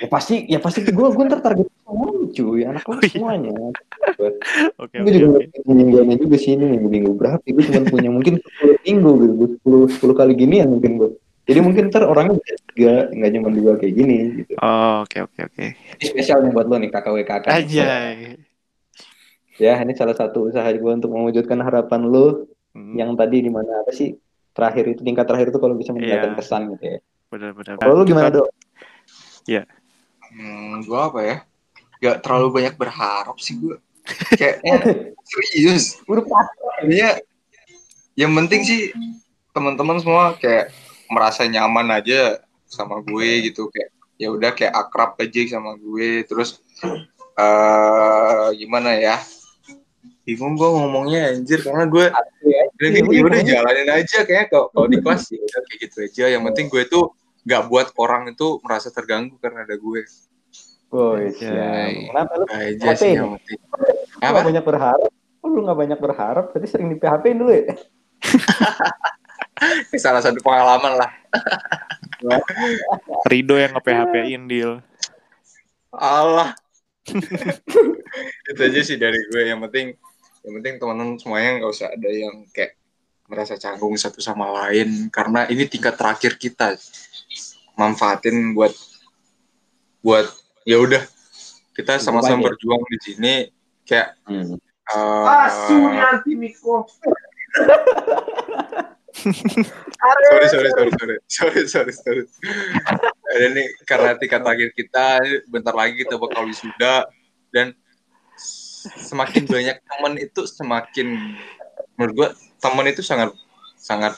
Ya 0.00 0.08
pasti, 0.08 0.34
ya 0.48 0.58
pasti 0.58 0.80
gue 0.80 1.08
gue 1.12 1.24
ntar 1.28 1.44
target 1.44 1.68
semua 1.84 2.08
cuy, 2.32 2.60
anak 2.64 2.82
Oh, 2.88 2.96
kelas 2.96 3.04
iya. 3.04 3.12
semuanya. 3.12 3.52
Oke 4.80 4.96
Gue 4.96 5.12
juga 5.12 5.38
mingguannya 5.68 6.16
juga 6.16 6.36
sini 6.40 6.64
minggu 6.64 6.88
minggu 6.88 7.10
berapa? 7.20 7.44
Gue 7.44 7.62
cuma 7.68 7.84
punya 7.84 8.08
mungkin 8.08 8.40
10 8.40 8.76
minggu 8.80 9.10
gitu, 9.20 9.44
10 9.60 9.80
10 10.00 10.14
kali 10.16 10.32
gini 10.32 10.64
ya 10.64 10.66
mungkin 10.66 10.96
gue. 10.96 11.10
Jadi 11.44 11.58
mungkin 11.60 11.82
ntar 11.92 12.06
orangnya 12.08 12.38
tiga, 12.72 13.10
nggak 13.12 13.30
cuma 13.34 13.48
dua 13.50 13.72
kayak 13.76 13.92
gini 13.92 14.16
gitu. 14.40 14.52
Oh, 14.62 15.02
oke 15.04 15.18
oke 15.20 15.40
oke. 15.50 15.66
Ini 16.00 16.04
spesial 16.06 16.46
nih 16.46 16.52
buat 16.54 16.64
lo 16.70 16.76
nih 16.78 16.88
KKWKK. 16.88 17.44
nih. 17.44 17.56
Anjay. 17.60 18.16
Ya, 19.60 19.76
ini 19.84 19.92
salah 19.92 20.16
satu 20.16 20.48
usaha 20.48 20.64
gue 20.72 20.92
untuk 20.94 21.12
mewujudkan 21.12 21.60
harapan 21.60 22.08
lo 22.08 22.48
Hmm, 22.70 22.94
yang 22.94 23.18
tadi 23.18 23.42
di 23.42 23.50
mana 23.50 23.82
apa 23.82 23.90
sih 23.90 24.14
terakhir 24.54 24.94
itu 24.94 25.02
tingkat 25.02 25.26
terakhir 25.26 25.50
itu 25.50 25.58
kalau 25.58 25.74
bisa 25.74 25.90
meninggalkan 25.90 26.32
Iya. 26.32 26.38
kesan 26.38 26.62
gitu 26.70 26.84
ya. 26.86 26.98
benar-benar. 27.26 27.74
Kalau 27.82 27.94
lu 27.98 28.06
gimana 28.06 28.30
dok? 28.30 28.46
Hmm, 30.30 30.82
gue 30.82 31.00
apa 31.00 31.20
ya? 31.22 31.36
Gak 32.00 32.24
terlalu 32.24 32.62
banyak 32.62 32.74
berharap 32.78 33.36
sih 33.42 33.58
gue. 33.58 33.76
Kayaknya 34.38 34.74
serius. 35.30 36.00
Udah. 36.06 36.24
Iya. 36.86 37.20
Yang 38.16 38.32
penting 38.42 38.60
sih 38.66 38.80
teman-teman 39.50 39.98
semua 39.98 40.38
kayak 40.38 40.70
merasa 41.10 41.42
nyaman 41.46 41.90
aja 41.90 42.38
sama 42.70 43.02
gue 43.02 43.50
gitu 43.50 43.66
kayak 43.66 43.90
ya 44.20 44.28
udah 44.30 44.54
kayak 44.54 44.76
akrab 44.76 45.18
aja 45.18 45.58
sama 45.58 45.74
gue 45.74 46.22
terus 46.28 46.62
eh 47.34 48.46
gimana 48.60 48.94
ya 48.94 49.18
bingung 50.22 50.54
gue 50.54 50.68
ngomongnya 50.70 51.34
anjir 51.34 51.64
karena 51.64 51.88
gue 51.90 52.06
Ya, 52.80 52.96
udah 53.04 53.44
ya 53.44 53.60
jalanin 53.60 53.88
aja 53.92 54.24
kayak 54.24 54.48
kalau 54.48 54.88
di 54.88 54.96
kelas 55.04 55.28
ya 55.28 55.36
udah 55.36 55.60
kayak 55.68 55.78
gitu 55.84 55.96
aja 56.00 56.24
yang 56.32 56.42
penting 56.48 56.72
gue 56.72 56.88
tuh 56.88 57.12
nggak 57.44 57.62
buat 57.68 57.88
orang 57.96 58.32
itu 58.32 58.60
merasa 58.60 58.92
terganggu 58.92 59.36
karena 59.40 59.64
ada 59.64 59.76
gue 59.76 60.02
Anjay. 60.90 61.30
siap. 61.38 62.10
Kenapa 62.10 62.32
lu 62.34 62.46
aja 62.50 62.86
Apa 62.90 62.98
sih 62.98 63.14
banyak 64.50 64.64
berharap? 64.66 65.10
Oh, 65.40 65.48
lu 65.48 65.62
nggak 65.62 65.78
banyak 65.78 65.98
berharap, 66.02 66.44
berarti 66.52 66.68
sering 66.68 66.90
di 66.90 66.98
PHP 66.98 67.24
dulu 67.32 67.52
ya? 67.54 67.72
Ini 69.60 69.98
salah 70.02 70.20
satu 70.20 70.40
pengalaman 70.42 70.98
lah 70.98 71.10
Rido 73.30 73.56
yang 73.56 73.72
nge-PHP-in 73.76 74.44
deal. 74.44 74.84
Allah 75.94 76.52
itu 78.50 78.60
aja 78.60 78.80
sih 78.84 78.96
dari 79.00 79.18
gue 79.30 79.42
yang 79.46 79.60
penting 79.66 79.96
yang 80.44 80.52
penting 80.60 80.74
teman-teman 80.78 81.16
semuanya 81.18 81.60
nggak 81.60 81.72
usah 81.72 81.88
ada 81.92 82.10
yang 82.10 82.46
kayak 82.54 82.76
merasa 83.30 83.54
canggung 83.58 83.94
satu 83.94 84.18
sama 84.18 84.50
lain 84.50 85.10
karena 85.10 85.46
ini 85.46 85.66
tingkat 85.66 85.94
terakhir 85.94 86.34
kita 86.34 86.74
manfaatin 87.80 88.52
buat 88.52 88.76
buat 90.04 90.28
ya 90.62 90.76
udah 90.76 91.00
kita 91.72 91.96
sama-sama 91.96 92.36
Banyak. 92.36 92.46
berjuang 92.52 92.82
di 92.84 92.98
sini 93.00 93.34
kayak 93.88 94.20
Hmm. 94.28 94.60
eh, 94.92 95.96
nanti 95.96 96.36
Miko. 96.36 96.84
sorry 99.20 100.46
sorry 100.48 100.68
sorry 100.70 100.90
sorry 100.90 101.16
sorry 101.26 101.62
sorry 101.66 101.92
sorry 101.92 102.22
Dan 103.30 103.54
ini 103.54 103.62
karena 103.84 104.14
tingkat 104.16 104.40
terakhir 104.40 104.70
kita 104.72 105.06
bentar 105.46 105.74
lagi 105.74 105.94
kita 105.98 106.14
bakal 106.14 106.46
wisuda 106.46 107.06
dan 107.50 107.74
semakin 108.80 109.44
banyak 109.44 109.76
teman 109.78 110.14
itu 110.16 110.42
semakin 110.46 111.36
menurut 111.94 112.14
gua 112.16 112.28
teman 112.58 112.86
itu 112.88 113.02
sangat 113.02 113.30
sangat 113.76 114.16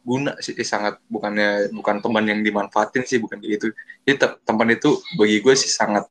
berguna 0.00 0.32
sih 0.40 0.54
eh, 0.54 0.64
sangat 0.64 1.02
bukannya 1.06 1.68
bukan 1.70 2.00
teman 2.00 2.24
yang 2.24 2.40
dimanfaatin 2.40 3.04
sih 3.04 3.18
bukan 3.18 3.38
kayak 3.38 3.52
gitu 3.58 3.66
jadi 4.02 4.16
te- 4.16 4.38
teman 4.42 4.68
itu 4.70 4.90
bagi 5.14 5.38
gue 5.38 5.54
sih 5.54 5.68
sangat 5.68 6.08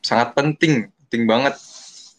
sangat 0.00 0.32
penting 0.32 0.88
penting 1.04 1.24
banget 1.24 1.54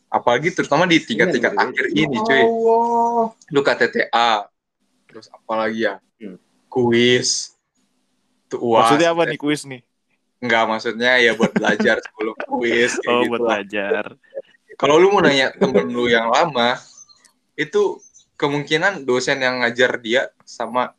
apalagi 0.07 0.49
terutama 0.49 0.85
di 0.85 0.97
tingkat-tingkat 0.99 1.53
Iya, 1.53 1.61
akhir 1.65 1.85
ini 1.91 2.17
cuy 2.19 2.41
Allah. 2.41 3.25
lu 3.49 3.59
KTTA 3.61 4.31
terus 5.05 5.27
apa 5.29 5.53
lagi 5.55 5.85
ya 5.85 5.97
Hmm. 6.19 6.35
kuis 6.67 7.55
tuh 8.45 8.59
uas 8.59 8.91
Maksudnya 8.91 9.09
apa 9.09 9.23
nih 9.23 9.39
kuis 9.39 9.63
nih? 9.63 9.81
enggak 10.39 10.63
maksudnya 10.67 11.11
ya 11.17 11.31
buat 11.33 11.51
belajar 11.51 11.95
sebelum 12.05 12.35
kuis 12.49 12.91
Oh, 13.01 13.23
gitu 13.23 13.29
buat 13.29 13.39
lah. 13.39 13.63
belajar. 13.63 14.03
kalau 14.75 14.95
lu 14.95 15.09
mau 15.09 15.19
nanya 15.19 15.51
temen 15.51 15.87
lu 15.87 16.05
yang 16.05 16.27
lama 16.27 16.75
itu 17.55 17.97
kemungkinan 18.39 19.03
dosen 19.03 19.43
yang 19.43 19.59
ngajar 19.59 19.99
dia 19.99 20.31
sama 20.47 20.95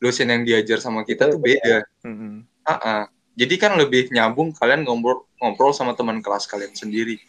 dosen 0.00 0.32
yang 0.32 0.42
diajar 0.42 0.80
sama 0.80 1.04
kita 1.04 1.28
tuh 1.28 1.38
beda 1.38 1.84
Mm-mm. 2.02 2.48
Ah, 2.64 2.74
ah. 2.80 3.02
jadi 3.36 3.54
kan 3.60 3.76
lebih 3.76 4.08
nyambung 4.08 4.56
kalian 4.56 4.88
ngobrol 4.88 5.28
ngobrol 5.36 5.76
sama 5.76 5.92
teman 5.92 6.24
kelas 6.24 6.48
kalian 6.48 6.72
sendiri 6.72 7.20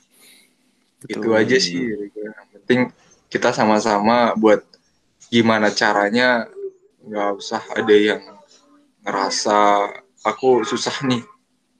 itu 1.06 1.20
Betul. 1.20 1.36
aja 1.36 1.58
sih 1.60 1.84
yang 2.16 2.48
penting 2.56 2.82
kita 3.28 3.52
sama-sama 3.52 4.32
buat 4.40 4.64
gimana 5.28 5.68
caranya 5.76 6.48
nggak 7.04 7.30
usah 7.36 7.62
ada 7.76 7.96
yang 7.98 8.24
ngerasa 9.04 9.92
aku 10.24 10.64
susah 10.64 11.04
nih 11.04 11.20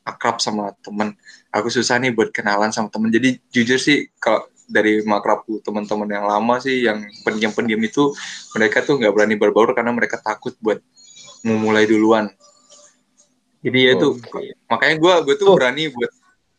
akrab 0.04 0.44
sama 0.44 0.76
temen 0.84 1.16
aku 1.48 1.72
susah 1.72 1.96
nih 1.96 2.12
buat 2.12 2.36
kenalan 2.36 2.76
sama 2.76 2.92
temen 2.92 3.08
jadi 3.08 3.40
jujur 3.48 3.80
sih 3.80 4.12
kalau 4.20 4.44
dari 4.68 5.04
makrabku 5.04 5.60
teman-teman 5.60 6.08
yang 6.08 6.26
lama 6.26 6.56
sih 6.60 6.88
yang 6.88 7.04
pendiam-pendiam 7.28 7.82
itu 7.84 8.16
mereka 8.56 8.82
tuh 8.82 9.00
nggak 9.00 9.14
berani 9.14 9.36
berbaur 9.36 9.76
karena 9.76 9.92
mereka 9.92 10.20
takut 10.20 10.56
buat 10.64 10.80
memulai 11.44 11.84
duluan. 11.84 12.32
Jadi 13.64 13.80
ya 13.80 13.92
itu 13.96 14.20
Oke. 14.20 14.56
makanya 14.68 14.96
gue 15.00 15.14
gue 15.28 15.36
tuh 15.40 15.48
Oh. 15.52 15.56
berani 15.56 15.88
buat 15.88 16.12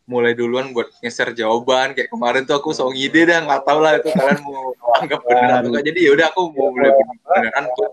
mulai 0.04 0.36
duluan 0.36 0.72
buat 0.76 0.88
ngeser 1.00 1.32
jawaban. 1.32 1.96
Kayak 1.96 2.12
kemarin 2.12 2.44
tuh 2.44 2.56
aku 2.60 2.76
sok 2.76 2.92
ngide 2.92 3.28
dah 3.28 3.44
nggak 3.44 3.62
tahu 3.64 3.78
lah 3.80 3.92
itu 4.00 4.08
kalian 4.12 4.40
mau 4.44 4.72
anggap 5.00 5.20
bener 5.24 5.48
atau 5.60 5.68
enggak 5.72 5.84
jadi 5.88 5.98
ya 6.00 6.10
udah 6.12 6.26
aku 6.32 6.42
mau 6.52 6.68
mulai 6.72 6.92
beneran 7.24 7.64
tuh 7.72 7.88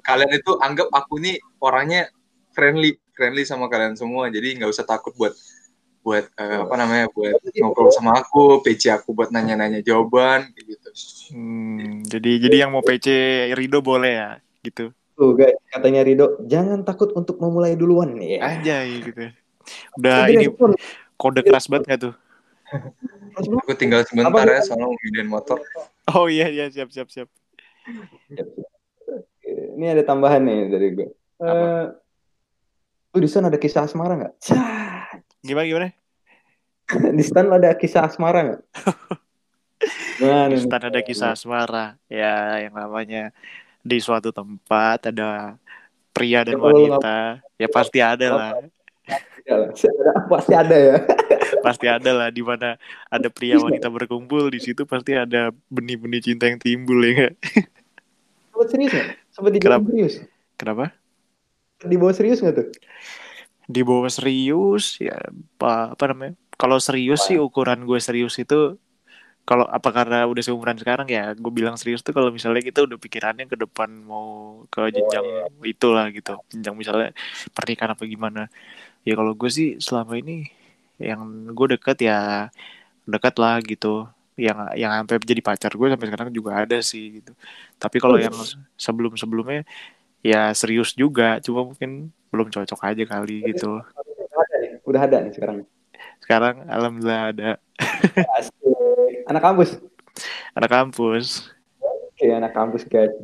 kalian 0.00 0.30
itu 0.36 0.52
anggap 0.60 0.88
aku 0.92 1.20
nih 1.20 1.36
orangnya 1.60 2.08
friendly 2.56 2.96
friendly 3.12 3.44
sama 3.44 3.68
kalian 3.68 3.96
semua. 3.96 4.32
Jadi 4.32 4.56
nggak 4.60 4.72
usah 4.72 4.88
takut 4.88 5.12
buat 5.16 5.36
buat 6.00 6.24
eh, 6.32 6.58
apa 6.64 6.74
namanya 6.80 7.06
buat 7.12 7.36
ngobrol 7.60 7.92
sama 7.92 8.16
aku 8.16 8.64
PC 8.64 8.88
aku 8.88 9.12
buat 9.12 9.28
nanya-nanya 9.28 9.84
jawaban 9.84 10.48
gitu 10.56 10.80
Hmm, 11.30 12.02
jadi 12.10 12.42
jadi 12.42 12.56
yang 12.66 12.74
mau 12.74 12.82
PC 12.82 13.06
Rido 13.54 13.78
boleh 13.78 14.12
ya, 14.18 14.30
gitu. 14.66 14.90
Tuh 15.14 15.30
guys, 15.38 15.54
katanya 15.70 16.02
Rido, 16.02 16.42
jangan 16.42 16.82
takut 16.82 17.14
untuk 17.14 17.38
memulai 17.38 17.78
duluan 17.78 18.18
nih. 18.18 18.42
Ya. 18.42 18.58
Anjay 18.58 18.98
gitu. 18.98 19.30
Udah 19.94 20.26
Jadi 20.26 20.32
ini 20.34 20.46
kode 21.14 21.40
keras 21.46 21.70
banget 21.70 21.84
gak 21.86 22.00
tuh? 22.10 22.14
aku 23.62 23.74
tinggal 23.78 24.02
sebentar 24.06 24.46
ya 24.46 24.62
soalnya 24.62 24.86
mau 24.86 24.98
pindahin 24.98 25.26
motor 25.26 25.58
Oh 26.10 26.26
iya 26.26 26.50
iya 26.50 26.66
siap 26.70 26.90
siap 26.90 27.06
siap. 27.10 27.28
Ini 29.46 29.86
ada 29.94 30.02
tambahan 30.02 30.42
nih 30.42 30.60
dari 30.70 30.88
gue. 30.94 31.08
Apa? 31.38 31.54
Eh, 31.54 31.84
lu 33.14 33.18
di 33.22 33.30
sana 33.30 33.50
ada 33.50 33.58
kisah 33.58 33.86
asmara 33.86 34.18
nggak? 34.18 34.34
Gimana 35.40 35.66
gimana? 35.66 35.88
di 37.16 37.24
sana 37.24 37.56
ada 37.56 37.72
kisah 37.72 38.04
asmara 38.04 38.40
nggak? 38.44 38.62
Mana 40.20 40.52
nih? 40.52 40.60
Stan 40.60 40.82
ada 40.84 41.00
kisah 41.00 41.32
asmara 41.32 41.96
ya 42.12 42.60
yang 42.60 42.76
namanya 42.76 43.32
di 43.80 43.96
suatu 43.96 44.28
tempat 44.28 45.08
ada 45.08 45.56
pria 46.12 46.44
dan 46.44 46.60
Ya, 46.60 46.60
wanita 46.60 47.18
ya 47.56 47.68
pasti 47.72 47.98
ada 48.04 48.28
lah 48.28 48.52
Pasti 50.28 50.52
ada 50.52 50.76
ya. 50.76 50.96
pasti 51.66 51.86
ada 51.88 52.10
lah 52.12 52.28
di 52.28 52.44
mana 52.44 52.76
ada 53.08 53.28
pria 53.32 53.56
wanita 53.56 53.88
berkumpul 53.88 54.52
di 54.52 54.60
situ 54.60 54.84
pasti 54.84 55.16
ada 55.16 55.50
benih-benih 55.72 56.20
cinta 56.20 56.46
yang 56.46 56.60
timbul 56.60 57.00
ya 57.00 57.10
nggak? 57.16 57.34
Sempat 58.52 58.68
serius 58.68 58.92
nggak? 58.92 59.08
Sempat 59.32 59.50
dibawa 59.56 59.80
serius? 59.88 60.14
kenapa 60.60 60.84
Dibawa 61.80 62.12
serius 62.12 62.38
nggak 62.44 62.54
tuh? 62.60 62.68
Di 63.70 63.80
bawah 63.86 64.10
serius 64.10 64.98
ya 64.98 65.14
apa, 65.56 65.94
apa 65.94 66.04
namanya 66.10 66.34
kalau 66.58 66.76
serius 66.82 67.30
sih 67.30 67.38
ukuran 67.38 67.86
gue 67.86 67.98
serius 68.02 68.34
itu 68.42 68.74
kalau 69.48 69.66
apa 69.66 69.90
karena 69.90 70.28
udah 70.30 70.42
seumuran 70.46 70.78
sekarang 70.78 71.10
ya 71.10 71.34
gue 71.34 71.52
bilang 71.54 71.74
serius 71.74 72.04
tuh 72.06 72.14
kalau 72.14 72.30
misalnya 72.30 72.62
kita 72.62 72.86
udah 72.86 72.98
pikirannya 73.00 73.50
ke 73.50 73.56
depan 73.58 73.90
mau 74.06 74.62
ke 74.70 74.94
jenjang 74.94 75.26
itulah 75.66 76.06
gitu 76.14 76.38
jenjang 76.54 76.76
misalnya 76.78 77.10
pernikahan 77.50 77.98
apa 77.98 78.02
gimana. 78.06 78.46
Ya 79.02 79.16
kalau 79.16 79.32
gue 79.32 79.50
sih 79.50 79.80
selama 79.80 80.20
ini 80.20 80.46
yang 81.00 81.50
gue 81.56 81.66
deket 81.74 81.98
ya 82.04 82.52
dekat 83.08 83.34
lah 83.40 83.58
gitu. 83.64 84.06
Yang 84.38 84.58
yang 84.78 84.92
sampai 85.02 85.18
jadi 85.18 85.42
pacar 85.42 85.72
gue 85.74 85.88
sampai 85.88 86.06
sekarang 86.06 86.30
juga 86.30 86.50
ada 86.54 86.78
sih 86.84 87.18
gitu. 87.18 87.32
Tapi 87.80 87.96
kalau 87.98 88.20
yang 88.20 88.36
sebelum 88.78 89.18
sebelumnya 89.18 89.66
ya 90.20 90.52
serius 90.52 90.92
juga 90.92 91.40
cuma 91.40 91.64
mungkin 91.64 91.90
belum 92.28 92.48
cocok 92.48 92.80
aja 92.84 93.04
kali 93.04 93.42
gitu 93.46 93.80
Udah 93.80 94.38
ada 94.38 94.56
nih, 94.58 94.70
udah 94.84 95.00
ada 95.02 95.16
nih 95.20 95.32
sekarang. 95.32 95.58
sekarang 96.20 96.54
alhamdulillah 96.64 97.22
ada. 97.30 97.50
Anak 99.28 99.42
kampus. 99.42 99.78
anak 100.52 100.70
kampus 100.70 101.50
Oke, 102.10 102.26
anak 102.28 102.52
kampus 102.52 102.82
guys. 102.84 103.14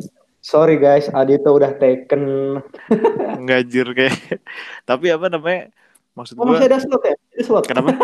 Sorry 0.41 0.79
guys, 0.79 1.11
Adito 1.11 1.51
udah 1.51 1.75
taken. 1.75 2.23
ngajir 3.45 3.93
kayak 3.93 4.41
tapi 4.83 5.11
apa 5.11 5.27
namanya 5.27 5.69
maksud 6.13 6.35
Oh, 6.35 6.47
masih 6.47 6.65
gue 6.65 6.69
ada 6.69 6.79
slot 6.79 7.03
ya? 7.03 7.15
Ada 7.15 7.43
slot. 7.43 7.65
kenapa. 7.67 7.91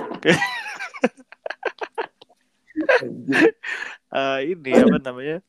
Eh, 4.12 4.38
ini 4.52 4.70
apa 4.76 4.98
namanya 5.00 5.40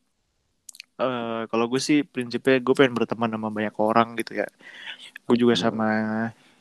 Eh 1.02 1.42
kalau 1.50 1.66
gue 1.66 1.82
sih 1.82 2.06
prinsipnya 2.06 2.62
gue 2.62 2.74
pengen 2.78 2.94
berteman 2.94 3.34
sama 3.34 3.50
banyak 3.50 3.76
orang 3.82 4.14
gitu 4.22 4.38
ya. 4.38 4.48
Gue 5.26 5.36
juga 5.40 5.58
sama 5.58 5.88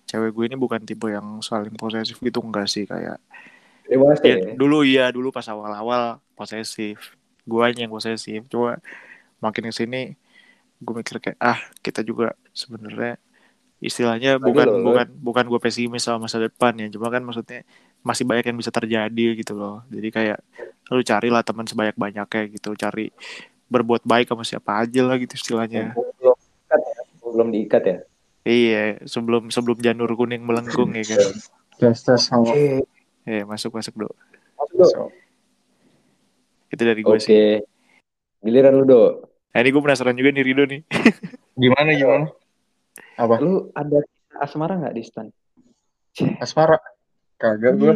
cewek 0.08 0.32
gue 0.32 0.44
ini 0.52 0.56
bukan 0.56 0.80
tipe 0.82 1.08
yang 1.12 1.40
saling 1.44 1.76
posesif 1.76 2.16
gitu 2.18 2.40
enggak 2.40 2.66
sih 2.68 2.84
kayak 2.88 3.20
Dewasa 3.86 4.24
ya, 4.24 4.36
ya. 4.40 4.52
dulu 4.56 4.86
iya 4.88 5.04
dulu 5.12 5.28
pas 5.34 5.44
awal-awal 5.52 6.22
posesif. 6.32 7.12
Guanya 7.44 7.84
yang 7.84 7.92
posesif. 7.92 8.46
Cuma 8.48 8.80
makin 9.42 9.68
ke 9.68 9.74
sini 9.74 10.16
gue 10.82 10.94
mikir 10.96 11.20
kayak 11.22 11.38
ah 11.38 11.60
kita 11.84 12.02
juga 12.02 12.34
sebenarnya 12.56 13.20
istilahnya 13.82 14.38
Tadi 14.38 14.46
bukan 14.48 14.66
loh, 14.66 14.74
lo- 14.74 14.84
bukan 14.88 15.06
bukan 15.20 15.44
gue 15.50 15.60
pesimis 15.60 16.02
sama 16.06 16.24
masa 16.26 16.40
depan 16.40 16.72
ya. 16.78 16.86
Cuma 16.88 17.12
kan 17.12 17.20
maksudnya 17.20 17.66
masih 18.00 18.24
banyak 18.26 18.48
yang 18.48 18.58
bisa 18.58 18.72
terjadi 18.72 19.26
gitu 19.36 19.52
loh. 19.54 19.84
Jadi 19.92 20.08
kayak 20.08 20.38
lu 20.90 21.02
carilah 21.04 21.42
teman 21.44 21.66
sebanyak 21.68 21.96
banyaknya 21.98 22.42
gitu. 22.48 22.74
Cari 22.78 23.10
berbuat 23.72 24.04
baik 24.04 24.28
sama 24.28 24.44
siapa 24.44 24.78
aja 24.78 25.00
lah 25.00 25.16
gitu 25.16 25.32
istilahnya 25.32 25.96
Belum 25.96 26.36
diikat 26.36 26.80
ya. 26.82 26.94
Belum 27.24 27.48
diikat 27.48 27.82
ya. 27.82 27.96
iya 28.42 28.82
sebelum 29.02 29.48
sebelum 29.48 29.78
janur 29.78 30.12
kuning 30.12 30.42
melengkung 30.42 30.92
ya 30.92 31.04
kan 31.06 31.18
tes 31.78 31.98
tes 31.98 32.22
Oke. 32.28 32.84
eh 33.24 33.42
masuk 33.42 33.72
masuk 33.72 33.96
do 33.96 34.08
Masuk, 34.72 35.10
itu 36.68 36.82
dari 36.82 37.00
gue 37.00 37.10
Oke. 37.10 37.20
sih 37.20 37.58
Giliran 38.40 38.74
lu, 38.74 38.84
Dok. 38.84 39.10
nah, 39.48 39.58
ini 39.58 39.70
gue 39.70 39.78
penasaran 39.80 40.14
juga 40.14 40.30
nih 40.30 40.42
Rido 40.42 40.64
nih 40.64 40.80
gimana 41.62 41.90
gimana 41.92 42.26
apa 43.14 43.34
Lu 43.38 43.70
ada 43.72 44.02
asmara 44.34 44.74
nggak 44.74 44.92
di 44.92 45.02
stan? 45.02 45.28
asmara 46.44 46.76
kagak 47.36 47.74
gue 47.76 47.94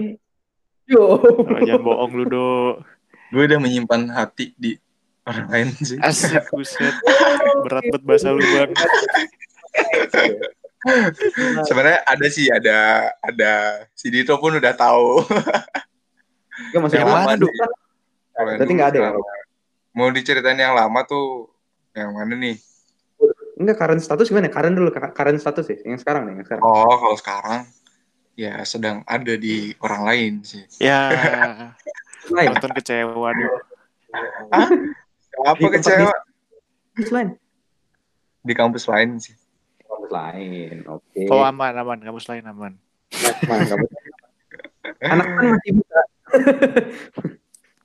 Yo. 0.86 1.18
Oh, 1.18 1.58
jangan 1.60 1.82
bohong 1.82 2.12
lu 2.14 2.24
do 2.24 2.46
gue 3.26 3.42
udah 3.42 3.58
menyimpan 3.58 4.06
hati 4.08 4.54
di 4.54 4.78
orang 5.26 5.46
lain 5.50 5.68
sih. 5.82 5.98
Asik 6.00 6.46
buset. 6.54 6.94
Berat 7.66 7.84
banget 7.90 8.02
bahasa 8.06 8.30
lu 8.30 8.40
bang. 8.42 8.70
Sebenarnya 11.66 12.00
ada 12.06 12.26
sih 12.30 12.46
ada 12.46 13.10
ada. 13.20 13.52
Si 13.98 14.06
Dito 14.08 14.38
pun 14.38 14.54
udah 14.54 14.72
tahu. 14.78 15.26
Enggak 16.72 16.80
maksudnya 16.80 17.04
Yang? 17.04 17.36
Kalau 18.32 18.48
yang 18.52 18.58
Berarti 18.60 18.72
dulu 18.72 18.78
nggak 18.78 18.90
ada 18.92 18.98
ya? 19.00 19.10
mau 19.96 20.12
diceritain 20.12 20.60
yang 20.60 20.76
lama 20.76 21.00
tuh 21.08 21.48
yang 21.96 22.12
mana 22.12 22.36
nih? 22.36 22.56
Enggak 23.56 23.76
current 23.80 24.00
status 24.04 24.28
gimana? 24.28 24.52
Current 24.52 24.76
dulu, 24.76 24.92
current 24.92 25.40
status 25.40 25.64
sih. 25.68 25.78
Yang 25.84 26.04
sekarang 26.04 26.28
nih, 26.28 26.32
yang 26.40 26.46
sekarang. 26.46 26.62
oh 26.64 26.96
kalau 27.00 27.16
sekarang 27.16 27.60
ya 28.36 28.60
sedang 28.68 29.00
ada 29.08 29.34
di 29.40 29.72
orang 29.80 30.02
lain 30.04 30.32
sih. 30.44 30.64
Ya. 30.78 31.08
Nonton 32.28 32.72
kecewa 32.76 33.32
do 33.32 33.48
apa 35.46 35.56
Di 35.56 35.70
kecewa 35.70 36.10
Kampus 36.92 37.10
lain. 37.10 37.28
di 38.40 38.52
kampus 38.52 38.84
lain 38.86 39.10
sih 39.16 39.34
Kampus 39.80 40.10
lain. 40.10 40.76
Oke. 40.86 41.28
Oh 41.28 41.40
aman 41.40 41.72
aman 41.72 41.98
Kampus 42.00 42.26
lain 42.26 42.42
aman 42.44 42.72
Aman, 43.44 43.60
kampus 43.64 43.90
lain. 43.92 44.12
Anak 45.12 45.26
kan 45.28 45.44
masih 45.52 45.72
bisa. 45.74 46.00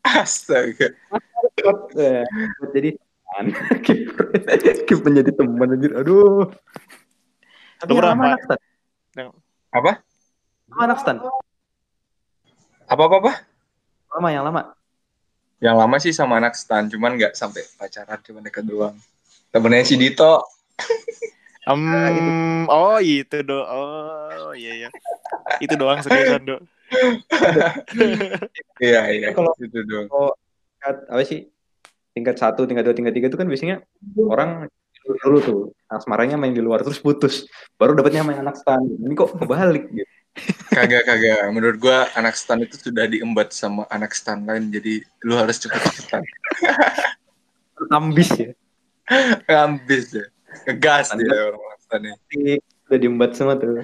astaga 0.01 0.87
jadi 2.71 2.89
keep 4.83 4.99
menjadi 5.01 5.31
teman 5.31 5.71
anjir. 5.71 5.95
Aduh. 5.95 6.51
Tapi 7.79 7.89
yang 7.89 8.03
lama 8.05 8.19
ma- 8.19 8.29
anak 8.29 8.41
stan. 8.43 8.59
apa 9.71 9.91
Lama 10.67 10.81
anak 10.83 10.97
stan. 10.99 11.15
apa 12.85 13.01
apa 13.01 13.15
apa 13.17 13.31
Lama 14.11 14.27
yang 14.29 14.43
lama. 14.43 14.61
Yang 15.61 15.77
lama 15.77 16.01
sih 16.01 16.09
sama 16.09 16.41
anak 16.41 16.57
stan 16.57 16.89
cuman 16.89 17.15
nggak 17.15 17.37
sampai 17.37 17.61
pacaran 17.77 18.17
cuma 18.25 18.41
dekat 18.41 18.65
doang. 18.65 18.97
Temennya 19.53 19.85
si 19.85 19.95
Dito. 19.95 20.41
Em, 21.61 22.65
Oh 22.65 22.97
itu 22.97 23.45
do 23.45 23.61
Oh 23.61 24.51
iya 24.57 24.85
iya. 24.85 24.89
Itu 25.61 25.77
doang 25.77 26.01
seriusan 26.01 26.41
do. 26.43 26.57
Iya 28.81 29.01
iya 29.13 29.27
Kalau- 29.37 29.53
itu 29.61 29.79
doang. 29.85 30.09
Tingkat, 30.81 30.95
apa 31.13 31.21
sih? 31.23 31.39
Tingkat 32.11 32.35
satu, 32.41 32.65
tingkat 32.65 32.83
dua, 32.83 32.95
tingkat 32.97 33.13
tiga 33.13 33.27
itu 33.29 33.37
kan 33.37 33.45
biasanya 33.47 33.85
orang 34.17 34.67
dulu 35.21 35.37
tuh 35.41 35.59
asmaranya 35.87 36.35
main 36.41 36.51
di 36.51 36.59
luar 36.59 36.81
terus 36.81 36.97
putus. 36.97 37.45
Baru 37.77 37.93
dapatnya 37.93 38.25
main 38.25 38.41
anak 38.41 38.57
stan. 38.57 38.81
Ini 38.81 39.13
kok 39.13 39.37
kebalik 39.37 39.85
gitu 39.93 40.11
kagak 40.69 41.03
kagak. 41.03 41.43
Menurut 41.51 41.77
gua 41.77 42.07
anak 42.15 42.39
stan 42.39 42.63
itu 42.63 42.79
sudah 42.79 43.05
diembat 43.05 43.51
sama 43.51 43.83
anak 43.91 44.15
stan 44.15 44.41
lain 44.47 44.71
jadi 44.71 45.03
lu 45.23 45.35
harus 45.35 45.59
cepet-cepetan 45.59 46.23
ambis 47.91 48.29
ya? 48.37 48.51
Ngambis 49.49 50.15
deh 50.15 50.27
ngegas 50.69 51.11
dia 51.17 51.35
orang 51.51 51.59
anak 51.59 51.79
stan 51.83 52.01
ini. 52.31 52.55
Udah 52.87 52.99
diembat 52.99 53.31
semua 53.35 53.55
tuh. 53.55 53.83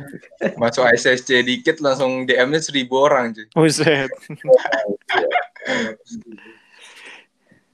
Masuk 0.59 0.83
SSC 0.91 1.39
dikit 1.43 1.79
langsung 1.79 2.27
DM-nya 2.27 2.59
seribu 2.59 2.99
orang 2.99 3.31
cuy. 3.31 3.47
Buset. 3.55 4.11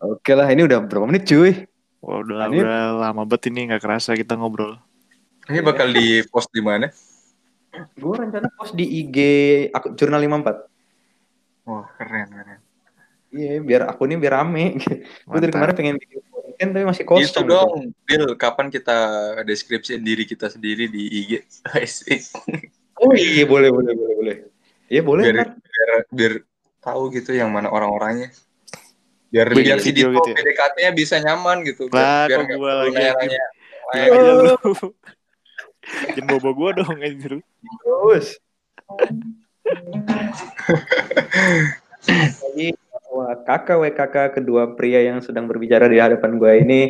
Oke 0.04 0.36
lah 0.36 0.52
ini 0.52 0.68
udah 0.68 0.84
berapa 0.84 1.06
menit 1.08 1.26
cuy? 1.26 1.66
Wah, 2.04 2.20
udah, 2.20 2.52
Ini- 2.52 2.60
udah 2.60 2.82
lama 3.00 3.24
banget 3.24 3.48
ini 3.50 3.72
nggak 3.72 3.82
kerasa 3.82 4.12
kita 4.14 4.36
ngobrol. 4.36 4.76
ini 5.44 5.60
bakal 5.60 5.92
di 5.92 6.24
post 6.32 6.48
di 6.56 6.64
mana 6.64 6.88
gue 7.74 8.14
rencana 8.14 8.48
post 8.54 8.78
di 8.78 8.86
IG 9.02 9.18
aku 9.74 9.98
jurnal 9.98 10.22
54 10.22 11.66
wah 11.66 11.88
keren 11.98 12.30
keren. 12.30 12.60
Iya 13.34 13.66
biar 13.66 13.82
akunnya 13.90 14.22
biar 14.22 14.46
rame. 14.46 14.78
Gue 15.26 15.40
dari 15.42 15.50
kemarin 15.50 15.74
pengen 15.74 15.98
bikin 15.98 16.22
konten 16.30 16.68
tapi 16.70 16.86
masih 16.86 17.02
itu 17.02 17.10
kosong 17.10 17.50
dong 17.50 17.90
Bill 18.06 18.38
kapan 18.38 18.70
kita 18.70 18.98
deskripsi 19.42 19.98
diri 19.98 20.30
kita 20.30 20.54
sendiri 20.54 20.86
di 20.86 21.10
IG 21.10 21.42
oh 23.02 23.10
iya 23.18 23.50
boleh 23.50 23.74
boleh 23.74 23.94
boleh 23.98 24.16
boleh. 24.22 24.38
Iya 24.86 25.02
boleh 25.02 25.24
biar, 25.26 25.34
ntar. 25.34 25.50
biar 25.58 25.90
biar 26.14 26.34
tahu 26.78 27.10
gitu 27.10 27.34
yang 27.34 27.50
mana 27.50 27.74
orang-orangnya. 27.74 28.30
Biar 29.34 29.50
Bikin 29.50 29.66
biar 29.66 29.80
si 29.82 29.90
Dito 29.90 30.14
gitu 30.14 30.30
ya? 30.30 30.38
PDKT-nya 30.38 30.92
bisa 30.94 31.16
nyaman 31.18 31.66
gitu. 31.66 31.90
Lah, 31.90 32.30
biar 32.30 32.38
kok 32.38 32.46
nggak 32.46 32.60
gua 32.62 32.70
perlu 32.70 32.82
lagi 32.86 32.94
nanya-nanya 33.02 33.44
Bilang 33.94 34.10
aja 34.14 34.32
lu. 34.46 34.88
Jangan 36.16 36.26
bobo 36.40 36.50
gua 36.56 36.70
dong 36.76 37.00
anjir. 37.00 37.40
terus. 37.84 38.28
Jadi 42.04 42.76
wah 43.14 43.38
kakak 43.46 43.78
WKK 43.80 44.16
kedua 44.42 44.74
pria 44.74 45.06
yang 45.06 45.22
sedang 45.22 45.46
berbicara 45.46 45.86
di 45.86 46.02
hadapan 46.02 46.42
gue 46.42 46.52
ini 46.66 46.82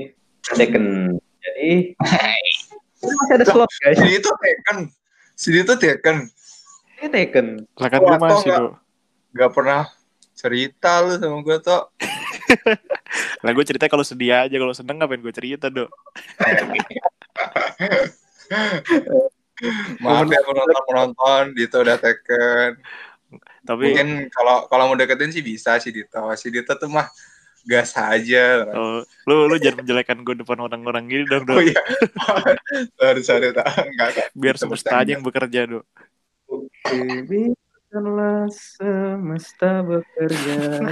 taken 0.56 1.20
jadi 1.44 1.94
masih 3.04 3.34
ada 3.36 3.46
slot 3.46 3.72
guys. 3.84 4.00
Si 4.00 4.08
Dito 4.08 4.32
Tekken 4.40 4.78
si 5.36 5.50
Dito 5.52 5.74
Tekken 5.76 6.18
ini 7.04 7.08
taken 7.12 7.48
Lah 7.76 7.90
kan 7.92 8.00
Wah, 8.00 8.16
lu 8.16 8.18
masih 8.24 8.50
tau 8.56 8.64
do. 8.64 8.72
nggak 9.36 9.52
pernah 9.52 9.82
cerita 10.34 11.04
lu 11.04 11.20
sama 11.20 11.38
gue 11.44 11.58
tuh 11.60 11.84
Lah 13.44 13.52
gue 13.52 13.66
cerita 13.68 13.92
kalau 13.92 14.08
sedih 14.08 14.48
aja, 14.48 14.56
kalau 14.56 14.72
seneng 14.72 14.98
ngapain 15.04 15.20
gue 15.20 15.34
cerita 15.36 15.68
do. 15.68 15.86
maaf 20.04 20.28
ya 20.28 20.42
penonton 20.44 20.84
penonton 20.88 21.44
Dito 21.56 21.78
udah 21.80 21.98
Tekken 21.98 22.72
Tapi 23.64 23.80
mungkin 23.80 24.28
kalau 24.28 24.68
kalau 24.68 24.92
mau 24.92 24.98
deketin 25.00 25.32
sih 25.32 25.40
bisa 25.40 25.80
si 25.80 25.94
Dito 25.96 26.20
si 26.36 26.52
Dito 26.52 26.76
tuh 26.76 26.92
mah 26.92 27.08
gas 27.64 27.96
aja 27.96 28.68
oh, 28.76 29.08
lu 29.24 29.48
lu 29.48 29.56
jangan 29.56 29.88
menjelekan 29.88 30.20
gue 30.28 30.36
depan 30.44 30.60
orang-orang 30.60 31.08
gini 31.08 31.24
dong 31.24 31.48
do. 31.48 31.56
oh 31.56 31.64
iya 31.64 31.80
sorry 33.00 33.22
sorry 33.24 33.48
tak 33.56 33.68
enggak 33.88 34.08
enggak. 34.12 34.28
Biar 34.36 34.56
semesta 34.60 35.00
aja 35.00 35.16
yang 35.16 35.24
bekerja 35.24 35.64
do. 35.64 35.80
biarkanlah 37.24 38.52
semesta 38.52 39.80
bekerja 39.80 40.92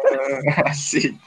Asik. 0.70 1.18